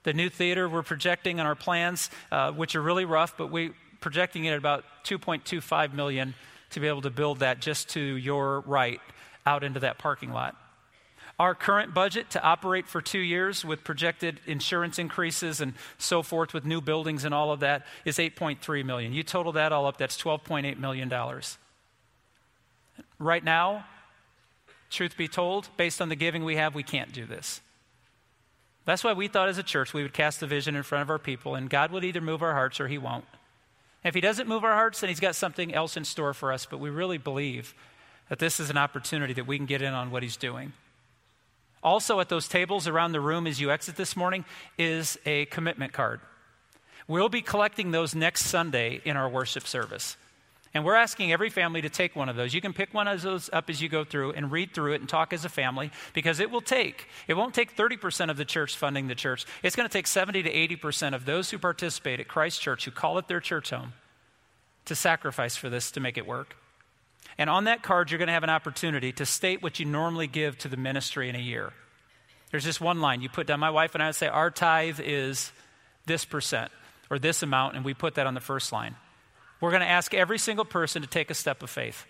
The 0.02 0.12
new 0.12 0.28
theater 0.28 0.68
we're 0.68 0.82
projecting 0.82 1.40
on 1.40 1.46
our 1.46 1.54
plans, 1.54 2.10
uh, 2.30 2.52
which 2.52 2.76
are 2.76 2.82
really 2.82 3.06
rough, 3.06 3.38
but 3.38 3.50
we're 3.50 3.74
projecting 4.02 4.44
it 4.44 4.50
at 4.50 4.58
about 4.58 4.84
2.25 5.04 5.94
million 5.94 6.34
to 6.70 6.80
be 6.80 6.86
able 6.86 7.00
to 7.00 7.10
build 7.10 7.38
that 7.38 7.60
just 7.60 7.88
to 7.90 8.00
your 8.00 8.60
right 8.60 9.00
out 9.46 9.64
into 9.64 9.80
that 9.80 9.96
parking 9.96 10.32
lot. 10.32 10.54
Our 11.38 11.54
current 11.54 11.92
budget 11.92 12.30
to 12.30 12.42
operate 12.42 12.86
for 12.86 13.02
two 13.02 13.18
years 13.18 13.64
with 13.64 13.82
projected 13.82 14.40
insurance 14.46 14.98
increases 14.98 15.60
and 15.60 15.74
so 15.98 16.22
forth 16.22 16.54
with 16.54 16.64
new 16.64 16.80
buildings 16.80 17.24
and 17.24 17.34
all 17.34 17.50
of 17.50 17.60
that 17.60 17.86
is 18.04 18.18
8.3 18.18 18.84
million. 18.84 19.12
You 19.12 19.24
total 19.24 19.52
that 19.52 19.72
all 19.72 19.86
up, 19.86 19.96
that's 19.96 20.20
12.8 20.20 20.78
million 20.78 21.08
dollars. 21.08 21.58
Right 23.18 23.42
now, 23.42 23.84
truth 24.90 25.16
be 25.16 25.26
told, 25.26 25.68
based 25.76 26.00
on 26.00 26.08
the 26.08 26.16
giving 26.16 26.44
we 26.44 26.56
have, 26.56 26.74
we 26.74 26.84
can't 26.84 27.12
do 27.12 27.26
this. 27.26 27.60
That's 28.84 29.02
why 29.02 29.12
we 29.12 29.28
thought 29.28 29.48
as 29.48 29.58
a 29.58 29.62
church 29.62 29.94
we 29.94 30.02
would 30.02 30.12
cast 30.12 30.40
the 30.40 30.46
vision 30.46 30.76
in 30.76 30.82
front 30.82 31.02
of 31.02 31.10
our 31.10 31.18
people, 31.18 31.54
and 31.54 31.70
God 31.70 31.90
would 31.90 32.04
either 32.04 32.20
move 32.20 32.42
our 32.42 32.52
hearts 32.52 32.80
or 32.80 32.88
He 32.88 32.98
won't. 32.98 33.24
If 34.04 34.14
He 34.14 34.20
doesn't 34.20 34.48
move 34.48 34.62
our 34.62 34.74
hearts, 34.74 35.00
then 35.00 35.08
He's 35.08 35.20
got 35.20 35.34
something 35.34 35.74
else 35.74 35.96
in 35.96 36.04
store 36.04 36.34
for 36.34 36.52
us, 36.52 36.66
but 36.66 36.78
we 36.78 36.90
really 36.90 37.18
believe 37.18 37.74
that 38.28 38.38
this 38.38 38.60
is 38.60 38.70
an 38.70 38.76
opportunity 38.76 39.32
that 39.32 39.46
we 39.46 39.56
can 39.56 39.66
get 39.66 39.82
in 39.82 39.94
on 39.94 40.10
what 40.10 40.22
He's 40.22 40.36
doing. 40.36 40.72
Also, 41.84 42.18
at 42.18 42.30
those 42.30 42.48
tables 42.48 42.88
around 42.88 43.12
the 43.12 43.20
room 43.20 43.46
as 43.46 43.60
you 43.60 43.70
exit 43.70 43.94
this 43.94 44.16
morning 44.16 44.44
is 44.78 45.18
a 45.26 45.44
commitment 45.46 45.92
card. 45.92 46.20
We'll 47.06 47.28
be 47.28 47.42
collecting 47.42 47.90
those 47.90 48.14
next 48.14 48.46
Sunday 48.46 49.02
in 49.04 49.18
our 49.18 49.28
worship 49.28 49.66
service. 49.66 50.16
And 50.72 50.84
we're 50.84 50.94
asking 50.96 51.30
every 51.30 51.50
family 51.50 51.82
to 51.82 51.90
take 51.90 52.16
one 52.16 52.28
of 52.28 52.34
those. 52.34 52.52
You 52.54 52.60
can 52.60 52.72
pick 52.72 52.92
one 52.94 53.06
of 53.06 53.20
those 53.22 53.50
up 53.52 53.70
as 53.70 53.80
you 53.80 53.88
go 53.88 54.02
through 54.02 54.32
and 54.32 54.50
read 54.50 54.72
through 54.72 54.94
it 54.94 55.00
and 55.00 55.08
talk 55.08 55.32
as 55.32 55.44
a 55.44 55.48
family 55.48 55.92
because 56.14 56.40
it 56.40 56.50
will 56.50 56.62
take, 56.62 57.06
it 57.28 57.34
won't 57.34 57.54
take 57.54 57.76
30% 57.76 58.30
of 58.30 58.36
the 58.36 58.44
church 58.44 58.76
funding 58.76 59.06
the 59.06 59.14
church. 59.14 59.44
It's 59.62 59.76
going 59.76 59.88
to 59.88 59.92
take 59.92 60.08
70 60.08 60.42
to 60.42 60.52
80% 60.52 61.14
of 61.14 61.26
those 61.26 61.50
who 61.50 61.58
participate 61.58 62.18
at 62.18 62.26
Christ 62.26 62.60
Church, 62.60 62.86
who 62.86 62.90
call 62.90 63.18
it 63.18 63.28
their 63.28 63.40
church 63.40 63.70
home, 63.70 63.92
to 64.86 64.96
sacrifice 64.96 65.54
for 65.54 65.68
this 65.68 65.92
to 65.92 66.00
make 66.00 66.18
it 66.18 66.26
work. 66.26 66.56
And 67.38 67.50
on 67.50 67.64
that 67.64 67.82
card, 67.82 68.10
you're 68.10 68.18
going 68.18 68.28
to 68.28 68.34
have 68.34 68.44
an 68.44 68.50
opportunity 68.50 69.12
to 69.12 69.26
state 69.26 69.62
what 69.62 69.80
you 69.80 69.86
normally 69.86 70.26
give 70.26 70.56
to 70.58 70.68
the 70.68 70.76
ministry 70.76 71.28
in 71.28 71.34
a 71.34 71.40
year. 71.40 71.72
There's 72.50 72.64
just 72.64 72.80
one 72.80 73.00
line. 73.00 73.20
You 73.20 73.28
put 73.28 73.46
down, 73.46 73.58
my 73.58 73.70
wife 73.70 73.94
and 73.94 74.02
I 74.02 74.06
would 74.06 74.14
say, 74.14 74.28
our 74.28 74.50
tithe 74.50 75.00
is 75.02 75.50
this 76.06 76.24
percent 76.24 76.70
or 77.10 77.18
this 77.18 77.42
amount, 77.42 77.76
and 77.76 77.84
we 77.84 77.94
put 77.94 78.14
that 78.14 78.26
on 78.26 78.34
the 78.34 78.40
first 78.40 78.72
line. 78.72 78.94
We're 79.60 79.70
going 79.70 79.82
to 79.82 79.88
ask 79.88 80.14
every 80.14 80.38
single 80.38 80.64
person 80.64 81.02
to 81.02 81.08
take 81.08 81.30
a 81.30 81.34
step 81.34 81.62
of 81.62 81.70
faith. 81.70 82.06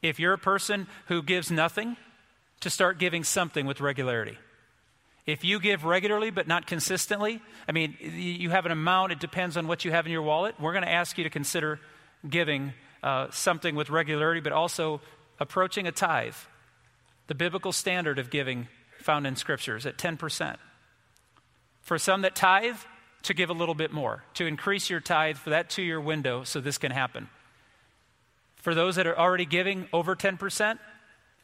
If 0.00 0.18
you're 0.18 0.32
a 0.32 0.38
person 0.38 0.86
who 1.06 1.22
gives 1.22 1.50
nothing, 1.50 1.96
to 2.60 2.70
start 2.70 2.98
giving 2.98 3.24
something 3.24 3.66
with 3.66 3.80
regularity. 3.80 4.38
If 5.26 5.44
you 5.44 5.60
give 5.60 5.84
regularly 5.84 6.30
but 6.30 6.48
not 6.48 6.66
consistently, 6.66 7.42
I 7.68 7.72
mean, 7.72 7.96
you 8.00 8.50
have 8.50 8.64
an 8.66 8.72
amount, 8.72 9.12
it 9.12 9.20
depends 9.20 9.56
on 9.56 9.68
what 9.68 9.84
you 9.84 9.90
have 9.90 10.06
in 10.06 10.12
your 10.12 10.22
wallet. 10.22 10.54
We're 10.58 10.72
going 10.72 10.84
to 10.84 10.90
ask 10.90 11.18
you 11.18 11.24
to 11.24 11.30
consider 11.30 11.78
giving 12.28 12.72
uh, 13.02 13.28
something 13.30 13.74
with 13.74 13.90
regularity, 13.90 14.40
but 14.40 14.52
also 14.52 15.00
approaching 15.38 15.86
a 15.86 15.92
tithe, 15.92 16.34
the 17.26 17.34
biblical 17.34 17.72
standard 17.72 18.18
of 18.18 18.30
giving 18.30 18.68
found 18.98 19.26
in 19.26 19.36
scriptures 19.36 19.86
at 19.86 19.96
10%. 19.96 20.56
For 21.82 21.98
some 21.98 22.22
that 22.22 22.34
tithe, 22.34 22.76
to 23.22 23.34
give 23.34 23.50
a 23.50 23.54
little 23.54 23.74
bit 23.74 23.92
more, 23.92 24.24
to 24.34 24.46
increase 24.46 24.88
your 24.90 25.00
tithe 25.00 25.36
for 25.36 25.50
that 25.50 25.70
two 25.70 25.82
year 25.82 26.00
window 26.00 26.44
so 26.44 26.60
this 26.60 26.78
can 26.78 26.92
happen. 26.92 27.28
For 28.56 28.74
those 28.74 28.96
that 28.96 29.06
are 29.06 29.18
already 29.18 29.44
giving 29.44 29.88
over 29.92 30.14
10%, 30.14 30.78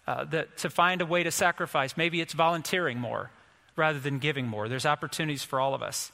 uh, 0.07 0.25
that, 0.25 0.57
to 0.59 0.71
find 0.71 1.01
a 1.01 1.07
way 1.07 1.23
to 1.23 1.31
sacrifice. 1.31 1.97
Maybe 1.97 2.21
it's 2.21 2.35
volunteering 2.35 2.99
more 2.99 3.31
rather 3.77 3.99
than 3.99 4.19
giving 4.19 4.47
more. 4.47 4.69
There's 4.69 4.87
opportunities 4.87 5.43
for 5.43 5.59
all 5.59 5.75
of 5.75 5.83
us. 5.83 6.13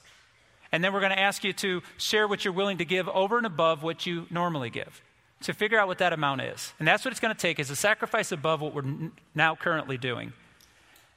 And 0.73 0.85
then 0.85 0.93
we're 0.93 1.01
going 1.01 1.13
to 1.13 1.19
ask 1.19 1.43
you 1.43 1.53
to 1.55 1.83
share 1.99 2.29
what 2.29 2.45
you're 2.45 2.55
willing 2.55 2.79
to 2.79 2.85
give 2.85 3.09
over 3.09 3.37
and 3.37 3.47
above 3.47 3.83
what 3.83 4.07
you 4.07 4.27
normally 4.31 4.71
give. 4.71 5.03
To 5.45 5.55
figure 5.55 5.79
out 5.79 5.89
what 5.89 5.99
that 5.99 6.13
amount 6.13 6.43
is. 6.43 6.75
And 6.79 6.87
that's 6.87 7.05
what 7.05 7.13
it's 7.13 7.21
going 7.21 7.35
to 7.35 7.41
take 7.41 7.59
is 7.59 7.71
a 7.71 7.77
sacrifice 7.77 8.31
above 8.31 8.61
what 8.61 8.75
we're 8.75 8.83
n- 8.83 9.13
now 9.35 9.57
currently 9.57 9.97
doing. 9.97 10.35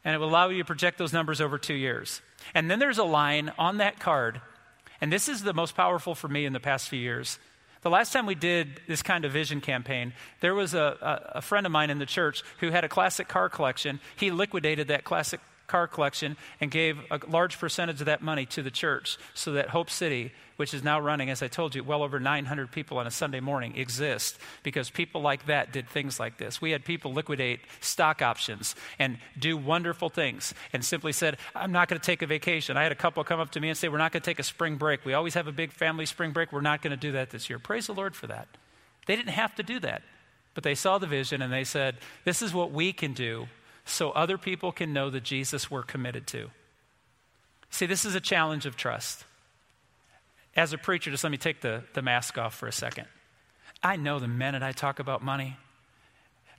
And 0.06 0.16
it 0.16 0.18
will 0.18 0.30
allow 0.30 0.50
you 0.50 0.60
to 0.60 0.66
project 0.66 0.98
those 0.98 1.12
numbers 1.12 1.42
over 1.42 1.58
two 1.58 1.74
years. 1.74 2.22
And 2.54 2.72
then 2.72 2.80
there's 2.80 2.98
a 2.98 3.04
line 3.04 3.52
on 3.58 3.78
that 3.78 4.00
card, 4.00 4.42
and 5.02 5.12
this 5.12 5.28
is 5.28 5.44
the 5.44 5.54
most 5.54 5.76
powerful 5.76 6.16
for 6.16 6.28
me 6.28 6.46
in 6.46 6.54
the 6.54 6.60
past 6.60 6.90
few 6.90 7.00
years. 7.00 7.40
The 7.82 7.90
last 7.90 8.14
time 8.14 8.26
we 8.26 8.36
did 8.36 8.80
this 8.88 9.02
kind 9.02 9.26
of 9.26 9.34
vision 9.34 9.60
campaign, 9.60 10.14
there 10.40 10.56
was 10.56 10.74
a, 10.74 10.98
a, 11.02 11.38
a, 11.38 11.42
friend 11.42 11.66
of 11.66 11.72
mine 11.74 11.90
in 11.90 12.00
the 12.00 12.06
church 12.06 12.42
who 12.62 12.72
had 12.72 12.86
a 12.86 12.90
classic 12.90 13.28
car 13.28 13.50
collection. 13.50 14.00
He 14.16 14.32
liquidated 14.32 14.88
that 14.88 15.04
classic 15.04 15.42
car 15.68 15.88
collection 15.88 16.38
and 16.62 16.72
gave 16.72 16.98
a 17.12 17.20
large 17.28 17.60
percentage 17.60 18.00
of 18.00 18.06
that 18.06 18.22
money 18.22 18.46
to 18.46 18.62
the 18.62 18.72
church 18.72 19.18
so 19.34 19.52
that 19.54 19.70
Hope 19.70 19.90
City, 19.90 20.32
which 20.58 20.74
is 20.74 20.84
now 20.84 21.00
running, 21.00 21.30
as 21.30 21.42
I 21.42 21.48
told 21.48 21.76
you, 21.76 21.84
well 21.84 22.04
over 22.04 22.20
900 22.20 22.72
people 22.72 22.98
on 22.98 23.08
a 23.08 23.12
Sunday 23.12 23.40
morning, 23.40 23.76
exist 23.76 24.38
because 24.64 24.90
people 24.90 25.22
like 25.22 25.46
that 25.48 25.72
did 25.72 25.90
things 25.90 26.20
like 26.20 26.38
this. 26.38 26.62
We 26.62 26.72
had 26.72 26.86
people 26.86 27.14
liquidate 27.14 27.62
stock 27.82 28.22
options 28.22 28.76
and 29.00 29.18
do 29.38 29.58
wonderful 29.58 30.10
things 30.10 30.54
and 30.72 30.84
simply 30.84 31.12
said, 31.12 31.38
I'm 31.56 31.72
not 31.72 31.88
going 31.88 32.00
to 32.00 32.06
take 32.06 32.22
a 32.22 32.28
vacation. 32.28 32.78
I 32.78 32.84
had 32.84 32.92
a 32.92 32.96
couple 32.96 33.24
come 33.24 33.40
up 33.40 33.52
to 33.52 33.60
me 33.60 33.70
and 33.70 33.78
say, 33.78 33.88
We're 33.88 33.98
not 33.98 34.12
going 34.12 34.22
to 34.22 34.30
take 34.30 34.40
a 34.40 34.44
spring 34.44 34.78
break. 34.78 35.06
We 35.06 35.14
always 35.14 35.34
have 35.34 35.48
a 35.48 35.52
big 35.52 35.72
family 35.72 36.06
spring 36.06 36.32
break. 36.32 36.52
We're 36.52 36.62
not 36.62 36.82
going 36.82 36.92
to 36.92 36.98
do 36.98 37.14
that 37.14 37.32
this 37.32 37.50
year. 37.50 37.60
Praise 37.60 37.88
the 37.88 37.94
Lord 37.94 38.16
for 38.16 38.28
that. 38.28 38.48
They 39.06 39.16
didn't 39.16 39.32
have 39.32 39.56
to 39.56 39.64
do 39.64 39.80
that. 39.80 40.04
But 40.54 40.64
they 40.64 40.76
saw 40.76 40.98
the 41.00 41.08
vision 41.08 41.42
and 41.42 41.52
they 41.52 41.64
said, 41.64 41.98
This 42.26 42.42
is 42.42 42.54
what 42.54 42.72
we 42.72 42.94
can 42.94 43.14
do 43.14 43.48
so 43.86 44.12
other 44.12 44.38
people 44.38 44.72
can 44.72 44.94
know 44.94 45.10
the 45.10 45.20
Jesus 45.20 45.70
we're 45.70 45.84
committed 45.84 46.28
to. 46.28 46.50
See, 47.70 47.86
this 47.86 48.06
is 48.06 48.16
a 48.16 48.22
challenge 48.22 48.66
of 48.66 48.78
trust. 48.78 49.26
As 50.56 50.74
a 50.74 50.78
preacher, 50.78 51.12
just 51.12 51.24
let 51.24 51.32
me 51.32 51.38
take 51.38 51.62
the, 51.62 51.84
the 51.94 52.02
mask 52.02 52.38
off 52.38 52.56
for 52.56 52.68
a 52.68 52.72
second. 52.72 53.08
I 53.82 53.96
know 53.96 54.20
the 54.20 54.28
minute 54.28 54.64
I 54.64 54.72
talk 54.72 55.00
about 55.00 55.24
money, 55.24 55.58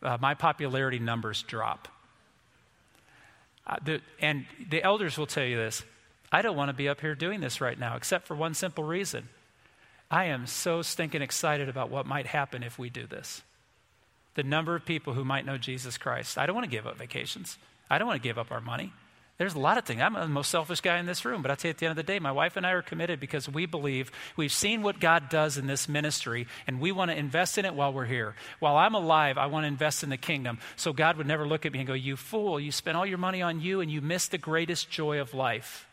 uh, 0.03 0.19
my 0.21 0.35
popularity 0.35 0.99
numbers 0.99 1.43
drop. 1.43 1.89
Uh, 3.67 3.77
the, 3.85 4.01
and 4.21 4.47
the 4.69 4.83
elders 4.83 5.17
will 5.17 5.27
tell 5.27 5.45
you 5.45 5.57
this 5.57 5.85
I 6.31 6.43
don't 6.43 6.57
want 6.57 6.69
to 6.69 6.75
be 6.75 6.89
up 6.89 7.01
here 7.01 7.15
doing 7.15 7.41
this 7.41 7.61
right 7.61 7.79
now, 7.79 7.97
except 7.97 8.27
for 8.27 8.35
one 8.35 8.55
simple 8.55 8.85
reason. 8.85 9.29
I 10.11 10.27
am 10.27 10.47
so 10.47 10.83
stinking 10.83 11.23
excited 11.23 11.69
about 11.69 11.91
what 11.91 12.07
might 12.07 12.27
happen 12.27 12.63
if 12.63 12.79
we 12.79 12.91
do 12.91 13.07
this 13.07 13.43
the 14.35 14.43
number 14.43 14.75
of 14.75 14.85
people 14.85 15.15
who 15.15 15.25
might 15.25 15.47
know 15.47 15.57
Jesus 15.57 15.97
Christ. 15.97 16.39
I 16.39 16.47
don't 16.47 16.55
want 16.55 16.65
to 16.65 16.71
give 16.71 16.87
up 16.87 16.97
vacations. 16.97 17.57
I 17.89 17.99
don't 17.99 18.09
want 18.09 18.21
to 18.21 18.29
give 18.29 18.39
up 18.39 18.51
our 18.51 18.61
money. 18.61 18.93
There's 19.37 19.55
a 19.55 19.59
lot 19.59 19.79
of 19.79 19.85
things. 19.85 20.01
I'm 20.01 20.15
the 20.15 20.29
most 20.29 20.51
selfish 20.51 20.81
guy 20.81 20.99
in 20.99 21.07
this 21.07 21.25
room, 21.25 21.43
but 21.43 21.51
I 21.51 21.57
tell 21.57 21.69
you 21.69 21.71
at 21.71 21.79
the 21.79 21.87
end 21.87 21.91
of 21.91 21.97
the 21.97 22.05
day, 22.05 22.21
my 22.21 22.31
wife 22.31 22.57
and 22.57 22.65
I 22.65 22.71
are 22.71 22.83
committed 22.83 23.19
because 23.19 23.49
we 23.49 23.67
believe 23.67 24.13
we've 24.37 24.53
seen 24.53 24.83
what 24.83 25.01
God 25.01 25.29
does 25.29 25.59
in 25.59 25.67
this 25.67 25.89
ministry, 25.89 26.47
and 26.69 26.81
we 26.81 26.93
want 26.93 27.11
to 27.11 27.17
invest 27.17 27.59
in 27.59 27.65
it 27.65 27.75
while 27.75 27.93
we're 27.93 28.05
here. 28.05 28.37
While 28.61 28.77
I'm 28.77 28.95
alive, 28.95 29.37
I 29.37 29.47
want 29.47 29.65
to 29.65 29.69
invest 29.69 30.05
in 30.05 30.11
the 30.11 30.17
kingdom. 30.17 30.59
So 30.77 30.93
God 30.93 31.17
would 31.17 31.27
never 31.27 31.49
look 31.49 31.67
at 31.67 31.73
me 31.73 31.81
and 31.81 31.89
go, 31.89 31.95
You 31.95 32.17
fool, 32.17 32.61
you 32.61 32.71
spent 32.71 32.97
all 32.97 33.05
your 33.05 33.19
money 33.19 33.43
on 33.43 33.61
you 33.61 33.81
and 33.81 33.91
you 33.91 34.01
missed 34.01 34.31
the 34.31 34.39
greatest 34.39 34.89
joy 34.89 35.19
of 35.21 35.35
life. 35.35 35.89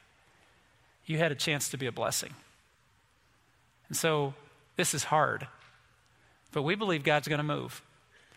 You 1.07 1.17
had 1.17 1.31
a 1.31 1.35
chance 1.35 1.69
to 1.69 1.77
be 1.77 1.87
a 1.87 1.91
blessing. 1.91 2.35
And 3.87 3.97
so 3.97 4.35
this 4.77 4.93
is 4.93 5.05
hard, 5.05 5.47
but 6.51 6.61
we 6.61 6.75
believe 6.75 7.03
God's 7.03 7.27
going 7.27 7.39
to 7.39 7.43
move. 7.43 7.81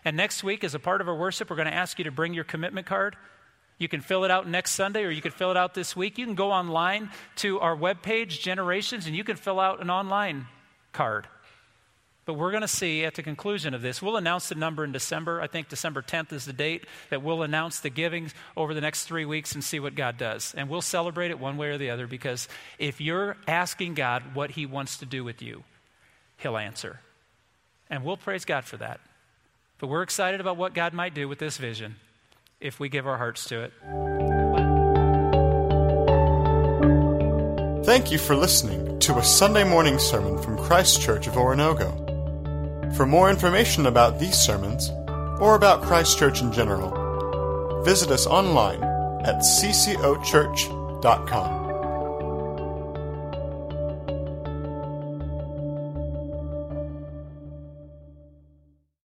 And 0.03 0.17
next 0.17 0.43
week, 0.43 0.64
as 0.64 0.75
a 0.75 0.79
part 0.79 1.03
of 1.03 1.09
our 1.09 1.14
worship, 1.14 1.51
we're 1.51 1.57
going 1.57 1.69
to 1.69 1.75
ask 1.75 1.99
you 1.99 2.05
to 2.05 2.11
bring 2.11 2.33
your 2.33 2.45
commitment 2.45 2.87
card. 2.87 3.17
You 3.79 3.89
can 3.89 4.01
fill 4.01 4.25
it 4.25 4.31
out 4.31 4.49
next 4.49 4.73
Sunday 4.73 5.05
or 5.05 5.11
you 5.11 5.23
can 5.23 5.33
fill 5.33 5.51
it 5.51 5.57
out 5.57 5.75
this 5.75 5.97
week. 5.97 6.17
You 6.19 6.27
can 6.27 6.35
go 6.35 6.53
online 6.53 7.11
to 7.37 7.59
our 7.61 7.77
webpage, 7.77 8.41
Generations, 8.41 9.07
and 9.07 9.17
you 9.17 9.25
can 9.25 9.37
fill 9.37 9.59
out 9.59 9.81
an 9.81 9.91
online 9.91 10.47
card. 10.93 11.27
But 12.27 12.35
we're 12.35 12.53
going 12.53 12.63
to 12.63 12.69
see 12.69 13.05
at 13.05 13.15
the 13.15 13.23
conclusion 13.23 13.75
of 13.75 13.83
this, 13.83 14.01
we'll 14.01 14.17
announce 14.17 14.49
the 14.49 14.55
number 14.55 14.83
in 14.83 14.93
December. 14.93 15.43
I 15.43 15.47
think 15.47 15.69
December 15.69 16.01
10th 16.01 16.33
is 16.33 16.47
the 16.47 16.55
date 16.55 16.87
that 17.11 17.23
we'll 17.23 17.43
announce 17.43 17.81
the 17.81 17.91
givings 17.91 18.33
over 18.57 18.73
the 18.73 18.81
next 18.81 19.05
three 19.05 19.27
weeks 19.27 19.55
and 19.55 19.63
see 19.63 19.79
what 19.79 19.95
God 19.95 20.16
does. 20.16 20.55
And 20.57 20.70
we'll 20.70 20.81
celebrate 20.81 21.31
it 21.31 21.39
one 21.39 21.59
way 21.59 21.68
or 21.68 21.77
the 21.77 21.91
other 21.91 22.07
because 22.07 22.49
if 22.79 23.01
you're 23.01 23.37
asking 23.47 23.95
God 23.95 24.35
what 24.35 24.53
He 24.53 24.64
wants 24.64 24.97
to 24.99 25.07
do 25.07 25.22
with 25.22 25.43
you, 25.43 25.64
He'll 26.39 26.57
answer. 26.57 27.01
And 27.91 28.05
we'll 28.05 28.16
praise 28.16 28.47
God 28.47 28.64
for 28.64 28.79
that. 28.79 29.01
But 29.79 29.89
we're 29.89 30.03
excited 30.03 30.41
about 30.41 30.57
what 30.57 30.72
God 30.72 30.95
might 30.95 31.12
do 31.12 31.29
with 31.29 31.39
this 31.39 31.59
vision 31.59 31.97
if 32.65 32.81
we 32.81 32.89
give 32.89 33.07
our 33.07 33.19
hearts 33.19 33.45
to 33.45 33.62
it. 33.62 33.73
Thank 37.85 38.11
you 38.11 38.19
for 38.19 38.35
listening 38.35 38.99
to 39.01 39.19
a 39.19 39.23
Sunday 39.23 39.62
morning 39.62 39.99
sermon 39.99 40.43
from 40.43 40.57
Christ 40.57 41.03
Church 41.03 41.27
of 41.27 41.35
Oronogo. 41.35 42.97
For 42.97 43.05
more 43.05 43.29
information 43.29 43.85
about 43.87 44.19
these 44.19 44.37
sermons, 44.37 44.91
or 45.41 45.55
about 45.55 45.83
Christ 45.83 46.19
Church 46.19 46.41
in 46.41 46.53
general, 46.53 47.83
visit 47.85 48.11
us 48.11 48.27
online 48.27 48.83
at 48.83 49.43
ccochurch.com. 49.43 51.64